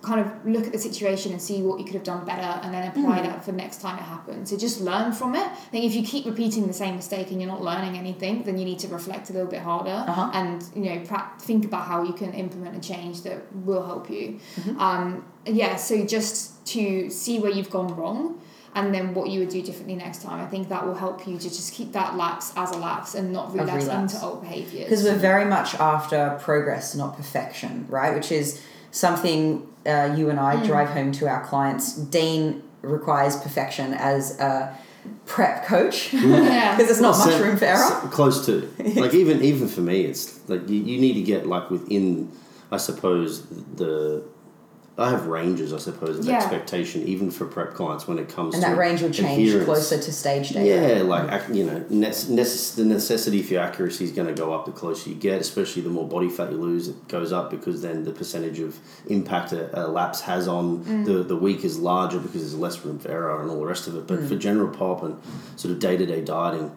kind 0.00 0.20
of 0.20 0.46
look 0.46 0.64
at 0.66 0.72
the 0.72 0.78
situation 0.78 1.32
and 1.32 1.40
see 1.42 1.60
what 1.62 1.78
you 1.78 1.84
could 1.84 1.94
have 1.94 2.02
done 2.04 2.24
better, 2.24 2.60
and 2.62 2.72
then 2.72 2.88
apply 2.88 3.20
that 3.22 3.44
for 3.44 3.52
next 3.52 3.80
time 3.82 3.98
it 3.98 4.02
happens. 4.02 4.48
So 4.50 4.56
just 4.56 4.80
learn 4.80 5.12
from 5.12 5.34
it. 5.34 5.46
I 5.46 5.54
think 5.70 5.84
if 5.84 5.94
you 5.94 6.02
keep 6.02 6.24
repeating 6.24 6.66
the 6.66 6.72
same 6.72 6.96
mistake 6.96 7.30
and 7.30 7.40
you're 7.40 7.50
not 7.50 7.62
learning 7.62 7.96
anything, 7.98 8.42
then 8.44 8.56
you 8.56 8.64
need 8.64 8.78
to 8.80 8.88
reflect 8.88 9.28
a 9.30 9.32
little 9.34 9.48
bit 9.50 9.60
harder 9.60 10.04
Uh-huh. 10.08 10.30
and 10.32 10.64
you 10.74 10.82
know 10.94 11.04
pra- 11.04 11.30
think 11.38 11.64
about 11.66 11.84
how 11.86 12.02
you 12.02 12.14
can 12.14 12.32
implement 12.32 12.74
a 12.76 12.80
change 12.80 13.22
that 13.22 13.38
will 13.54 13.84
help 13.84 14.08
you. 14.08 14.38
Um, 14.78 15.24
yeah, 15.44 15.76
so 15.76 16.04
just 16.06 16.64
to 16.68 17.10
see 17.10 17.38
where 17.38 17.50
you've 17.52 17.70
gone 17.70 17.94
wrong 17.96 18.40
and 18.74 18.94
then 18.94 19.14
what 19.14 19.30
you 19.30 19.40
would 19.40 19.48
do 19.48 19.62
differently 19.62 19.94
next 19.94 20.22
time. 20.22 20.38
I 20.42 20.46
think 20.46 20.68
that 20.68 20.86
will 20.86 20.94
help 20.94 21.26
you 21.26 21.38
to 21.38 21.48
just 21.48 21.72
keep 21.72 21.92
that 21.92 22.16
lapse 22.16 22.52
as 22.56 22.70
a 22.72 22.78
lapse 22.78 23.14
and 23.14 23.32
not 23.32 23.52
relapse, 23.54 23.84
relapse. 23.84 24.12
into 24.14 24.24
old 24.26 24.40
behaviours. 24.42 24.84
Because 24.84 25.02
we're 25.04 25.14
very 25.16 25.44
much 25.46 25.74
after 25.76 26.38
progress, 26.42 26.94
not 26.94 27.16
perfection, 27.16 27.86
right? 27.88 28.14
Which 28.14 28.30
is 28.32 28.60
something 28.90 29.66
uh, 29.86 30.14
you 30.16 30.30
and 30.30 30.38
I 30.40 30.64
drive 30.64 30.90
home 30.90 31.12
to 31.12 31.28
our 31.28 31.44
clients. 31.44 31.94
Dean 31.94 32.62
requires 32.82 33.36
perfection 33.36 33.94
as 33.94 34.38
a 34.40 34.76
prep 35.26 35.64
coach 35.66 36.10
because 36.10 36.24
Yeah. 36.48 36.76
there's 36.78 37.00
not 37.00 37.12
Well, 37.16 37.26
much 37.26 37.36
so- 37.36 37.42
room 37.44 37.56
for 37.56 37.64
error. 37.66 37.76
so- 38.02 38.08
close 38.08 38.44
to. 38.46 38.68
Like 38.96 39.14
even 39.14 39.42
even 39.42 39.68
for 39.68 39.80
me, 39.80 40.02
it's 40.02 40.40
like 40.48 40.68
you, 40.68 40.76
you 40.82 40.98
need 41.00 41.14
to 41.14 41.22
get 41.22 41.46
like 41.46 41.70
within, 41.70 42.30
I 42.70 42.76
suppose 42.78 43.46
the. 43.76 44.22
I 44.98 45.10
have 45.10 45.26
ranges, 45.26 45.74
I 45.74 45.76
suppose, 45.78 46.18
of 46.18 46.24
Yeah. 46.24 46.36
expectation, 46.38 47.02
even 47.06 47.30
for 47.30 47.44
prep 47.44 47.74
clients 47.74 48.08
when 48.08 48.18
it 48.18 48.30
comes 48.30 48.54
And 48.54 48.62
to 48.64 48.70
that 48.70 48.78
range 48.78 49.02
will 49.02 49.10
change 49.10 49.42
adherence. 49.48 49.64
closer 49.66 49.98
to 49.98 50.10
stage 50.12 50.48
data. 50.50 50.66
Yeah, 50.96 51.02
like 51.02 51.42
you 51.52 51.64
know, 51.64 51.80
nece- 51.90 52.30
necess- 52.30 52.74
the 52.76 52.84
necessity 52.86 53.42
for 53.42 53.52
your 53.54 53.62
accuracy 53.62 54.04
is 54.04 54.12
going 54.12 54.26
to 54.28 54.32
go 54.34 54.54
up 54.54 54.64
the 54.64 54.72
closer 54.72 55.10
you 55.10 55.16
get. 55.16 55.38
Especially 55.40 55.82
the 55.82 55.90
more 55.90 56.08
body 56.08 56.30
fat 56.30 56.50
you 56.50 56.56
lose, 56.56 56.88
it 56.88 57.08
goes 57.08 57.30
up 57.30 57.50
because 57.50 57.82
then 57.82 58.04
the 58.04 58.10
percentage 58.10 58.58
of 58.58 58.78
impact 59.06 59.52
a, 59.52 59.68
a 59.78 59.84
lapse 59.86 60.22
has 60.22 60.48
on 60.48 60.78
Mm. 60.84 61.04
the 61.04 61.22
the 61.22 61.36
week 61.36 61.62
is 61.62 61.78
larger 61.78 62.18
because 62.18 62.40
there's 62.40 62.54
less 62.54 62.82
room 62.82 62.98
for 62.98 63.10
error 63.10 63.42
and 63.42 63.50
all 63.50 63.60
the 63.60 63.66
rest 63.66 63.86
of 63.88 63.96
it. 63.96 64.06
But 64.06 64.20
Mm. 64.20 64.28
for 64.28 64.36
general 64.36 64.68
pop 64.68 65.02
and 65.02 65.16
sort 65.56 65.72
of 65.72 65.78
day 65.78 65.98
to 65.98 66.06
day 66.06 66.22
dieting, 66.22 66.70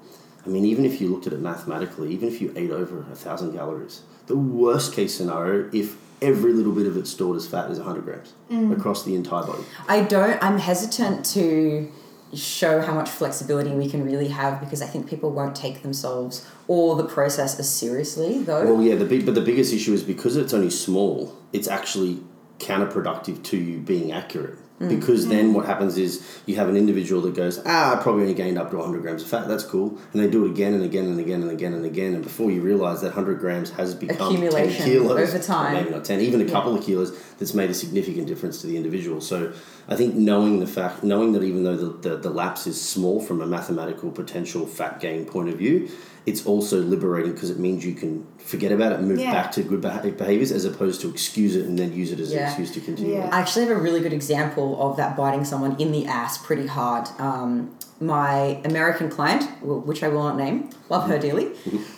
I 0.45 0.49
mean, 0.49 0.65
even 0.65 0.84
if 0.84 0.99
you 0.99 1.08
looked 1.08 1.27
at 1.27 1.32
it 1.32 1.39
mathematically, 1.39 2.12
even 2.12 2.27
if 2.27 2.41
you 2.41 2.51
ate 2.58 2.71
over 2.71 3.05
a 3.10 3.15
thousand 3.15 3.53
calories, 3.53 4.01
the 4.27 4.36
worst 4.36 4.91
case 4.91 5.15
scenario, 5.15 5.69
if 5.71 5.95
every 6.21 6.53
little 6.53 6.71
bit 6.73 6.86
of 6.88 6.97
it 6.97 7.08
stored 7.08 7.38
as 7.38 7.47
fat, 7.47 7.69
is 7.71 7.77
100 7.79 8.03
grams 8.05 8.34
Mm. 8.51 8.75
across 8.77 9.03
the 9.03 9.15
entire 9.15 9.45
body. 9.45 9.63
I 9.88 10.01
don't. 10.01 10.41
I'm 10.43 10.58
hesitant 10.60 11.25
to 11.34 11.88
show 12.34 12.82
how 12.82 12.93
much 12.93 13.10
flexibility 13.10 13.71
we 13.71 13.89
can 13.89 14.05
really 14.05 14.27
have 14.27 14.60
because 14.60 14.82
I 14.84 14.86
think 14.86 15.08
people 15.08 15.32
won't 15.32 15.55
take 15.55 15.82
themselves 15.82 16.45
or 16.67 16.95
the 16.95 17.03
process 17.05 17.58
as 17.60 17.67
seriously 17.67 18.43
though. 18.43 18.73
Well, 18.75 18.84
yeah, 18.84 18.95
the 18.95 19.05
big, 19.05 19.25
but 19.25 19.34
the 19.34 19.41
biggest 19.41 19.73
issue 19.73 19.93
is 19.93 20.03
because 20.03 20.36
it's 20.38 20.53
only 20.53 20.69
small. 20.69 21.36
It's 21.53 21.67
actually 21.67 22.21
counterproductive 22.60 23.41
to 23.43 23.57
you 23.57 23.80
being 23.80 24.11
accurate 24.11 24.57
Because 24.88 25.27
then 25.27 25.53
what 25.53 25.65
happens 25.65 25.97
is 25.97 26.25
you 26.45 26.55
have 26.55 26.69
an 26.69 26.77
individual 26.77 27.21
that 27.23 27.36
goes, 27.36 27.61
ah, 27.65 27.99
I 27.99 28.01
probably 28.01 28.21
only 28.21 28.34
gained 28.34 28.57
up 28.57 28.71
to 28.71 28.77
100 28.77 29.01
grams 29.01 29.21
of 29.23 29.27
fat. 29.27 29.47
That's 29.47 29.63
cool. 29.65 29.97
And 30.13 30.21
they 30.23 30.30
do 30.30 30.45
it 30.45 30.51
again 30.51 30.73
and 30.73 30.84
again 30.84 31.05
and 31.05 31.19
again 31.19 31.41
and 31.41 31.51
again 31.51 31.73
and 31.73 31.86
again. 31.86 32.13
And 32.13 32.23
before 32.23 32.49
you 32.49 32.61
realize 32.61 33.01
that 33.01 33.07
100 33.15 33.39
grams 33.39 33.71
has 33.71 33.93
become 33.93 34.36
10 34.38 34.49
kilos. 34.71 35.09
over 35.34 35.39
time. 35.39 35.73
Maybe 35.73 35.89
not 35.89 36.05
10, 36.05 36.21
even 36.21 36.39
a 36.41 36.49
couple 36.49 36.75
of 36.75 36.84
kilos 36.84 37.11
that's 37.39 37.53
made 37.53 37.69
a 37.69 37.73
significant 37.73 38.27
difference 38.27 38.61
to 38.61 38.67
the 38.67 38.77
individual. 38.77 39.19
So 39.19 39.51
I 39.89 39.95
think 39.97 40.15
knowing 40.15 40.59
the 40.59 40.67
fact, 40.67 41.03
knowing 41.03 41.34
that 41.34 41.43
even 41.43 41.63
though 41.63 41.75
the, 41.75 42.09
the, 42.09 42.17
the 42.17 42.30
lapse 42.30 42.65
is 42.65 42.80
small 42.82 43.19
from 43.21 43.41
a 43.41 43.45
mathematical 43.45 44.11
potential 44.11 44.65
fat 44.65 45.01
gain 45.01 45.25
point 45.25 45.49
of 45.49 45.57
view, 45.57 45.89
it's 46.25 46.45
also 46.45 46.80
liberating 46.82 47.32
because 47.34 47.49
it 47.49 47.57
means 47.59 47.84
you 47.84 47.95
can 47.95 48.27
forget 48.38 48.71
about 48.71 48.91
it 48.91 48.99
and 48.99 49.07
move 49.07 49.19
Yeah. 49.19 49.32
back 49.32 49.51
to 49.53 49.63
good 49.63 49.82
behaviors 49.82 50.51
as 50.51 50.63
opposed 50.65 51.01
to 51.01 51.09
excuse 51.09 51.55
it 51.55 51.65
and 51.65 51.80
then 51.80 51.93
use 51.93 52.11
it 52.11 52.19
as 52.19 52.32
an 52.32 52.39
excuse 52.43 52.71
to 52.71 52.82
continue. 52.82 53.15
Yeah. 53.15 53.30
I 53.32 53.39
actually 53.39 53.65
have 53.65 53.75
a 53.75 53.80
really 53.82 54.01
good 54.01 54.13
example 54.13 54.68
of 54.78 54.97
that 54.97 55.15
biting 55.15 55.45
someone 55.45 55.80
in 55.80 55.91
the 55.91 56.05
ass 56.05 56.38
pretty 56.38 56.67
hard. 56.67 57.07
Um, 57.17 57.76
my 58.01 58.61
American 58.63 59.09
client, 59.09 59.43
which 59.61 60.03
I 60.03 60.07
will 60.07 60.24
not 60.24 60.38
name, 60.38 60.70
love 60.88 61.09
her 61.09 61.20
dearly. 61.20 61.47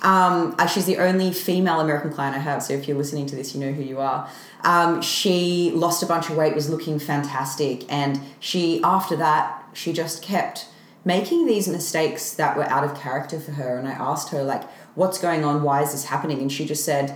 Um, 0.02 0.56
uh, 0.58 0.66
she's 0.66 0.86
the 0.86 0.98
only 0.98 1.32
female 1.32 1.80
American 1.80 2.12
client 2.12 2.36
I 2.36 2.40
have, 2.40 2.64
so 2.64 2.74
if 2.74 2.88
you're 2.88 2.98
listening 2.98 3.28
to 3.28 3.36
this, 3.36 3.54
you 3.54 3.62
know 3.62 3.72
who 3.72 3.84
you 3.84 4.00
are. 4.00 4.28
Um, 4.64 5.02
she 5.02 5.72
lost 5.76 6.02
a 6.02 6.08
bunch 6.08 6.30
of 6.30 6.38
weight, 6.38 6.56
was 6.56 6.70
looking 6.70 6.98
fantastic, 6.98 7.92
and 7.92 8.20
she, 8.40 8.82
after 8.84 9.16
that, 9.18 9.64
she 9.74 9.94
just 9.94 10.24
kept 10.24 10.68
making 11.06 11.46
these 11.46 11.68
mistakes 11.68 12.34
that 12.34 12.58
were 12.58 12.66
out 12.66 12.84
of 12.84 13.00
character 13.00 13.40
for 13.40 13.52
her. 13.52 13.78
And 13.78 13.88
I 13.88 13.92
asked 13.92 14.30
her, 14.30 14.44
like, 14.44 14.64
what's 14.96 15.20
going 15.20 15.44
on? 15.44 15.64
Why 15.64 15.82
is 15.84 15.92
this 15.92 16.06
happening? 16.06 16.40
And 16.40 16.52
she 16.52 16.66
just 16.66 16.84
said, 16.84 17.16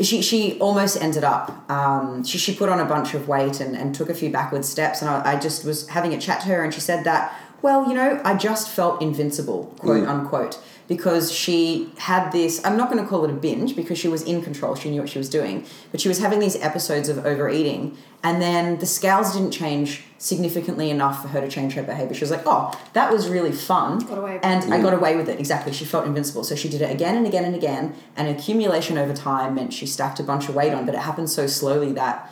she, 0.00 0.22
she 0.22 0.58
almost 0.58 1.00
ended 1.00 1.24
up 1.24 1.70
um, 1.70 2.24
she, 2.24 2.38
she 2.38 2.54
put 2.54 2.68
on 2.68 2.80
a 2.80 2.84
bunch 2.84 3.14
of 3.14 3.28
weight 3.28 3.60
and, 3.60 3.76
and 3.76 3.94
took 3.94 4.10
a 4.10 4.14
few 4.14 4.30
backward 4.30 4.64
steps 4.64 5.00
and 5.00 5.10
I, 5.10 5.34
I 5.34 5.38
just 5.38 5.64
was 5.64 5.88
having 5.88 6.12
a 6.12 6.20
chat 6.20 6.40
to 6.42 6.48
her 6.48 6.62
and 6.62 6.72
she 6.72 6.80
said 6.80 7.04
that 7.04 7.34
well 7.62 7.88
you 7.88 7.94
know 7.94 8.20
i 8.24 8.34
just 8.34 8.68
felt 8.68 9.00
invincible 9.00 9.74
quote 9.78 10.06
unquote 10.06 10.58
because 10.88 11.32
she 11.32 11.90
had 11.98 12.30
this 12.30 12.64
i'm 12.64 12.76
not 12.76 12.90
going 12.90 13.02
to 13.02 13.08
call 13.08 13.24
it 13.24 13.30
a 13.30 13.34
binge 13.34 13.74
because 13.74 13.98
she 13.98 14.08
was 14.08 14.22
in 14.22 14.42
control 14.42 14.74
she 14.74 14.90
knew 14.90 15.00
what 15.00 15.08
she 15.08 15.18
was 15.18 15.28
doing 15.28 15.64
but 15.90 16.00
she 16.00 16.08
was 16.08 16.18
having 16.18 16.38
these 16.38 16.56
episodes 16.56 17.08
of 17.08 17.24
overeating 17.24 17.96
and 18.22 18.42
then 18.42 18.78
the 18.78 18.86
scales 18.86 19.34
didn't 19.34 19.52
change 19.52 20.04
significantly 20.18 20.90
enough 20.90 21.22
for 21.22 21.28
her 21.28 21.40
to 21.40 21.48
change 21.48 21.74
her 21.74 21.82
behavior 21.82 22.14
she 22.14 22.22
was 22.22 22.30
like 22.30 22.42
oh 22.46 22.72
that 22.92 23.12
was 23.12 23.28
really 23.28 23.52
fun 23.52 23.98
Got 24.00 24.18
away 24.18 24.34
with 24.34 24.44
and 24.44 24.66
I 24.72 24.80
got 24.80 24.94
away 24.94 25.16
with 25.16 25.28
it 25.28 25.38
exactly. 25.38 25.72
She 25.72 25.84
felt 25.84 26.06
invincible, 26.06 26.44
so 26.44 26.54
she 26.54 26.68
did 26.68 26.82
it 26.82 26.90
again 26.90 27.16
and 27.16 27.26
again 27.26 27.44
and 27.44 27.54
again. 27.54 27.94
And 28.16 28.28
accumulation 28.28 28.98
over 28.98 29.14
time 29.14 29.54
meant 29.54 29.72
she 29.72 29.86
stacked 29.86 30.20
a 30.20 30.22
bunch 30.22 30.48
of 30.48 30.54
weight 30.54 30.72
on, 30.72 30.86
but 30.86 30.94
it 30.94 31.00
happened 31.00 31.30
so 31.30 31.46
slowly 31.46 31.92
that 31.92 32.30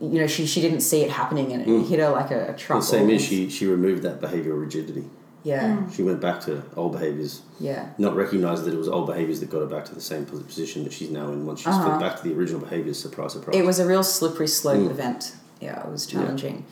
you 0.00 0.20
know 0.20 0.26
she, 0.26 0.46
she 0.46 0.60
didn't 0.60 0.80
see 0.80 1.02
it 1.02 1.10
happening, 1.10 1.52
and 1.52 1.62
it 1.62 1.68
mm. 1.68 1.88
hit 1.88 2.00
her 2.00 2.10
like 2.10 2.30
a, 2.30 2.52
a 2.52 2.56
truck. 2.56 2.80
The 2.80 2.86
same 2.86 3.08
or- 3.08 3.12
is 3.12 3.24
she, 3.24 3.48
she 3.48 3.66
removed 3.66 4.02
that 4.02 4.20
behavioral 4.20 4.60
rigidity. 4.60 5.04
Yeah, 5.44 5.88
She 5.90 6.02
went 6.04 6.20
back 6.20 6.40
to 6.42 6.62
old 6.76 6.92
behaviors, 6.92 7.42
yeah, 7.58 7.88
not 7.98 8.14
recognized 8.14 8.64
that 8.64 8.72
it 8.74 8.78
was 8.78 8.88
old 8.88 9.06
behaviors 9.08 9.40
that 9.40 9.50
got 9.50 9.58
her 9.60 9.66
back 9.66 9.84
to 9.86 9.94
the 9.94 10.00
same 10.00 10.24
position 10.24 10.84
that 10.84 10.92
she's 10.92 11.10
now 11.10 11.32
in. 11.32 11.44
Once 11.46 11.60
she's 11.60 11.68
Uh-huh. 11.74 11.98
back 11.98 12.16
to 12.18 12.22
the 12.28 12.32
original 12.34 12.60
behaviors, 12.60 12.98
surprise, 13.00 13.32
surprise. 13.32 13.56
it 13.56 13.64
was 13.64 13.80
a 13.80 13.86
real 13.86 14.04
slippery 14.04 14.46
slope 14.46 14.88
event. 14.90 15.34
Yeah, 15.60 15.80
it 15.84 15.90
was 15.90 16.06
challenging. 16.06 16.64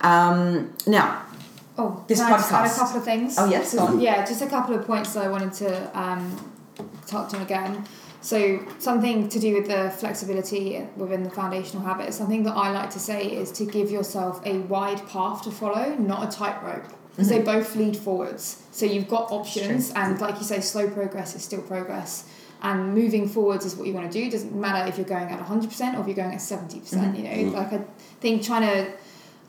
Um, 0.00 0.72
now, 0.86 1.22
Oh, 1.78 2.02
This 2.06 2.20
can 2.20 2.32
I 2.32 2.36
just 2.38 2.50
add 2.52 2.66
a 2.66 2.74
couple 2.74 2.96
of 2.96 3.04
things? 3.04 3.36
Oh, 3.38 3.44
yes, 3.50 3.72
So- 3.72 3.76
go 3.78 3.84
on. 3.88 4.00
yeah, 4.00 4.24
just 4.24 4.40
a 4.40 4.46
couple 4.46 4.74
of 4.74 4.86
points 4.86 5.12
that 5.12 5.22
I 5.24 5.28
wanted 5.28 5.52
to 5.54 5.98
um, 6.00 6.50
touch 7.06 7.34
on 7.34 7.42
again. 7.42 7.84
So 8.22 8.60
something 8.78 9.28
to 9.28 9.38
do 9.38 9.52
with 9.54 9.68
the 9.68 9.90
flexibility 9.94 10.82
within 10.96 11.22
the 11.22 11.28
foundational 11.28 11.84
habits. 11.84 12.16
Something 12.16 12.44
that 12.44 12.56
I 12.56 12.70
like 12.72 12.88
to 12.90 12.98
say 12.98 13.26
is 13.26 13.52
to 13.52 13.66
give 13.66 13.90
yourself 13.90 14.40
a 14.46 14.56
wide 14.60 15.06
path 15.06 15.42
to 15.42 15.50
follow, 15.50 15.94
not 15.98 16.26
a 16.26 16.34
tightrope, 16.34 16.86
they 17.24 17.36
mm-hmm. 17.36 17.44
both 17.44 17.76
lead 17.76 17.96
forwards. 17.96 18.62
So 18.72 18.86
you've 18.86 19.08
got 19.08 19.30
options, 19.32 19.90
and 19.92 20.20
like 20.20 20.38
you 20.38 20.44
say, 20.44 20.60
slow 20.60 20.88
progress 20.90 21.34
is 21.34 21.42
still 21.42 21.62
progress. 21.62 22.28
And 22.62 22.94
moving 22.94 23.28
forwards 23.28 23.64
is 23.64 23.76
what 23.76 23.86
you 23.86 23.92
want 23.92 24.10
to 24.10 24.18
do. 24.18 24.26
It 24.26 24.32
Doesn't 24.32 24.54
matter 24.54 24.88
if 24.88 24.96
you're 24.96 25.06
going 25.06 25.28
at 25.28 25.40
hundred 25.40 25.68
percent 25.68 25.96
or 25.96 26.00
if 26.00 26.06
you're 26.06 26.16
going 26.16 26.32
at 26.32 26.40
seventy 26.40 26.80
percent. 26.80 27.14
Mm-hmm. 27.14 27.16
You 27.16 27.22
know, 27.22 27.50
mm-hmm. 27.50 27.56
like 27.56 27.72
I 27.72 27.84
think 28.20 28.42
trying 28.42 28.62
to 28.62 28.92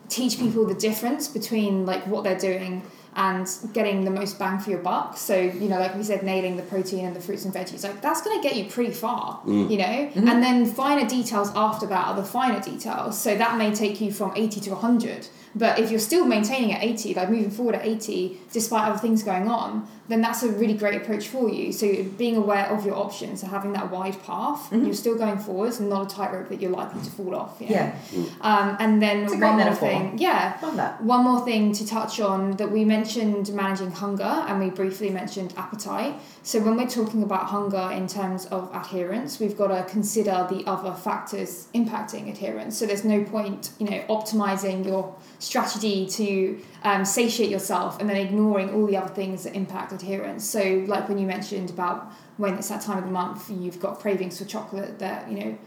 teach 0.09 0.39
people 0.39 0.65
the 0.65 0.75
difference 0.75 1.27
between 1.27 1.85
like 1.85 2.05
what 2.07 2.23
they're 2.23 2.39
doing 2.39 2.83
and 3.17 3.49
getting 3.73 4.05
the 4.05 4.11
most 4.11 4.37
bang 4.37 4.59
for 4.59 4.69
your 4.69 4.79
buck. 4.79 5.17
So, 5.17 5.35
you 5.35 5.67
know, 5.67 5.79
like 5.79 5.95
we 5.95 6.03
said, 6.03 6.21
nailing 6.21 6.55
the 6.55 6.61
protein 6.61 7.03
and 7.03 7.15
the 7.15 7.19
fruits 7.19 7.45
and 7.45 7.53
veggies, 7.53 7.83
like 7.83 7.99
that's 7.99 8.21
going 8.21 8.39
to 8.39 8.47
get 8.47 8.55
you 8.55 8.69
pretty 8.69 8.93
far, 8.93 9.41
mm. 9.43 9.69
you 9.71 9.77
know? 9.77 10.11
And 10.15 10.43
then 10.43 10.67
finer 10.67 11.09
details 11.09 11.51
after 11.55 11.87
that 11.87 12.07
are 12.07 12.15
the 12.15 12.23
finer 12.23 12.61
details. 12.61 13.19
So 13.19 13.35
that 13.35 13.57
may 13.57 13.73
take 13.73 13.99
you 13.99 14.11
from 14.13 14.33
80 14.35 14.61
to 14.61 14.69
100. 14.69 15.27
But 15.57 15.79
if 15.79 15.89
you're 15.91 15.99
still 15.99 16.25
maintaining 16.25 16.73
at 16.73 16.83
80, 16.83 17.13
like 17.15 17.29
moving 17.29 17.51
forward 17.51 17.75
at 17.75 17.85
80, 17.85 18.39
despite 18.51 18.87
other 18.89 18.99
things 18.99 19.23
going 19.23 19.47
on, 19.47 19.87
then 20.09 20.21
that's 20.21 20.41
a 20.41 20.49
really 20.49 20.73
great 20.73 20.95
approach 21.01 21.27
for 21.27 21.49
you. 21.49 21.73
So 21.73 22.03
being 22.17 22.37
aware 22.37 22.67
of 22.67 22.85
your 22.85 22.95
options 22.95 23.41
so 23.41 23.47
having 23.47 23.73
that 23.73 23.91
wide 23.91 24.21
path, 24.23 24.71
you're 24.71 24.93
still 24.93 25.17
going 25.17 25.37
forwards 25.37 25.79
and 25.79 25.89
not 25.89 26.09
a 26.11 26.15
tightrope 26.15 26.47
that 26.49 26.61
you're 26.61 26.71
likely 26.71 27.01
to 27.01 27.09
fall 27.09 27.35
off. 27.35 27.57
You 27.59 27.67
know? 27.69 27.75
yeah, 27.75 27.95
Um, 28.41 28.77
and 28.79 29.01
then 29.01 29.25
one 29.25 29.39
more 29.39 29.55
metaphor. 29.57 29.89
thing, 29.89 30.17
yeah. 30.17 30.57
One 31.01 31.23
more 31.25 31.41
thing 31.43 31.73
to 31.73 31.85
touch 31.85 32.19
on 32.21 32.51
that 32.57 32.71
we 32.71 32.85
mentioned 32.85 33.51
managing 33.53 33.91
hunger 33.91 34.23
and 34.23 34.59
we 34.59 34.69
briefly 34.69 35.09
mentioned 35.09 35.53
appetite. 35.57 36.15
So 36.43 36.61
when 36.61 36.77
we're 36.77 36.87
talking 36.87 37.23
about 37.23 37.47
hunger 37.47 37.89
in 37.91 38.07
terms 38.07 38.45
of 38.45 38.73
adherence, 38.73 39.39
we've 39.41 39.57
got 39.57 39.67
to 39.67 39.83
consider 39.91 40.47
the 40.49 40.63
other 40.65 40.93
factors 40.93 41.67
impacting 41.75 42.29
adherence. 42.29 42.77
So 42.77 42.85
there's 42.85 43.03
no 43.03 43.23
point, 43.25 43.71
you 43.79 43.89
know, 43.89 44.01
optimizing 44.09 44.85
your 44.85 45.13
strategy 45.47 46.05
to 46.05 46.59
um, 46.83 47.05
satiate 47.05 47.49
yourself 47.49 47.99
and 47.99 48.09
then 48.09 48.17
ignoring 48.17 48.69
all 48.73 48.85
the 48.85 48.97
other 48.97 49.13
things 49.13 49.43
that 49.45 49.55
impact 49.55 49.91
adherence. 49.93 50.43
So 50.47 50.83
like 50.87 51.07
when 51.07 51.17
you 51.17 51.25
mentioned 51.25 51.69
about 51.69 52.11
when 52.37 52.55
it's 52.55 52.69
that 52.69 52.81
time 52.81 52.97
of 52.97 53.05
the 53.05 53.11
month, 53.11 53.49
you've 53.49 53.79
got 53.79 53.99
cravings 53.99 54.37
for 54.37 54.45
chocolate 54.45 54.99
that 54.99 55.29
you 55.31 55.39
know. 55.39 55.57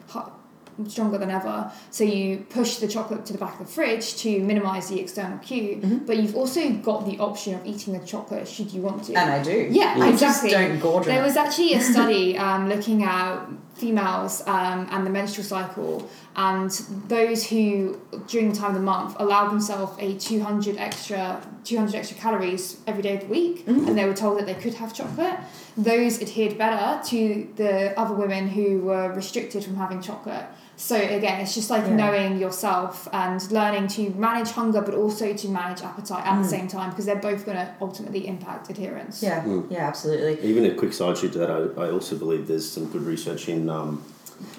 Stronger 0.88 1.18
than 1.18 1.30
ever. 1.30 1.70
So 1.90 2.04
you 2.04 2.46
push 2.50 2.76
the 2.76 2.88
chocolate 2.88 3.26
to 3.26 3.32
the 3.32 3.38
back 3.38 3.60
of 3.60 3.66
the 3.66 3.72
fridge 3.72 4.16
to 4.18 4.40
minimize 4.40 4.88
the 4.88 5.00
external 5.00 5.38
cue, 5.38 6.02
but 6.06 6.16
you've 6.18 6.36
also 6.36 6.70
got 6.70 7.06
the 7.06 7.18
option 7.18 7.54
of 7.54 7.66
eating 7.66 7.98
the 7.98 8.04
chocolate 8.06 8.46
should 8.48 8.72
you 8.72 8.80
want 8.82 9.04
to. 9.04 9.14
And 9.14 9.30
I 9.30 9.42
do. 9.42 9.68
Yeah, 9.70 9.94
I 9.98 10.08
exactly. 10.10 10.50
just 10.50 10.68
don't 10.68 10.78
gorge 10.80 11.06
There 11.06 11.22
was 11.22 11.36
actually 11.36 11.74
a 11.74 11.80
study 11.92 12.38
um, 12.38 12.68
looking 12.68 13.02
at 13.02 13.46
females 13.74 14.42
um, 14.46 14.86
and 14.90 15.06
the 15.06 15.10
menstrual 15.10 15.44
cycle, 15.44 16.08
and 16.36 16.70
those 17.08 17.46
who 17.48 17.98
during 18.28 18.52
the 18.52 18.56
time 18.58 18.70
of 18.70 18.74
the 18.74 18.80
month 18.80 19.16
allowed 19.18 19.48
themselves 19.50 19.96
a 19.98 20.16
200 20.18 20.76
extra 20.76 21.40
200 21.64 21.94
extra 21.94 22.16
calories 22.16 22.78
every 22.86 23.02
day 23.02 23.14
of 23.14 23.20
the 23.20 23.26
week, 23.26 23.66
Mm-hmm. 23.66 23.88
and 23.88 23.98
they 23.98 24.04
were 24.06 24.14
told 24.14 24.38
that 24.38 24.46
they 24.46 24.54
could 24.54 24.74
have 24.74 24.94
chocolate. 24.94 25.36
Those 25.76 26.20
adhered 26.20 26.58
better 26.58 27.02
to 27.08 27.48
the 27.56 27.98
other 27.98 28.14
women 28.14 28.48
who 28.48 28.80
were 28.80 29.12
restricted 29.12 29.64
from 29.64 29.76
having 29.76 30.00
chocolate. 30.02 30.44
So 30.80 30.96
again, 30.96 31.40
it's 31.42 31.54
just 31.54 31.68
like 31.68 31.84
Yeah. 31.84 31.94
knowing 31.94 32.38
yourself 32.38 33.06
and 33.12 33.38
learning 33.52 33.88
to 33.88 34.10
manage 34.16 34.50
hunger, 34.52 34.80
but 34.80 34.94
also 34.94 35.34
to 35.34 35.48
manage 35.48 35.82
appetite 35.82 36.24
at 36.26 36.42
the 36.42 36.48
same 36.48 36.68
time, 36.68 36.88
because 36.88 37.04
they're 37.04 37.16
both 37.16 37.44
going 37.44 37.58
to 37.58 37.68
ultimately 37.82 38.26
impact 38.26 38.70
adherence. 38.70 39.22
Mm. 39.22 39.26
Yeah, 39.28 39.76
yeah, 39.76 39.86
absolutely. 39.88 40.40
Even 40.42 40.64
a 40.64 40.74
quick 40.74 40.94
side 40.94 41.18
shoot 41.18 41.32
to 41.34 41.38
that, 41.38 41.50
I, 41.50 41.82
I 41.84 41.90
also 41.90 42.16
believe 42.16 42.48
there's 42.48 42.68
some 42.68 42.86
good 42.86 43.02
research 43.02 43.46
in 43.48 43.68
um, 43.68 44.02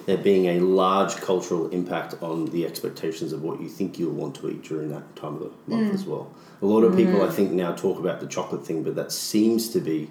there 0.06 0.16
being 0.16 0.46
a 0.46 0.60
large 0.60 1.16
cultural 1.16 1.68
impact 1.70 2.14
on 2.22 2.46
the 2.46 2.64
expectations 2.66 3.32
of 3.32 3.42
what 3.42 3.60
you 3.60 3.68
think 3.68 3.98
you'll 3.98 4.12
want 4.12 4.36
to 4.36 4.48
eat 4.48 4.62
during 4.62 4.90
that 4.90 5.16
time 5.16 5.34
of 5.34 5.40
the 5.40 5.50
month 5.74 5.92
as 5.92 6.04
well. 6.04 6.30
A 6.62 6.66
lot 6.66 6.84
of 6.84 6.94
people, 6.94 7.20
I 7.22 7.30
think, 7.30 7.50
now 7.50 7.72
talk 7.72 7.98
about 7.98 8.20
the 8.20 8.28
chocolate 8.28 8.64
thing, 8.64 8.84
but 8.84 8.94
that 8.94 9.10
seems 9.10 9.68
to 9.70 9.80
be 9.80 10.08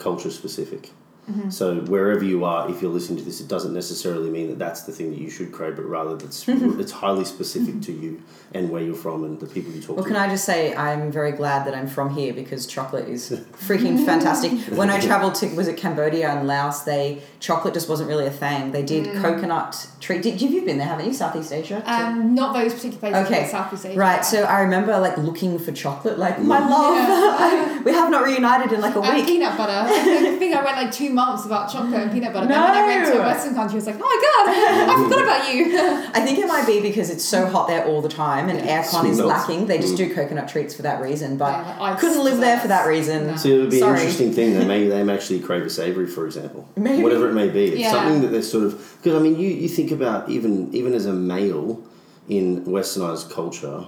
culture 0.00 0.32
specific. 0.32 0.90
Mm-hmm. 1.30 1.50
So 1.50 1.76
wherever 1.82 2.22
you 2.22 2.44
are, 2.44 2.70
if 2.70 2.82
you're 2.82 2.90
listening 2.90 3.18
to 3.18 3.24
this, 3.24 3.40
it 3.40 3.48
doesn't 3.48 3.72
necessarily 3.72 4.30
mean 4.30 4.48
that 4.48 4.58
that's 4.58 4.82
the 4.82 4.92
thing 4.92 5.10
that 5.10 5.18
you 5.18 5.30
should 5.30 5.52
crave, 5.52 5.76
but 5.76 5.84
rather 5.86 6.16
that's 6.16 6.44
mm-hmm. 6.46 6.78
it's 6.78 6.92
highly 6.92 7.24
specific 7.24 7.80
to 7.82 7.92
you 7.92 8.12
mm-hmm. 8.12 8.56
and 8.56 8.70
where 8.70 8.82
you're 8.82 8.94
from 8.94 9.24
and 9.24 9.40
the 9.40 9.46
people 9.46 9.72
you 9.72 9.80
talk 9.80 9.96
Well, 9.96 10.04
to. 10.04 10.10
Well, 10.10 10.20
can 10.20 10.28
I 10.28 10.32
just 10.32 10.44
say 10.44 10.74
I'm 10.74 11.10
very 11.10 11.32
glad 11.32 11.66
that 11.66 11.74
I'm 11.74 11.86
from 11.86 12.10
here 12.14 12.34
because 12.34 12.66
chocolate 12.66 13.08
is 13.08 13.30
freaking 13.30 14.04
fantastic. 14.04 14.52
When 14.74 14.90
I 14.90 15.00
traveled 15.00 15.36
to 15.36 15.46
was 15.54 15.68
it 15.68 15.76
Cambodia 15.76 16.30
and 16.30 16.46
Laos, 16.46 16.82
they 16.82 17.22
chocolate 17.40 17.74
just 17.74 17.88
wasn't 17.88 18.08
really 18.08 18.26
a 18.26 18.30
thing. 18.30 18.72
They 18.72 18.82
did 18.82 19.06
mm. 19.06 19.22
coconut 19.22 19.88
treat. 20.00 20.22
Did 20.22 20.40
you've 20.40 20.66
been 20.66 20.78
there, 20.78 20.86
haven't 20.86 21.06
you? 21.06 21.12
Southeast 21.12 21.52
Asia. 21.52 21.82
Um, 21.86 22.34
not 22.34 22.54
those 22.54 22.74
particular 22.74 22.98
places, 22.98 23.26
Okay, 23.26 23.48
Southeast 23.48 23.86
Asia. 23.86 23.98
Right, 23.98 24.24
so 24.24 24.42
I 24.44 24.60
remember 24.60 24.98
like 24.98 25.16
looking 25.16 25.58
for 25.58 25.72
chocolate, 25.72 26.18
like 26.18 26.38
my 26.40 26.60
mm. 26.60 26.70
love. 26.70 27.84
we 27.84 27.92
have 27.92 28.10
not 28.10 28.24
reunited 28.24 28.72
in 28.72 28.80
like 28.80 28.94
a 28.94 29.00
and 29.00 29.16
week. 29.16 29.26
peanut 29.26 29.56
butter. 29.56 29.72
I 29.72 30.36
think 30.38 30.54
I 30.54 30.64
went 30.64 30.76
like 30.76 30.92
two 30.92 31.13
months 31.14 31.44
without 31.44 31.70
chocolate 31.70 31.94
and 32.02 32.12
peanut 32.12 32.32
butter. 32.32 32.46
Then 32.46 32.60
when 32.60 32.70
I 32.72 32.86
went 32.86 33.06
to 33.06 33.20
a 33.20 33.22
Western 33.22 33.54
country, 33.54 33.74
I 33.74 33.76
was 33.76 33.86
like, 33.86 33.96
oh 33.96 33.98
my 34.00 34.18
god, 34.26 34.90
I 34.90 35.02
forgot 35.02 35.22
about 35.24 35.54
you. 35.54 35.78
I 36.14 36.20
think 36.20 36.38
it 36.38 36.46
might 36.46 36.66
be 36.66 36.80
because 36.80 37.10
it's 37.10 37.24
so 37.24 37.46
hot 37.46 37.68
there 37.68 37.84
all 37.86 38.02
the 38.02 38.08
time 38.08 38.48
and 38.48 38.58
aircon 38.60 39.08
is 39.08 39.20
lacking. 39.20 39.66
They 39.66 39.78
just 39.78 39.94
mm. 39.94 39.98
do 39.98 40.14
coconut 40.14 40.48
treats 40.48 40.74
for 40.74 40.82
that 40.82 41.00
reason, 41.00 41.36
but 41.36 41.52
Yeah, 41.52 41.78
like 41.80 41.94
ice 41.94 42.00
couldn't 42.00 42.24
live 42.24 42.38
there 42.40 42.58
for 42.60 42.68
that 42.68 42.86
reason. 42.86 43.28
No. 43.28 43.36
So 43.36 43.48
it 43.48 43.58
would 43.60 43.70
be 43.70 43.78
Sorry. 43.78 43.94
an 43.94 44.00
interesting 44.00 44.32
thing. 44.32 44.58
They 44.58 44.64
may 44.66 44.88
they 44.94 45.02
may 45.02 45.14
actually 45.14 45.40
crave 45.40 45.62
a 45.62 45.70
savoury, 45.70 46.06
for 46.06 46.26
example, 46.26 46.68
Maybe. 46.76 47.02
whatever 47.02 47.28
it 47.28 47.34
may 47.34 47.48
be. 47.48 47.66
It's 47.66 47.78
Yeah. 47.80 47.92
something 47.92 48.22
that 48.22 48.28
they're 48.28 48.42
sort 48.42 48.64
of 48.64 48.96
because 49.02 49.18
I 49.18 49.22
mean 49.22 49.38
you, 49.38 49.48
you 49.48 49.68
think 49.68 49.90
about 49.90 50.28
even 50.28 50.74
even 50.74 50.94
as 50.94 51.06
a 51.06 51.12
male 51.12 51.82
in 52.28 52.64
westernized 52.64 53.30
culture, 53.30 53.84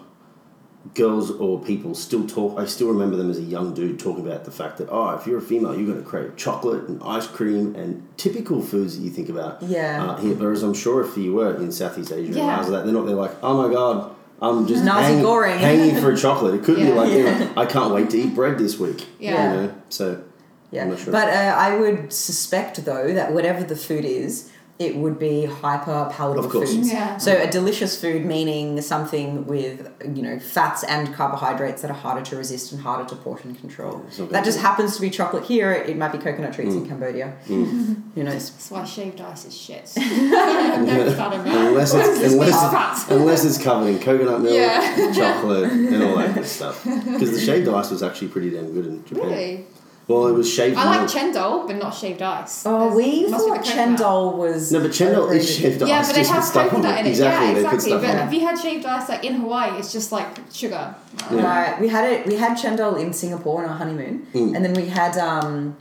girls 0.95 1.31
or 1.31 1.63
people 1.63 1.95
still 1.95 2.27
talk. 2.27 2.59
I 2.59 2.67
still 2.67 2.89
remember 2.89 3.17
them 3.17 3.31
as 3.31 3.39
a 3.39 3.43
young 3.43 3.75
dude 3.75 3.99
talking 3.99 4.27
about 4.27 4.45
the 4.45 4.51
fact 4.51 4.79
that 4.79 4.89
oh, 4.91 5.11
if 5.11 5.27
you're 5.27 5.39
a 5.39 5.43
female, 5.43 5.75
you're 5.77 5.87
going 5.87 6.03
to 6.03 6.09
crave 6.09 6.37
chocolate 6.37 6.89
and 6.89 7.03
ice 7.03 7.27
cream 7.27 7.75
and 7.75 8.07
typical 8.17 8.61
foods 8.63 8.99
that 8.99 9.05
you 9.05 9.11
think 9.11 9.29
about. 9.29 9.63
Yeah. 9.63 10.05
Uh, 10.05 10.17
here, 10.19 10.35
whereas 10.35 10.63
I'm 10.63 10.75
sure 10.75 11.05
if 11.05 11.17
you 11.17 11.35
were 11.35 11.55
in 11.57 11.73
Southeast 11.73 12.13
Asia 12.13 12.27
and 12.27 12.37
Yeah. 12.37 12.57
Laos, 12.57 12.71
that 12.71 12.85
they're 12.85 12.95
not. 12.95 13.07
They're 13.07 13.17
like, 13.17 13.33
oh 13.43 13.67
my 13.67 13.73
god. 13.73 14.15
I'm 14.41 14.67
just 14.67 14.85
Nasi 14.85 15.03
hanging, 15.15 15.25
goreng." 15.25 15.57
hanging 15.57 15.97
for 15.97 16.13
a 16.13 16.17
chocolate. 16.17 16.55
It 16.57 16.63
could 16.63 16.77
be 16.77 16.93
like, 16.93 17.11
know, 17.11 17.53
I 17.57 17.65
can't 17.65 17.95
wait 17.95 18.11
to 18.11 18.19
eat 18.19 18.35
bread 18.35 18.59
this 18.59 18.79
week. 18.79 19.07
Yeah. 19.19 19.31
You 19.55 19.61
know, 19.69 19.75
so 19.89 20.23
Yeah, 20.71 20.95
sure. 20.95 21.11
but 21.11 21.29
uh, 21.29 21.57
I 21.59 21.75
would 21.77 22.13
suspect 22.13 22.85
though 22.85 23.15
that 23.15 23.33
whatever 23.33 23.65
the 23.65 23.77
food 23.77 24.05
is, 24.05 24.51
it 24.79 24.97
would 24.97 25.19
be 25.19 25.47
hyper 25.47 26.09
palatable 26.13 26.45
Of 26.47 26.69
foods. 26.69 26.93
Yeah. 26.93 27.17
So 27.17 27.33
a 27.41 27.51
delicious 27.51 27.99
food 27.99 28.27
meaning 28.27 28.81
something 28.83 29.47
with 29.47 29.91
you 30.15 30.23
know 30.23 30.39
fats 30.39 30.85
and 30.85 31.15
carbohydrates 31.15 31.81
that 31.83 31.91
are 31.91 31.95
harder 31.95 32.23
to 32.27 32.37
resist 32.37 32.73
and 32.73 32.81
harder 32.83 33.09
to 33.09 33.17
portion 33.17 33.55
control. 33.55 34.05
it's 34.07 34.19
that 34.19 34.45
just 34.45 34.59
be- 34.59 34.63
happens 34.63 34.95
to 34.97 35.01
be 35.01 35.09
chocolate 35.09 35.45
here. 35.45 35.73
It 35.73 35.97
might 35.97 36.13
be 36.13 36.19
coconut 36.19 36.53
treats 36.53 36.75
in 36.75 36.85
mm. 36.85 36.89
Cambodia. 36.89 37.37
Mm. 37.47 38.03
Who 38.15 38.23
knows? 38.23 38.51
That's 38.51 38.71
why 38.71 38.85
shaved 38.85 39.21
ice 39.21 39.47
is 39.47 39.57
shit. 39.57 39.91
no 39.97 41.13
fat 41.17 41.33
in 41.33 41.45
that. 41.45 41.69
unless 41.69 41.95
it's 41.95 42.19
This 42.19 42.33
unless, 42.35 42.49
is 42.49 42.55
fat. 42.55 43.11
unless 43.11 43.45
it's 43.45 43.63
covered 43.63 43.89
in 43.89 43.99
coconut 43.99 44.43
milk, 44.43 44.55
Yeah. 44.55 45.13
chocolate, 45.13 45.71
and 45.73 46.03
all 46.03 46.17
that 46.17 46.35
good 46.35 46.47
stuff. 46.47 46.85
Because 47.17 47.33
the 47.33 47.41
shaved 47.41 47.69
ice 47.69 47.91
was 47.91 48.03
actually 48.03 48.29
pretty 48.29 48.51
damn 48.51 48.73
good 48.73 48.87
in 48.87 49.05
Japan. 49.07 49.29
Really? 49.29 49.65
Well, 50.09 50.29
it 50.29 50.33
was 50.35 50.49
shaved 50.53 50.77
I 50.79 50.85
like 50.85 51.01
milk. 51.01 51.11
chendol, 51.11 51.67
but 51.67 51.77
not 51.77 51.91
shaved 51.93 52.23
ice. 52.23 52.63
Oh, 52.65 52.79
There's- 52.79 52.95
we 52.95 53.27
must 53.29 53.45
be 53.45 53.51
thought 53.51 53.65
the 53.65 53.71
chendol 53.73 54.37
was 54.37 54.71
no, 54.71 54.81
but 54.81 54.91
chendol 54.93 55.09
is 55.09 55.17
overrated. 55.19 55.49
shaved 55.49 55.83
Yeah, 55.89 55.99
ice. 55.99 56.07
but 56.07 56.15
they 56.15 56.21
just 56.21 56.31
with 56.31 56.37
have 56.37 56.45
stuff 56.45 56.65
on 56.67 56.71
coconut 56.71 57.01
in 57.01 57.07
it. 57.07 57.09
Exactly, 57.11 57.47
yeah, 57.49 57.55
they 57.55 57.65
put 57.65 57.75
exactly. 57.75 57.91
stuff 57.91 58.01
But 58.03 58.11
on 58.11 58.17
it. 58.19 58.27
if 58.29 58.33
you 58.35 58.47
had 58.47 58.59
shaved 58.59 58.87
ice 58.87 59.09
like 59.09 59.25
in 59.25 59.35
Hawaii, 59.41 59.79
it's 59.81 59.93
just 59.93 60.13
like 60.13 60.29
sugar. 60.53 60.95
Yeah. 61.33 61.45
Right. 61.45 61.81
We 61.81 61.89
had 61.89 62.05
it. 62.13 62.27
We 62.27 62.37
had 62.37 62.57
chendol 62.57 63.01
in 63.01 63.13
Singapore 63.13 63.65
on 63.65 63.69
our 63.71 63.77
honeymoon, 63.77 64.27
Mm. 64.33 64.55
and 64.55 64.65
then 64.65 64.75
we 64.75 64.87
had 64.87 65.19
um, 65.19 65.77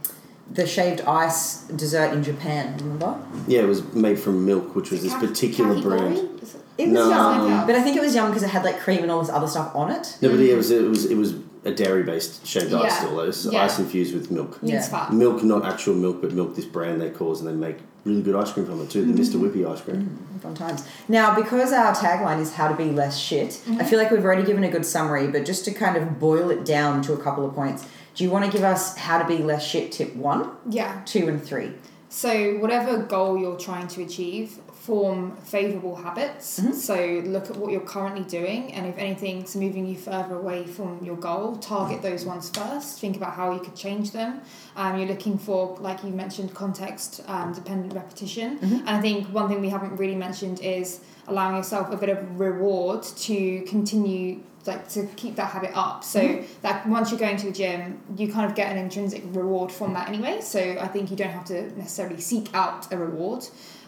the 0.51 0.65
shaved 0.65 1.01
ice 1.01 1.59
dessert 1.76 2.11
in 2.13 2.23
Japan. 2.23 2.76
Remember? 2.80 3.15
Yeah, 3.47 3.61
it 3.61 3.67
was 3.67 3.84
made 3.93 4.17
from 4.19 4.43
milk, 4.43 4.76
which 4.76 4.89
was 4.89 5.03
this 5.03 5.13
Kaki- 5.13 5.28
particular 5.28 5.76
kakigori? 5.76 5.82
brand. 5.84 6.17
It- 6.17 6.32
It 6.78 6.89
was 6.89 7.07
No. 7.07 7.09
yum, 7.09 7.51
Um, 7.53 7.65
but 7.67 7.76
I 7.76 7.82
think 7.82 7.95
it 7.95 8.01
was 8.01 8.13
yum 8.15 8.28
because 8.30 8.43
it 8.43 8.49
had 8.49 8.65
like 8.65 8.82
cream 8.82 9.01
and 9.03 9.09
all 9.09 9.21
this 9.21 9.30
other 9.30 9.47
stuff 9.47 9.71
on 9.73 9.91
it. 9.91 10.17
No, 10.21 10.28
but 10.30 10.39
it 10.41 10.57
was 10.57 10.71
it 10.71 10.84
was 10.89 11.05
it 11.05 11.15
was 11.17 11.36
a 11.66 11.72
dairy 11.72 12.03
based 12.03 12.45
shaved 12.45 12.74
ice 12.74 12.97
still. 12.97 13.20
It 13.20 13.28
was 13.28 13.45
Yeah. 13.51 13.63
ice 13.63 13.80
infused 13.80 14.13
with 14.13 14.32
milk. 14.32 14.61
Means 14.61 14.89
Yeah. 14.91 15.09
Milk, 15.11 15.43
not 15.43 15.66
actual 15.66 15.95
milk, 15.95 16.22
but 16.22 16.32
milk. 16.32 16.55
This 16.55 16.66
brand 16.66 17.01
they 17.01 17.09
cause, 17.09 17.41
and 17.41 17.49
they 17.49 17.68
make 17.68 17.78
really 18.05 18.22
good 18.22 18.36
ice 18.36 18.51
cream 18.51 18.68
from 18.68 18.82
it 18.82 18.89
too. 18.91 19.03
The 19.03 19.20
Mr. 19.20 19.34
Mm-hmm. 19.36 19.61
Whippy 19.61 19.72
ice 19.74 19.82
cream. 19.82 20.20
Mm, 20.38 20.41
fun 20.41 20.53
times. 20.53 20.84
Now, 21.09 21.36
because 21.36 21.74
our 21.74 21.95
tagline 21.95 22.39
is 22.39 22.53
how 22.53 22.68
to 22.68 22.76
be 22.76 22.91
less 22.91 23.18
shit, 23.18 23.59
I 23.68 23.72
mm-hmm. 23.72 23.86
feel 23.86 23.97
like 23.97 24.11
we've 24.11 24.24
already 24.24 24.43
given 24.43 24.63
a 24.63 24.70
good 24.70 24.86
summary, 24.86 25.28
but 25.28 25.43
just 25.43 25.66
to 25.66 25.72
kind 25.72 25.97
of 25.97 26.20
boil 26.20 26.51
it 26.51 26.63
down 26.63 27.01
to 27.03 27.13
a 27.13 27.18
couple 27.18 27.43
of 27.45 27.55
points, 27.55 27.86
do 28.13 28.24
you 28.24 28.30
want 28.30 28.45
to 28.45 28.51
give 28.51 28.63
us 28.63 28.95
how 28.95 29.18
to 29.18 29.28
be 29.28 29.39
less 29.43 29.66
shit 29.66 29.91
tip 29.91 30.16
one, 30.16 30.51
Yeah. 30.70 31.01
two, 31.05 31.28
and 31.28 31.43
three? 31.43 31.74
So, 32.09 32.53
whatever 32.59 32.99
goal 32.99 33.38
you're 33.38 33.57
trying 33.57 33.88
to 33.89 34.03
achieve, 34.03 34.59
form 34.86 35.36
favourable 35.38 35.95
habits. 35.95 36.59
Mhm. 36.59 36.73
So, 36.75 36.95
look 37.25 37.49
at 37.49 37.57
what 37.57 37.71
you're 37.71 37.89
currently 37.95 38.23
doing, 38.23 38.71
and 38.73 38.86
if 38.86 38.97
anything's 38.97 39.55
moving 39.55 39.86
you 39.88 39.97
further 39.97 40.36
away 40.36 40.65
from 40.65 40.99
your 41.03 41.15
goal, 41.15 41.55
target 41.57 42.01
those 42.03 42.23
ones 42.25 42.49
first. 42.49 42.99
Think 42.99 43.17
about 43.17 43.33
how 43.33 43.51
you 43.51 43.59
could 43.59 43.75
change 43.75 44.11
them. 44.11 44.41
Um, 44.75 44.97
you're 44.99 45.07
looking 45.07 45.38
for, 45.39 45.77
like 45.79 46.03
you 46.03 46.11
mentioned, 46.11 46.53
context 46.53 47.21
um, 47.27 47.53
dependent 47.53 47.93
repetition. 47.93 48.59
Mhm. 48.59 48.79
And 48.86 48.89
I 48.89 49.01
think 49.01 49.27
one 49.33 49.47
thing 49.49 49.59
we 49.61 49.69
haven't 49.69 49.95
really 49.97 50.15
mentioned 50.15 50.59
is 50.61 50.99
allowing 51.27 51.55
yourself 51.57 51.91
a 51.91 51.97
bit 51.97 52.09
of 52.09 52.39
reward 52.39 53.01
to 53.27 53.61
continue 53.61 54.41
like 54.67 54.88
to 54.89 55.05
keep 55.15 55.36
that 55.36 55.49
habit 55.51 55.69
up 55.75 56.03
so 56.03 56.39
that 56.63 56.88
once 56.89 57.11
you're 57.11 57.19
going 57.19 57.38
to 57.38 57.45
the 57.45 57.51
gym 57.51 57.99
you 58.17 58.31
kind 58.33 58.49
of 58.49 58.55
get 58.55 58.71
an 58.71 58.79
intrinsic 58.79 59.21
reward 59.27 59.71
from 59.71 59.93
that 59.93 60.07
anyway 60.07 60.41
so 60.41 60.59
i 60.81 60.88
think 60.88 61.11
you 61.11 61.15
don't 61.15 61.29
have 61.29 61.45
to 61.45 61.71
necessarily 61.77 62.19
seek 62.19 62.49
out 62.55 62.91
a 62.91 62.97
reward 62.97 63.45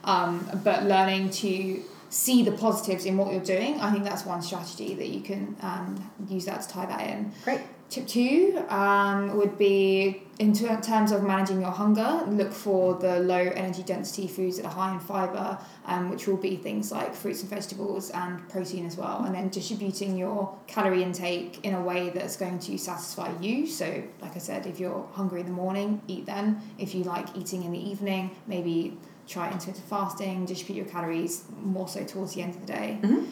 um, 0.07 0.49
but 0.63 0.83
learning 0.85 1.29
to 1.29 1.83
see 2.09 2.41
the 2.41 2.53
positives 2.53 3.05
in 3.05 3.17
what 3.17 3.31
you're 3.31 3.43
doing 3.43 3.79
i 3.81 3.91
think 3.91 4.03
that's 4.03 4.25
one 4.25 4.41
strategy 4.41 4.95
that 4.95 5.09
you 5.09 5.21
can 5.21 5.55
um, 5.61 6.11
use 6.27 6.45
that 6.45 6.61
to 6.61 6.69
tie 6.69 6.85
that 6.85 7.01
in 7.07 7.31
Great. 7.43 7.61
Tip 7.89 8.05
two 8.05 8.65
um, 8.67 9.37
would 9.37 9.57
be 9.57 10.23
in 10.39 10.51
ter- 10.51 10.81
terms 10.81 11.13
of 11.13 11.23
managing 11.23 11.61
your 11.61 11.71
hunger, 11.71 12.25
look 12.27 12.51
for 12.51 12.95
the 12.95 13.19
low 13.21 13.37
energy 13.37 13.81
density 13.81 14.27
foods 14.27 14.57
that 14.57 14.65
are 14.65 14.71
high 14.71 14.93
in 14.93 14.99
fiber, 14.99 15.57
um, 15.85 16.09
which 16.09 16.27
will 16.27 16.35
be 16.35 16.57
things 16.57 16.91
like 16.91 17.15
fruits 17.15 17.41
and 17.41 17.49
vegetables 17.49 18.09
and 18.09 18.47
protein 18.49 18.85
as 18.85 18.97
well. 18.97 19.23
And 19.23 19.33
then 19.33 19.47
distributing 19.47 20.17
your 20.17 20.53
calorie 20.67 21.01
intake 21.01 21.63
in 21.63 21.75
a 21.75 21.81
way 21.81 22.09
that's 22.09 22.35
going 22.35 22.59
to 22.59 22.77
satisfy 22.77 23.33
you. 23.39 23.65
So, 23.65 24.03
like 24.21 24.35
I 24.35 24.39
said, 24.39 24.67
if 24.67 24.81
you're 24.81 25.07
hungry 25.13 25.39
in 25.39 25.45
the 25.45 25.53
morning, 25.53 26.01
eat 26.07 26.25
then. 26.25 26.61
If 26.77 26.93
you 26.93 27.03
like 27.03 27.37
eating 27.37 27.63
in 27.63 27.71
the 27.71 27.89
evening, 27.89 28.31
maybe 28.47 28.97
try 29.27 29.51
intermittent 29.51 29.85
fasting, 29.89 30.45
distribute 30.45 30.83
your 30.83 30.91
calories 30.91 31.43
more 31.61 31.87
so 31.87 32.03
towards 32.03 32.33
the 32.33 32.41
end 32.41 32.55
of 32.55 32.61
the 32.61 32.67
day. 32.67 32.99
Mhm. 33.01 33.27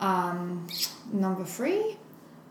Um, 0.00 0.66
number 1.12 1.44
three, 1.44 1.98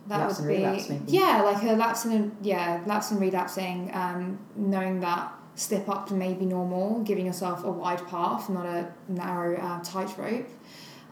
that 0.08 0.20
Lapse 0.20 0.40
would 0.40 0.48
be 0.48 0.56
relapse, 0.58 0.90
yeah, 1.08 1.42
like 1.42 1.64
a 1.64 1.74
lapse 1.74 2.06
and 2.06 2.36
yeah, 2.42 2.82
lapse 2.86 3.12
and 3.12 3.20
relapsing. 3.20 3.92
Um, 3.94 4.40
knowing 4.56 5.00
that 5.02 5.34
slip 5.56 5.90
up 5.90 6.10
may 6.12 6.34
be 6.34 6.46
normal, 6.46 7.02
giving 7.02 7.26
yourself 7.26 7.64
a 7.64 7.72
wide 7.72 8.06
path, 8.08 8.50
not 8.50 8.66
a 8.66 8.88
narrow 9.08 9.58
uh, 9.58 9.80
tightrope. 9.84 10.48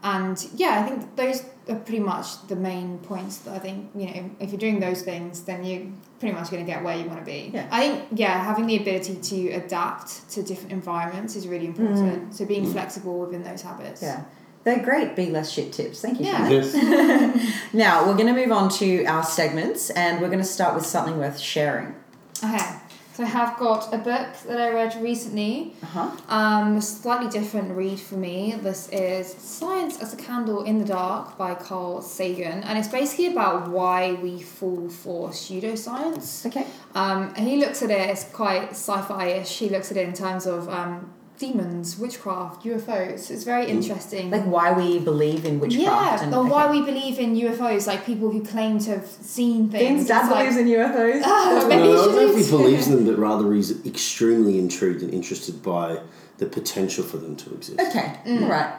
And 0.02 0.48
yeah, 0.54 0.80
I 0.80 0.88
think 0.88 1.16
those 1.16 1.44
are 1.68 1.74
pretty 1.74 2.00
much 2.00 2.46
the 2.46 2.56
main 2.56 2.98
points 2.98 3.38
that 3.38 3.54
I 3.54 3.58
think, 3.58 3.90
you 3.94 4.06
know, 4.06 4.30
if 4.40 4.50
you're 4.50 4.58
doing 4.58 4.80
those 4.80 5.02
things, 5.02 5.42
then 5.42 5.64
you're 5.64 5.86
pretty 6.20 6.34
much 6.34 6.50
going 6.50 6.64
to 6.64 6.70
get 6.70 6.82
where 6.82 6.96
you 6.96 7.04
want 7.06 7.18
to 7.18 7.24
be. 7.24 7.50
Yeah. 7.52 7.68
I 7.70 7.80
think, 7.80 8.04
yeah, 8.12 8.42
having 8.42 8.66
the 8.66 8.76
ability 8.76 9.16
to 9.16 9.50
adapt 9.52 10.30
to 10.30 10.42
different 10.42 10.72
environments 10.72 11.36
is 11.36 11.48
really 11.48 11.66
important. 11.66 12.34
So 12.34 12.44
being 12.44 12.70
flexible 12.70 13.18
within 13.18 13.42
those 13.42 13.62
habits. 13.62 14.00
Mm. 14.00 14.04
Yeah. 14.04 14.24
They're 14.64 14.84
great 14.84 15.16
be 15.16 15.30
less 15.30 15.50
shit 15.50 15.72
tips. 15.72 16.00
Thank 16.00 16.20
you. 16.20 16.26
Yeah. 16.26 16.48
Shannon. 16.48 17.38
Yes. 17.38 17.54
Now, 17.72 18.06
we're 18.06 18.16
going 18.16 18.34
to 18.34 18.40
move 18.40 18.52
on 18.52 18.70
to 18.70 19.04
our 19.04 19.22
segments 19.22 19.90
and 19.90 20.20
we're 20.20 20.28
going 20.28 20.40
to 20.40 20.44
start 20.44 20.74
with 20.74 20.86
something 20.86 21.18
worth 21.18 21.38
sharing. 21.38 21.94
Okay. 22.42 22.77
So 23.18 23.24
I 23.24 23.26
have 23.26 23.58
got 23.58 23.92
a 23.92 23.98
book 23.98 24.28
that 24.46 24.60
I 24.60 24.72
read 24.72 24.94
recently. 25.02 25.72
Uh-huh. 25.82 26.12
Um, 26.28 26.76
a 26.76 26.80
slightly 26.80 27.28
different 27.28 27.76
read 27.76 27.98
for 27.98 28.14
me. 28.14 28.54
This 28.62 28.88
is 28.90 29.26
Science 29.26 30.00
as 30.00 30.14
a 30.14 30.16
Candle 30.16 30.62
in 30.62 30.78
the 30.78 30.84
Dark 30.84 31.36
by 31.36 31.56
Carl 31.56 32.00
Sagan, 32.00 32.62
and 32.62 32.78
it's 32.78 32.86
basically 32.86 33.26
about 33.26 33.70
why 33.70 34.12
we 34.12 34.40
fall 34.40 34.88
for 34.88 35.30
pseudoscience. 35.30 36.46
Okay. 36.46 36.64
Um, 36.94 37.34
and 37.36 37.48
he 37.48 37.56
looks 37.56 37.82
at 37.82 37.90
it 37.90 38.08
as 38.08 38.22
quite 38.22 38.70
sci-fi-ish. 38.70 39.58
He 39.58 39.68
looks 39.68 39.90
at 39.90 39.96
it 39.96 40.06
in 40.06 40.14
terms 40.14 40.46
of 40.46 40.68
um, 40.68 41.12
demons, 41.38 41.98
witchcraft, 41.98 42.64
UFOs. 42.64 43.30
It's 43.30 43.44
very 43.44 43.66
interesting. 43.70 44.30
Like 44.30 44.44
why 44.44 44.72
we 44.72 44.98
believe 44.98 45.44
in 45.44 45.60
witchcraft. 45.60 45.82
yeah, 46.20 46.22
and, 46.24 46.34
or 46.34 46.44
why 46.44 46.70
we 46.70 46.82
believe 46.82 47.18
in 47.18 47.34
UFOs, 47.36 47.86
like 47.86 48.04
people 48.04 48.30
who 48.30 48.44
claim 48.44 48.78
to 48.80 48.90
have 48.90 49.06
seen 49.06 49.68
things. 49.70 49.82
Dean's 49.82 50.08
dad 50.08 50.22
It's 50.22 50.30
like- 50.30 50.38
believes 50.48 50.56
in 50.56 50.66
UFOs. 50.66 51.22
Oh, 51.24 51.66
maybe 51.68 51.82
no, 51.82 51.88
you 51.92 52.00
I 52.00 52.04
don't 52.04 52.14
know 52.16 52.38
if 52.38 52.44
he 52.44 52.50
believes 52.50 52.88
them, 52.88 53.04
but 53.06 53.18
rather 53.18 53.52
he's 53.54 53.84
extremely 53.86 54.58
intrigued 54.58 55.02
and 55.02 55.12
interested 55.14 55.62
by 55.62 56.00
the 56.38 56.46
potential 56.46 57.04
for 57.04 57.16
them 57.18 57.36
to 57.36 57.54
exist. 57.54 57.80
Okay. 57.80 58.12
Mm. 58.26 58.42
All 58.42 58.48
right. 58.48 58.74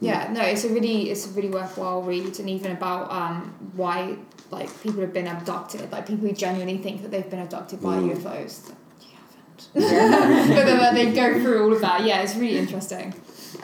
Yeah, 0.00 0.32
no, 0.32 0.42
it's 0.42 0.62
a 0.64 0.68
really 0.68 1.10
it's 1.10 1.26
a 1.26 1.30
really 1.30 1.48
worthwhile 1.50 2.02
read, 2.02 2.38
and 2.38 2.48
even 2.48 2.70
about 2.70 3.10
um, 3.10 3.52
why 3.74 4.16
like 4.52 4.68
people 4.82 5.00
have 5.00 5.12
been 5.12 5.26
abducted, 5.26 5.90
like 5.90 6.06
people 6.06 6.28
who 6.28 6.32
genuinely 6.34 6.78
think 6.78 7.02
that 7.02 7.10
they've 7.10 7.28
been 7.28 7.40
abducted 7.40 7.82
by 7.82 7.96
Mm. 7.96 8.14
UFOs. 8.14 8.72
You 9.74 9.82
haven't, 9.86 10.48
but 10.54 10.64
then 10.64 10.94
they 10.94 11.12
go 11.12 11.40
through 11.40 11.64
all 11.64 11.72
of 11.72 11.80
that. 11.80 12.04
Yeah, 12.04 12.22
it's 12.22 12.36
really 12.36 12.58
interesting. 12.58 13.14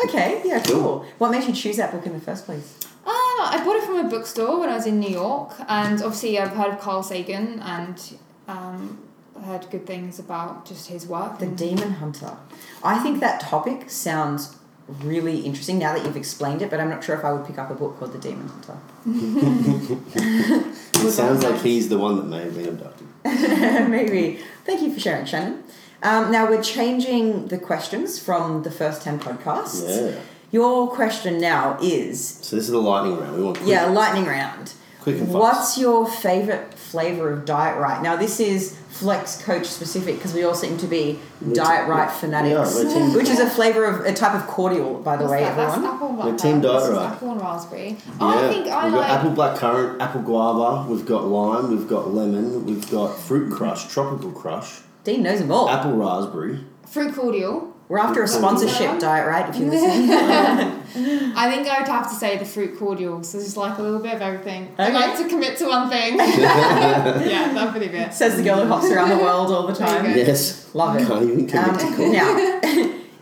Okay. 0.04 0.42
Yeah. 0.44 0.62
Cool. 0.62 0.82
Cool. 0.82 1.06
What 1.18 1.30
made 1.30 1.44
you 1.44 1.52
choose 1.52 1.76
that 1.76 1.92
book 1.92 2.06
in 2.06 2.12
the 2.12 2.20
first 2.20 2.46
place? 2.46 2.78
Uh, 3.06 3.10
I 3.10 3.62
bought 3.64 3.76
it 3.76 3.84
from 3.84 3.98
a 3.98 4.08
bookstore 4.08 4.60
when 4.60 4.68
I 4.70 4.74
was 4.74 4.86
in 4.86 4.98
New 4.98 5.10
York, 5.10 5.52
and 5.68 6.00
obviously 6.02 6.38
I've 6.38 6.52
heard 6.52 6.72
of 6.74 6.80
Carl 6.80 7.02
Sagan 7.02 7.60
and 7.60 8.18
um, 8.48 8.98
heard 9.44 9.68
good 9.70 9.86
things 9.86 10.18
about 10.18 10.64
just 10.66 10.88
his 10.88 11.06
work. 11.06 11.38
The 11.38 11.46
Demon 11.46 11.92
Hunter. 11.92 12.36
I 12.82 12.98
think 12.98 13.20
that 13.20 13.40
topic 13.40 13.90
sounds 13.90 14.56
really 14.86 15.40
interesting 15.40 15.78
now 15.78 15.94
that 15.94 16.04
you've 16.04 16.16
explained 16.16 16.62
it, 16.62 16.70
but 16.70 16.80
I'm 16.80 16.90
not 16.90 17.02
sure 17.04 17.16
if 17.16 17.24
I 17.24 17.32
would 17.32 17.46
pick 17.46 17.58
up 17.58 17.70
a 17.70 17.74
book 17.74 17.98
called 17.98 18.12
The 18.12 18.18
Demon 18.18 18.48
Hunter. 18.48 18.78
It 20.96 21.10
sounds 21.10 21.44
like 21.44 21.60
he's 21.60 21.90
the 21.90 21.98
one 21.98 22.16
that 22.16 22.24
may 22.24 22.44
have 22.44 22.54
been 22.54 22.68
abducted. 22.68 23.06
Maybe. 23.90 24.40
Thank 24.64 24.80
you 24.80 24.92
for 24.92 25.00
sharing, 25.00 25.26
Shannon. 25.26 25.63
Um, 26.04 26.30
now 26.30 26.48
we're 26.48 26.62
changing 26.62 27.48
the 27.48 27.58
questions 27.58 28.18
from 28.18 28.62
the 28.62 28.70
first 28.70 29.02
10 29.02 29.18
podcasts. 29.20 29.82
Yeah. 30.12 30.20
Your 30.52 30.88
question 30.88 31.40
now 31.40 31.78
is 31.82 32.22
So 32.42 32.54
this 32.56 32.66
is 32.66 32.70
the 32.70 32.78
lightning 32.78 33.18
round. 33.18 33.36
We 33.36 33.42
want 33.42 33.56
quick, 33.56 33.68
yeah, 33.68 33.86
lightning 33.86 34.26
round. 34.26 34.74
Quick 35.00 35.16
and 35.16 35.26
fast. 35.26 35.38
What's 35.38 35.78
your 35.78 36.06
favorite 36.06 36.74
flavor 36.74 37.30
of 37.32 37.44
Diet 37.44 37.78
Rite? 37.78 38.02
Now, 38.02 38.16
this 38.16 38.38
is 38.38 38.78
Flex 38.90 39.42
Coach 39.42 39.66
specific 39.66 40.14
because 40.16 40.32
we 40.32 40.44
all 40.44 40.54
seem 40.54 40.76
to 40.78 40.86
be 40.86 41.18
We're 41.42 41.54
Diet 41.54 41.86
te- 41.86 41.90
Right 41.90 42.04
yeah, 42.06 42.10
fanatics, 42.10 42.74
we're 42.76 42.92
team- 42.94 43.12
which 43.14 43.28
is 43.28 43.40
a 43.40 43.50
flavor 43.50 43.84
of 43.84 44.04
a 44.06 44.12
type 44.14 44.34
of 44.34 44.46
cordial, 44.46 45.00
by 45.00 45.16
the 45.16 45.24
What's 45.24 45.32
way, 45.32 45.40
that? 45.40 45.56
That's 45.56 45.76
apple 45.84 46.12
We're 46.12 46.36
team 46.36 46.60
currant. 46.60 46.62
This 46.62 46.70
Diet 46.72 46.82
is 46.84 46.90
Right. 46.96 47.06
apple 47.12 47.30
and 47.32 47.40
raspberry. 47.40 47.88
Yeah, 47.88 48.26
I 48.28 48.48
think 48.48 48.66
I 48.68 48.84
we've 48.84 48.94
like. 48.94 49.08
got 49.08 49.10
apple 49.18 49.30
black 49.30 49.56
currant, 49.56 50.00
apple 50.02 50.20
guava, 50.22 50.88
we've 50.90 51.06
got 51.06 51.24
lime, 51.26 51.70
we've 51.70 51.88
got 51.88 52.14
lemon, 52.14 52.64
we've 52.64 52.88
got 52.90 53.18
fruit 53.18 53.52
crush, 53.52 53.88
tropical 53.88 54.30
crush, 54.30 54.80
Dean 55.04 55.22
knows 55.22 55.38
them 55.40 55.52
all. 55.52 55.68
apple 55.68 55.92
raspberry. 55.92 56.60
Fruit 56.86 57.14
cordial. 57.14 57.70
We're 57.88 57.98
after 57.98 58.22
a 58.22 58.28
sponsorship, 58.28 58.98
Diet 58.98 59.26
Rite, 59.26 59.50
if 59.50 59.56
you're 59.56 59.68
listening. 59.70 60.10
I 61.36 61.50
think 61.50 61.68
I 61.68 61.80
would 61.80 61.88
have 61.88 62.08
to 62.08 62.14
say 62.14 62.38
the 62.38 62.44
fruit 62.46 62.78
cordial. 62.78 63.22
So 63.22 63.38
just 63.38 63.58
like 63.58 63.76
a 63.78 63.82
little 63.82 63.98
bit 64.00 64.14
of 64.14 64.22
everything. 64.22 64.74
I 64.78 64.84
Okay. 64.86 64.92
like 64.94 65.18
to 65.18 65.28
commit 65.28 65.58
to 65.58 65.66
one 65.66 65.90
thing. 65.90 66.16
yeah, 66.18 67.52
that's 67.52 67.70
pretty 67.72 67.88
bit. 67.88 68.14
Says 68.14 68.36
the 68.36 68.42
girl 68.42 68.62
who 68.62 68.68
hops 68.68 68.86
around 68.90 69.10
the 69.10 69.18
world 69.18 69.50
all 69.52 69.66
the 69.66 69.74
time. 69.74 70.06
Yes. 70.06 70.74
Love 70.74 70.96
it. 70.96 71.06
Can't 71.06 71.22
even 71.24 71.46
commit 71.46 71.68
Um, 71.68 71.78
to 71.78 71.96
cool. 71.96 72.12
now, 72.12 72.34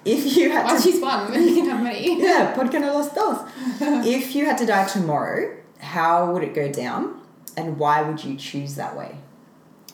if 0.05 0.37
you 0.37 0.51
had 0.53 0.65
Well, 0.67 0.77
to 0.77 0.83
she's 0.83 1.01
one. 1.01 1.33
You 1.33 1.55
can 1.57 1.67
have 1.71 1.83
many. 1.83 2.21
Yeah, 2.23 2.55
¿por 2.55 2.65
qué 2.69 2.81
no 2.81 2.93
los 2.95 3.09
dos? 3.13 3.39
if 4.07 4.35
you 4.37 4.45
had 4.47 4.59
to 4.59 4.67
die 4.67 4.85
tomorrow, 4.87 5.57
how 5.81 6.31
would 6.33 6.45
it 6.45 6.55
go 6.55 6.71
down, 6.71 7.21
and 7.57 7.79
why 7.79 8.03
would 8.03 8.23
you 8.23 8.37
choose 8.37 8.77
that 8.77 8.97
way? 8.97 9.17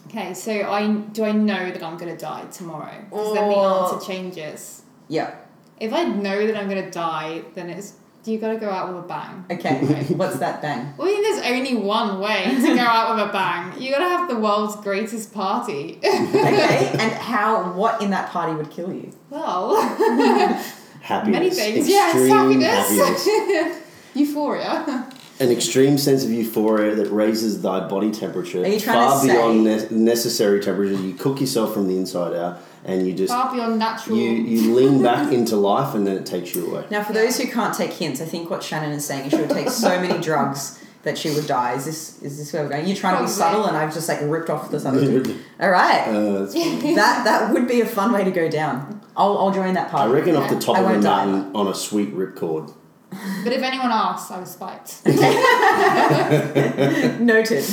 Okay, 0.09 0.33
so 0.35 0.53
I 0.53 0.87
do 1.13 1.25
I 1.25 1.33
know 1.33 1.71
that 1.71 1.83
I'm 1.83 1.97
gonna 1.99 2.17
die 2.17 2.45
tomorrow? 2.51 2.95
Because 3.11 3.35
then 3.35 3.49
the 3.49 3.55
Oh. 3.55 3.93
answer 3.95 4.07
changes. 4.07 4.83
Yeah. 5.09 5.31
If 5.79 5.93
I 5.93 6.05
know 6.05 6.47
that 6.47 6.57
I'm 6.57 6.69
gonna 6.69 6.91
die, 6.91 7.43
then 7.55 7.71
it's 7.71 7.93
do 8.25 8.33
you 8.33 8.39
gotta 8.39 8.57
go 8.59 8.69
out 8.69 8.89
with 8.89 9.05
a 9.05 9.07
bang. 9.07 9.45
Okay. 9.51 9.79
What's 10.15 10.39
that 10.39 10.61
bang? 10.61 10.93
Well, 10.99 11.09
I 11.09 11.11
mean, 11.13 11.23
there's 11.23 11.47
only 11.47 11.77
one 11.87 12.19
way 12.21 12.45
to 12.61 12.75
go 12.75 12.81
out 12.83 13.15
with 13.15 13.29
a 13.29 13.33
bang. 13.33 13.81
You 13.81 13.91
gotta 13.91 14.09
have 14.09 14.29
the 14.29 14.37
world's 14.37 14.77
greatest 14.77 15.33
party. 15.33 15.99
Okay. 15.99 16.89
and 16.99 17.13
how? 17.13 17.73
What 17.73 18.03
in 18.03 18.11
that 18.11 18.29
party 18.31 18.55
would 18.55 18.71
kill 18.71 18.93
you? 18.93 19.13
well, 19.31 19.77
Happiness. 21.01 21.33
many 21.39 21.51
things. 21.51 21.87
Extreme 21.89 22.61
Yes, 22.61 22.89
happiness. 22.91 23.27
happiness. 23.27 23.83
Euphoria. 24.15 25.09
An 25.41 25.53
extreme 25.53 25.99
sense 25.99 26.25
of 26.25 26.31
euphoria 26.31 26.97
that 26.97 27.11
raises 27.13 27.63
thy 27.63 27.87
body 27.87 28.11
temperature 28.11 28.65
Are 28.65 28.67
you 28.67 28.81
trying 28.81 29.09
far 29.09 29.25
beyond 29.25 29.65
ne- 29.65 29.89
necessary 29.91 30.61
temperature. 30.61 30.95
You 31.01 31.15
cook 31.15 31.41
yourself 31.41 31.75
from 31.75 31.87
the 31.87 31.97
inside 31.97 32.35
out, 32.35 32.61
and 32.85 33.07
you 33.07 33.15
just 33.15 33.33
Far 33.33 33.55
beyond 33.55 33.79
natural. 33.79 34.17
you 34.17 34.31
you 34.33 34.75
lean 34.75 35.01
back 35.03 35.33
into 35.39 35.55
life, 35.57 35.95
and 35.95 36.07
then 36.07 36.17
it 36.17 36.27
takes 36.27 36.55
you 36.55 36.67
away. 36.69 36.87
Now, 36.91 37.05
for 37.05 37.13
those 37.13 37.39
who 37.39 37.47
can't 37.49 37.73
take 37.75 37.93
hints, 37.93 38.21
I 38.21 38.25
think 38.25 38.51
what 38.51 38.63
Shannon 38.65 38.91
is 38.91 39.05
saying 39.05 39.27
is 39.27 39.33
she 39.33 39.39
would 39.39 39.51
take 39.51 39.71
so 39.71 40.01
many 40.01 40.21
drugs 40.21 40.85
that 41.05 41.17
she 41.17 41.31
would 41.31 41.47
die. 41.47 41.75
Is 41.75 41.85
this 41.85 42.23
is 42.23 42.39
this 42.39 42.53
where 42.53 42.65
we're 42.65 42.71
going? 42.71 42.87
You're 42.87 42.97
trying 42.97 43.19
to 43.19 43.23
be 43.23 43.31
subtle, 43.31 43.67
and 43.67 43.77
I've 43.77 43.95
just 43.95 44.09
like 44.09 44.19
ripped 44.23 44.51
off 44.51 44.71
the 44.71 44.81
subtlety. 44.81 45.37
All 45.61 45.71
right. 45.71 46.03
Uh, 46.09 46.45
that 46.97 47.23
that 47.25 47.53
would 47.53 47.69
be 47.69 47.81
a 47.81 47.87
fun 47.87 48.13
way 48.13 48.25
to 48.25 48.31
go 48.31 48.51
down. 48.51 49.01
I'll, 49.17 49.39
I'll 49.39 49.53
join 49.53 49.75
that 49.75 49.91
part. 49.91 50.03
I 50.03 50.07
party. 50.07 50.15
reckon 50.15 50.37
off 50.37 50.51
the 50.51 50.61
top 50.61 50.77
I 50.77 50.81
of 50.81 50.91
a 50.97 51.01
mountain 51.01 51.55
on 51.55 51.69
a 51.69 51.75
sweet 51.75 52.15
ripcord. 52.15 52.73
But 53.11 53.53
if 53.53 53.63
anyone 53.63 53.91
asks, 53.91 54.31
I 54.31 54.39
was 54.41 54.51
spiked. 54.53 55.05
Noted. 57.21 57.65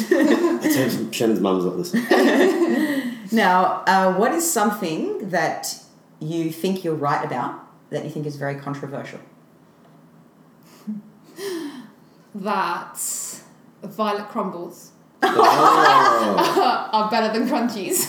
Shannon's 1.14 1.40
mum's 1.42 1.66
not 1.66 1.78
listening. 1.78 2.06
Now, 3.32 3.84
uh, 3.88 4.14
what 4.14 4.34
is 4.34 4.50
something 4.50 5.30
that 5.32 5.76
you 6.20 6.52
think 6.52 6.84
you're 6.84 6.94
right 6.94 7.26
about 7.26 7.60
that 7.90 8.04
you 8.04 8.12
think 8.12 8.28
is 8.28 8.36
very 8.36 8.54
controversial? 8.56 9.20
that 12.36 12.98
violet 13.84 14.28
crumbles 14.30 14.92
Oh. 15.24 16.90
are 16.94 17.10
better 17.10 17.34
than 17.38 17.48
crunchies. 17.50 18.08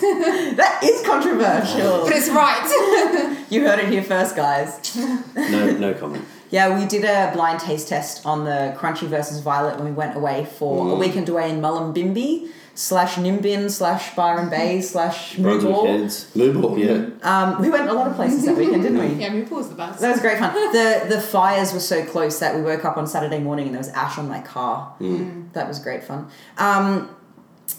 That 0.56 0.80
is 0.84 1.00
controversial. 1.06 2.04
but 2.04 2.12
it's 2.12 2.28
right. 2.28 3.46
you 3.50 3.66
heard 3.66 3.78
it 3.78 3.88
here 3.88 4.02
first, 4.02 4.36
guys. 4.36 4.94
no, 5.34 5.70
no 5.78 5.94
comment. 5.94 6.24
Yeah, 6.50 6.78
we 6.78 6.86
did 6.86 7.04
a 7.04 7.30
blind 7.34 7.60
taste 7.60 7.88
test 7.88 8.24
on 8.24 8.44
the 8.44 8.74
Crunchie 8.78 9.08
versus 9.08 9.40
Violet 9.40 9.76
when 9.76 9.84
we 9.86 9.92
went 9.92 10.16
away 10.16 10.46
for 10.58 10.86
a 10.88 10.90
Mm. 10.94 10.98
weekend 10.98 11.28
away 11.28 11.50
in 11.50 11.60
Mullumbimby 11.60 12.48
slash 12.74 13.16
Nimbin 13.16 13.70
slash 13.70 14.14
Byron 14.14 14.48
Bay 14.56 14.80
slash 14.82 15.36
Brunswick 15.36 15.72
Mooball. 15.74 16.78
yeah. 16.78 17.06
Um, 17.22 17.60
we 17.60 17.70
went 17.70 17.88
a 17.88 17.92
lot 17.92 18.06
of 18.06 18.14
places 18.16 18.44
that 18.44 18.56
weekend, 18.56 18.82
didn't 18.82 18.98
we? 18.98 19.06
yeah, 19.22 19.30
Moople's 19.30 19.68
the 19.70 19.74
best. 19.74 20.00
That 20.00 20.12
was 20.12 20.20
great 20.20 20.38
fun. 20.38 20.52
The 20.72 21.06
the 21.08 21.20
fires 21.20 21.72
were 21.72 21.80
so 21.80 22.04
close 22.04 22.38
that 22.38 22.54
we 22.54 22.62
woke 22.62 22.84
up 22.84 22.96
on 22.96 23.06
Saturday 23.06 23.38
morning 23.40 23.66
and 23.66 23.74
there 23.74 23.80
was 23.80 23.88
ash 23.90 24.18
on 24.18 24.28
my 24.28 24.40
car. 24.40 24.94
That 25.54 25.66
was 25.68 25.78
great 25.78 26.04
fun. 26.04 26.28
Um, 26.58 27.08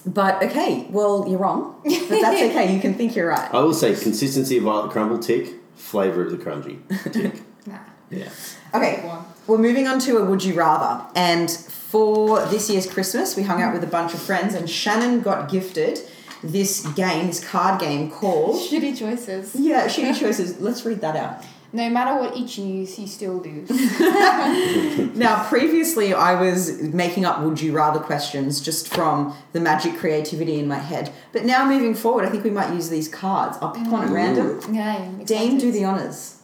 but 0.05 0.41
okay, 0.43 0.87
well 0.89 1.25
you're 1.29 1.39
wrong, 1.39 1.75
but 1.83 2.21
that's 2.21 2.41
okay. 2.49 2.73
You 2.73 2.81
can 2.81 2.93
think 2.95 3.15
you're 3.15 3.29
right. 3.29 3.53
I 3.53 3.59
will 3.61 3.73
say 3.73 3.95
consistency 3.95 4.57
of 4.57 4.63
violet 4.63 4.91
crumble 4.91 5.19
tick, 5.19 5.53
flavour 5.77 6.23
of 6.25 6.31
the 6.31 6.37
Crunchie 6.37 6.79
tick. 7.13 7.41
Nah. 7.67 7.79
Yeah. 8.09 8.29
Okay, 8.73 9.11
we're 9.45 9.57
moving 9.57 9.87
on 9.89 9.99
to 9.99 10.17
a 10.19 10.23
would 10.23 10.41
you 10.41 10.53
rather, 10.53 11.05
and 11.15 11.51
for 11.51 12.39
this 12.45 12.69
year's 12.69 12.89
Christmas, 12.89 13.35
we 13.35 13.43
hung 13.43 13.61
out 13.61 13.73
with 13.73 13.83
a 13.83 13.87
bunch 13.87 14.13
of 14.13 14.21
friends, 14.21 14.53
and 14.53 14.69
Shannon 14.69 15.19
got 15.21 15.51
gifted 15.51 15.99
this 16.41 16.85
game, 16.93 17.27
this 17.27 17.45
card 17.45 17.81
game 17.81 18.09
called 18.09 18.55
Shitty 18.55 18.97
choices. 18.97 19.53
yeah, 19.55 19.87
shitty 19.87 20.17
choices. 20.21 20.61
Let's 20.61 20.85
read 20.85 21.01
that 21.01 21.17
out. 21.17 21.43
No 21.73 21.89
matter 21.89 22.19
what 22.19 22.37
you 22.37 22.47
choose, 22.47 22.97
you 22.97 23.07
still 23.07 23.35
lose. 23.35 23.69
Now, 25.17 25.47
previously, 25.49 26.13
I 26.13 26.39
was 26.39 26.81
making 26.81 27.25
up 27.25 27.41
would 27.41 27.59
you 27.59 27.73
rather 27.73 27.99
questions 27.99 28.61
just 28.61 28.87
from 28.87 29.35
the 29.51 29.59
magic 29.59 29.97
creativity 29.97 30.59
in 30.59 30.67
my 30.67 30.77
head. 30.77 31.11
But 31.33 31.43
now, 31.43 31.67
moving 31.67 31.95
forward, 31.95 32.25
I 32.25 32.29
think 32.29 32.43
we 32.43 32.51
might 32.51 32.73
use 32.73 32.89
these 32.89 33.07
cards. 33.07 33.57
I'll 33.61 33.71
pick 33.71 33.87
one 33.91 34.03
at 34.03 34.09
mm. 34.09 34.13
random. 34.13 34.73
yeah, 34.73 34.95
I'm 34.95 35.57
do 35.57 35.71
the 35.71 35.85
honours. 35.85 36.41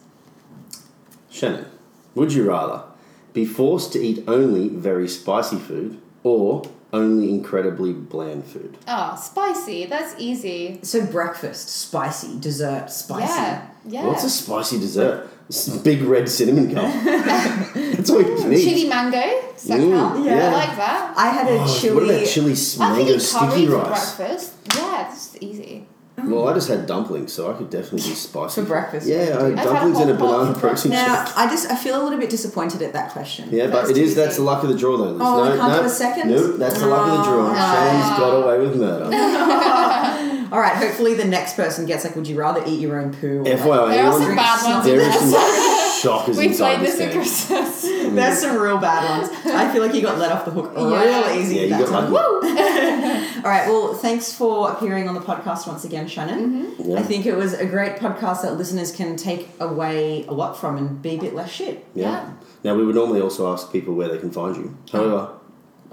Shannon, 1.30 1.66
would 2.14 2.32
you 2.32 2.48
rather 2.48 2.84
be 3.32 3.44
forced 3.44 3.92
to 3.92 4.00
eat 4.00 4.24
only 4.28 4.68
very 4.68 5.08
spicy 5.08 5.58
food 5.58 6.00
or 6.22 6.62
only 6.94 7.30
incredibly 7.30 7.92
bland 7.92 8.44
food? 8.44 8.76
Oh, 8.88 9.16
spicy. 9.20 9.86
That's 9.86 10.14
easy. 10.18 10.78
So, 10.82 11.04
breakfast, 11.06 11.68
spicy, 11.68 12.38
dessert, 12.40 12.90
spicy. 12.90 13.32
Yeah, 13.32 13.68
yeah. 13.86 14.06
What's 14.06 14.24
a 14.24 14.30
spicy 14.30 14.78
dessert? 14.78 15.28
S- 15.50 15.68
Big 15.78 16.00
red 16.02 16.28
cinnamon 16.28 16.72
gum. 16.72 16.90
That's 17.04 18.08
all 18.10 18.22
you 18.22 18.48
need. 18.48 18.64
Chili 18.64 18.88
mango. 18.88 19.20
Does 19.52 19.64
that 19.64 19.80
Mm, 19.80 19.92
count? 19.92 20.24
yeah. 20.24 20.48
I 20.48 20.52
like 20.52 20.76
that. 20.76 21.14
I 21.16 21.26
had 21.28 21.46
a 21.48 21.58
Oh, 21.60 21.78
chili. 21.80 21.94
What 22.06 22.14
about 22.14 22.26
chili 22.26 22.52
I 22.52 22.56
could 22.56 22.78
mango 22.96 23.12
eat 23.12 23.20
sticky 23.20 23.46
curry 23.46 23.66
for 23.66 23.76
rice? 23.76 24.14
breakfast. 24.16 24.52
Yeah, 24.74 25.10
this 25.10 25.34
is 25.34 25.42
easy. 25.42 25.86
Well, 26.30 26.48
I 26.48 26.54
just 26.54 26.68
had 26.68 26.86
dumplings, 26.86 27.32
so 27.32 27.50
I 27.50 27.54
could 27.56 27.70
definitely 27.70 28.00
do 28.08 28.14
spicy. 28.14 28.60
For 28.60 28.66
breakfast, 28.66 29.06
Yeah, 29.06 29.16
I 29.16 29.20
had 29.20 29.34
I've 29.34 29.56
had 29.58 29.64
dumplings 29.64 29.98
and 30.00 30.10
a 30.10 30.16
hot 30.16 30.20
banana 30.38 30.54
for 30.54 30.60
protein 30.60 30.92
Now, 30.92 31.24
shake. 31.24 31.36
I 31.38 31.46
just 31.48 31.70
I 31.70 31.76
feel 31.76 32.00
a 32.00 32.02
little 32.02 32.18
bit 32.18 32.30
disappointed 32.30 32.82
at 32.82 32.92
that 32.92 33.10
question. 33.12 33.48
Yeah, 33.50 33.68
but 33.68 33.90
it 33.90 33.96
is 33.96 34.14
that's 34.14 34.34
easy. 34.34 34.38
the 34.42 34.44
luck 34.44 34.62
of 34.62 34.68
the 34.70 34.76
draw 34.78 34.96
though. 34.96 35.10
Liz. 35.12 35.20
Oh, 35.20 35.44
no, 35.44 35.50
we 35.52 35.56
can't 35.58 35.72
no, 35.72 35.80
do 35.80 35.86
a 35.86 35.88
second? 35.88 36.30
Nope, 36.30 36.56
that's 36.58 36.78
the 36.78 36.86
luck 36.86 37.06
of 37.08 37.18
the 37.18 37.24
draw. 37.24 37.50
Oh. 37.50 37.54
Shannon's 37.54 38.18
got 38.18 38.32
away 38.44 38.58
with 38.66 38.76
murder. 38.76 39.04
All 40.52 40.60
right, 40.60 40.76
hopefully 40.76 41.14
the 41.14 41.24
next 41.24 41.56
person 41.56 41.84
gets 41.86 42.04
like, 42.04 42.14
would 42.14 42.28
you 42.28 42.38
rather 42.38 42.62
eat 42.66 42.78
your 42.80 43.00
own 43.00 43.12
poo? 43.12 43.40
Or, 43.40 43.44
FYI, 43.44 43.88
There 43.90 44.06
are 44.06 44.12
some 44.12 44.22
anyone, 44.22 44.36
bad 44.36 44.74
ones 44.74 44.86
in 44.86 44.94
is 45.00 45.02
there. 45.02 45.12
some 45.12 45.30
shockers 46.04 46.36
We 46.36 46.46
inside 46.48 46.76
played 46.76 46.86
this 46.86 46.96
this 46.98 47.00
at 47.00 47.12
game. 47.12 47.20
Christmas. 47.22 47.82
There's 48.14 48.38
some 48.38 48.56
real 48.58 48.78
bad 48.78 49.18
ones. 49.20 49.30
I 49.46 49.72
feel 49.72 49.82
like 49.84 49.94
you 49.94 50.02
got 50.02 50.18
let 50.18 50.30
off 50.30 50.44
the 50.44 50.50
hook 50.52 50.72
real 50.76 50.90
Yeah. 51.00 51.36
easy 51.36 51.56
Yeah, 51.56 51.78
that 51.78 51.88
got 51.88 52.00
time. 52.02 52.12
lucky. 52.12 52.48
All 53.44 53.50
right, 53.50 53.66
well, 53.68 53.92
thanks 53.94 54.32
for 54.32 54.70
appearing 54.70 55.08
on 55.08 55.14
the 55.14 55.20
podcast 55.20 55.66
once 55.66 55.84
again, 55.84 56.06
Shannon. 56.08 56.64
Mm-hmm. 56.76 56.90
Yeah. 56.90 56.98
I 56.98 57.02
think 57.02 57.26
it 57.26 57.36
was 57.36 57.52
a 57.52 57.66
great 57.66 57.96
podcast 57.96 58.42
that 58.42 58.56
listeners 58.56 58.90
can 58.92 59.16
take 59.16 59.48
away 59.60 60.24
a 60.26 60.32
lot 60.32 60.58
from 60.58 60.76
and 60.78 61.02
be 61.02 61.10
a 61.16 61.18
bit 61.20 61.34
less 61.34 61.50
shit. 61.50 61.84
Yeah. 61.94 62.04
Yeah. 62.04 62.32
Now 62.62 62.74
we 62.76 62.84
would 62.86 62.94
normally 62.94 63.20
also 63.20 63.52
ask 63.52 63.70
people 63.72 63.94
where 63.94 64.08
they 64.08 64.18
can 64.18 64.30
find 64.30 64.56
you. 64.56 64.76
However, 64.90 65.32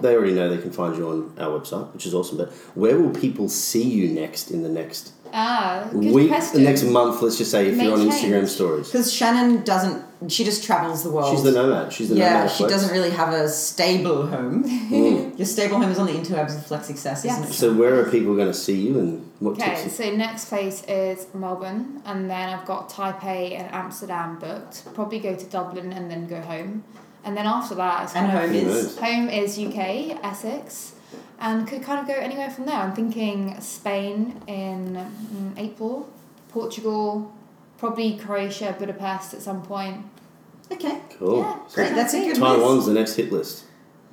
they 0.00 0.14
already 0.16 0.32
know 0.32 0.48
they 0.48 0.60
can 0.62 0.72
find 0.72 0.96
you 0.96 1.06
on 1.08 1.34
our 1.38 1.60
website, 1.60 1.92
which 1.92 2.06
is 2.06 2.14
awesome. 2.14 2.38
But 2.38 2.50
where 2.74 2.98
will 2.98 3.10
people 3.10 3.48
see 3.50 3.82
you 3.82 4.08
next 4.08 4.50
in 4.50 4.62
the 4.62 4.68
next 4.70 5.12
Ah, 5.34 5.88
good 5.90 6.12
week, 6.14 6.28
question. 6.28 6.62
the 6.62 6.68
next 6.68 6.82
month? 6.84 7.22
Let's 7.22 7.38
just 7.38 7.50
say 7.50 7.68
if 7.68 7.76
May 7.76 7.84
you're 7.84 7.94
on 7.94 8.10
change. 8.10 8.14
Instagram 8.24 8.46
stories. 8.46 8.86
Because 8.88 9.10
Shannon 9.12 9.62
doesn't, 9.64 10.30
she 10.30 10.44
just 10.44 10.62
travels 10.62 11.02
the 11.02 11.10
world. 11.10 11.32
She's 11.34 11.42
the 11.42 11.52
nomad. 11.52 11.92
She's 11.92 12.10
the 12.10 12.16
yeah, 12.16 12.28
nomad. 12.28 12.42
Yeah, 12.44 12.48
she 12.50 12.56
flex. 12.58 12.72
doesn't 12.74 12.92
really 12.92 13.10
have 13.10 13.32
a 13.32 13.48
stable 13.48 14.26
home. 14.26 14.64
Mm. 14.64 15.38
Your 15.38 15.46
stable 15.46 15.78
home 15.78 15.90
is 15.90 15.98
on 15.98 16.06
the 16.06 16.12
interwebs 16.12 16.54
of 16.56 16.66
Flex 16.66 16.86
Success, 16.86 17.24
isn't 17.24 17.44
it? 17.44 17.52
So 17.52 17.72
where 17.72 17.98
are 18.00 18.10
people 18.10 18.34
going 18.36 18.48
to 18.48 18.54
see 18.54 18.78
you 18.78 18.98
and 18.98 19.30
what 19.40 19.52
Okay, 19.52 19.82
tips? 19.82 19.96
so 19.96 20.10
next 20.14 20.46
place 20.50 20.84
is 20.86 21.26
Melbourne, 21.34 22.02
and 22.04 22.28
then 22.28 22.50
I've 22.50 22.66
got 22.66 22.90
Taipei 22.90 23.58
and 23.58 23.72
Amsterdam 23.74 24.38
booked. 24.38 24.92
Probably 24.94 25.18
go 25.18 25.34
to 25.34 25.46
Dublin 25.46 25.92
and 25.92 26.10
then 26.10 26.26
go 26.26 26.40
home, 26.42 26.84
and 27.24 27.36
then 27.36 27.46
after 27.46 27.74
that, 27.76 28.04
it's 28.04 28.14
And 28.14 28.30
home 28.30 28.44
of, 28.44 28.50
Who 28.50 28.56
is. 28.56 28.64
knows? 28.66 28.98
home 28.98 29.28
is 29.30 29.58
UK, 29.58 30.22
Essex, 30.22 30.92
and 31.42 31.66
could 31.66 31.82
kind 31.82 31.98
of 32.00 32.06
go 32.06 32.14
anywhere 32.14 32.48
from 32.48 32.66
there. 32.66 32.76
I'm 32.76 32.94
thinking 32.94 33.60
Spain 33.60 34.40
in 34.46 34.94
mm, 34.94 35.58
April, 35.58 36.08
Portugal, 36.48 37.34
probably 37.78 38.16
Croatia, 38.16 38.74
Budapest 38.78 39.34
at 39.34 39.42
some 39.42 39.60
point. 39.62 40.06
Okay, 40.70 41.00
Cool. 41.18 41.38
Yeah, 41.40 41.58
So 41.66 41.74
great. 41.74 41.94
That's 41.94 42.14
a 42.14 42.18
good 42.20 42.28
list. 42.28 42.40
Taiwan's 42.40 42.86
the 42.86 42.94
next 42.94 43.16
hit 43.16 43.32
list. 43.32 43.64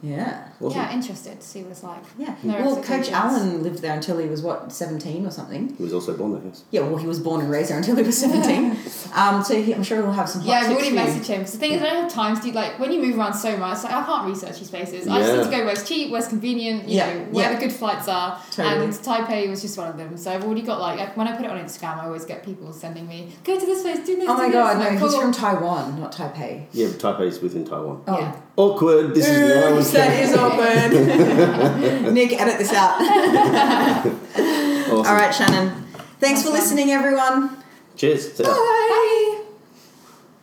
Yeah. 0.02 0.49
Awesome. 0.62 0.78
yeah, 0.78 0.94
interested 0.94 1.40
to 1.40 1.48
see 1.48 1.62
what 1.64 1.72
it's 1.72 1.84
like. 1.84 2.04
Yeah. 2.18 2.36
No 2.44 2.54
well, 2.56 2.84
Coach. 2.84 3.10
Allen 3.12 3.64
lived 3.64 3.80
there 3.80 3.94
until 3.96 4.18
he 4.18 4.28
was 4.28 4.42
what 4.42 4.72
seventeen 4.74 5.26
or 5.26 5.32
something. 5.32 5.74
He 5.76 5.84
was 5.84 5.94
also 5.94 6.18
born 6.18 6.34
there, 6.34 6.42
yes. 6.44 6.64
Yeah. 6.72 6.82
Well, 6.82 6.98
he 6.98 7.08
was 7.08 7.20
born 7.20 7.42
and 7.42 7.50
raised 7.50 7.70
there 7.70 7.78
until 7.78 7.96
he 7.96 8.04
was 8.04 8.18
seventeen. 8.18 8.78
um, 9.14 9.44
so 9.44 9.62
he, 9.62 9.74
I'm 9.74 9.84
sure 9.84 9.98
he'll 10.02 10.12
have 10.12 10.30
some. 10.30 10.42
Hot 10.42 10.50
Yeah, 10.50 10.56
I've 10.60 10.68
tips 10.68 10.82
already 10.82 10.96
messaged 10.98 11.26
him. 11.28 11.46
So 11.46 11.54
the 11.54 11.58
thing 11.60 11.72
is, 11.74 11.82
I 11.82 11.86
don't 11.86 12.04
have 12.04 12.12
time 12.12 12.36
to 12.36 12.42
do 12.42 12.52
like 12.52 12.78
when 12.78 12.92
you 12.92 13.02
move 13.02 13.18
around 13.18 13.36
so 13.36 13.56
much. 13.56 13.84
Like 13.84 13.94
I 13.94 14.04
can't 14.04 14.28
research 14.28 14.60
these 14.60 14.70
places. 14.70 15.08
Yeah. 15.08 15.14
I 15.14 15.20
just 15.20 15.34
need 15.38 15.44
to 15.46 15.58
go 15.58 15.66
where's 15.66 15.88
cheap, 15.88 16.12
where's 16.12 16.28
convenient. 16.28 16.88
You 16.90 16.98
Yeah, 16.98 17.14
know 17.14 17.20
where 17.32 17.52
yeah. 17.52 17.56
the 17.56 17.62
good 17.66 17.74
flights 17.74 18.08
are. 18.10 18.42
Totally. 18.52 18.86
And 18.86 18.94
Taipei 18.94 19.50
was 19.50 19.62
just 19.62 19.78
one 19.78 19.88
of 19.88 19.98
them. 19.98 20.18
So 20.18 20.32
I've 20.34 20.44
already 20.44 20.62
got 20.62 20.80
like 20.82 21.16
when 21.16 21.28
I 21.28 21.36
put 21.38 21.46
it 21.46 21.52
on 21.52 21.58
Instagram, 21.58 22.00
I 22.00 22.06
always 22.08 22.26
get 22.26 22.44
people 22.44 22.74
sending 22.74 23.08
me 23.08 23.32
go 23.46 23.58
to 23.58 23.66
this 23.66 23.82
place, 23.82 24.06
do 24.06 24.18
this. 24.18 24.28
Oh 24.28 24.36
my 24.36 24.46
this." 24.46 24.54
god, 24.54 24.72
I'm 24.74 24.80
no, 24.80 24.90
like, 24.90 25.00
he's 25.00 25.12
cool. 25.12 25.22
from 25.22 25.32
Taiwan, 25.32 26.02
not 26.02 26.12
Taipei. 26.14 26.66
Yeah, 26.74 26.88
but 26.88 26.98
Taipei 27.00 27.28
is 27.28 27.40
within 27.40 27.64
Taiwan. 27.64 28.04
Oh. 28.08 28.20
Yeah. 28.20 28.42
Awkward. 28.58 29.16
This 29.16 29.26
is 29.26 29.40
now. 29.40 29.78
Oops, 29.78 29.92
that 29.92 30.20
is 30.22 30.36
awkward. 30.36 30.49
Nick, 32.14 32.34
edit 32.40 32.58
this 32.58 32.74
out. 32.74 33.02
Awesome. 33.02 34.98
All 34.98 35.04
right, 35.04 35.34
Shannon. 35.34 35.86
Thanks 36.20 36.42
for 36.42 36.50
Awesome. 36.50 36.60
listening, 36.62 36.92
everyone. 36.92 37.58
Cheers. 37.96 38.30
Bye. 38.40 39.44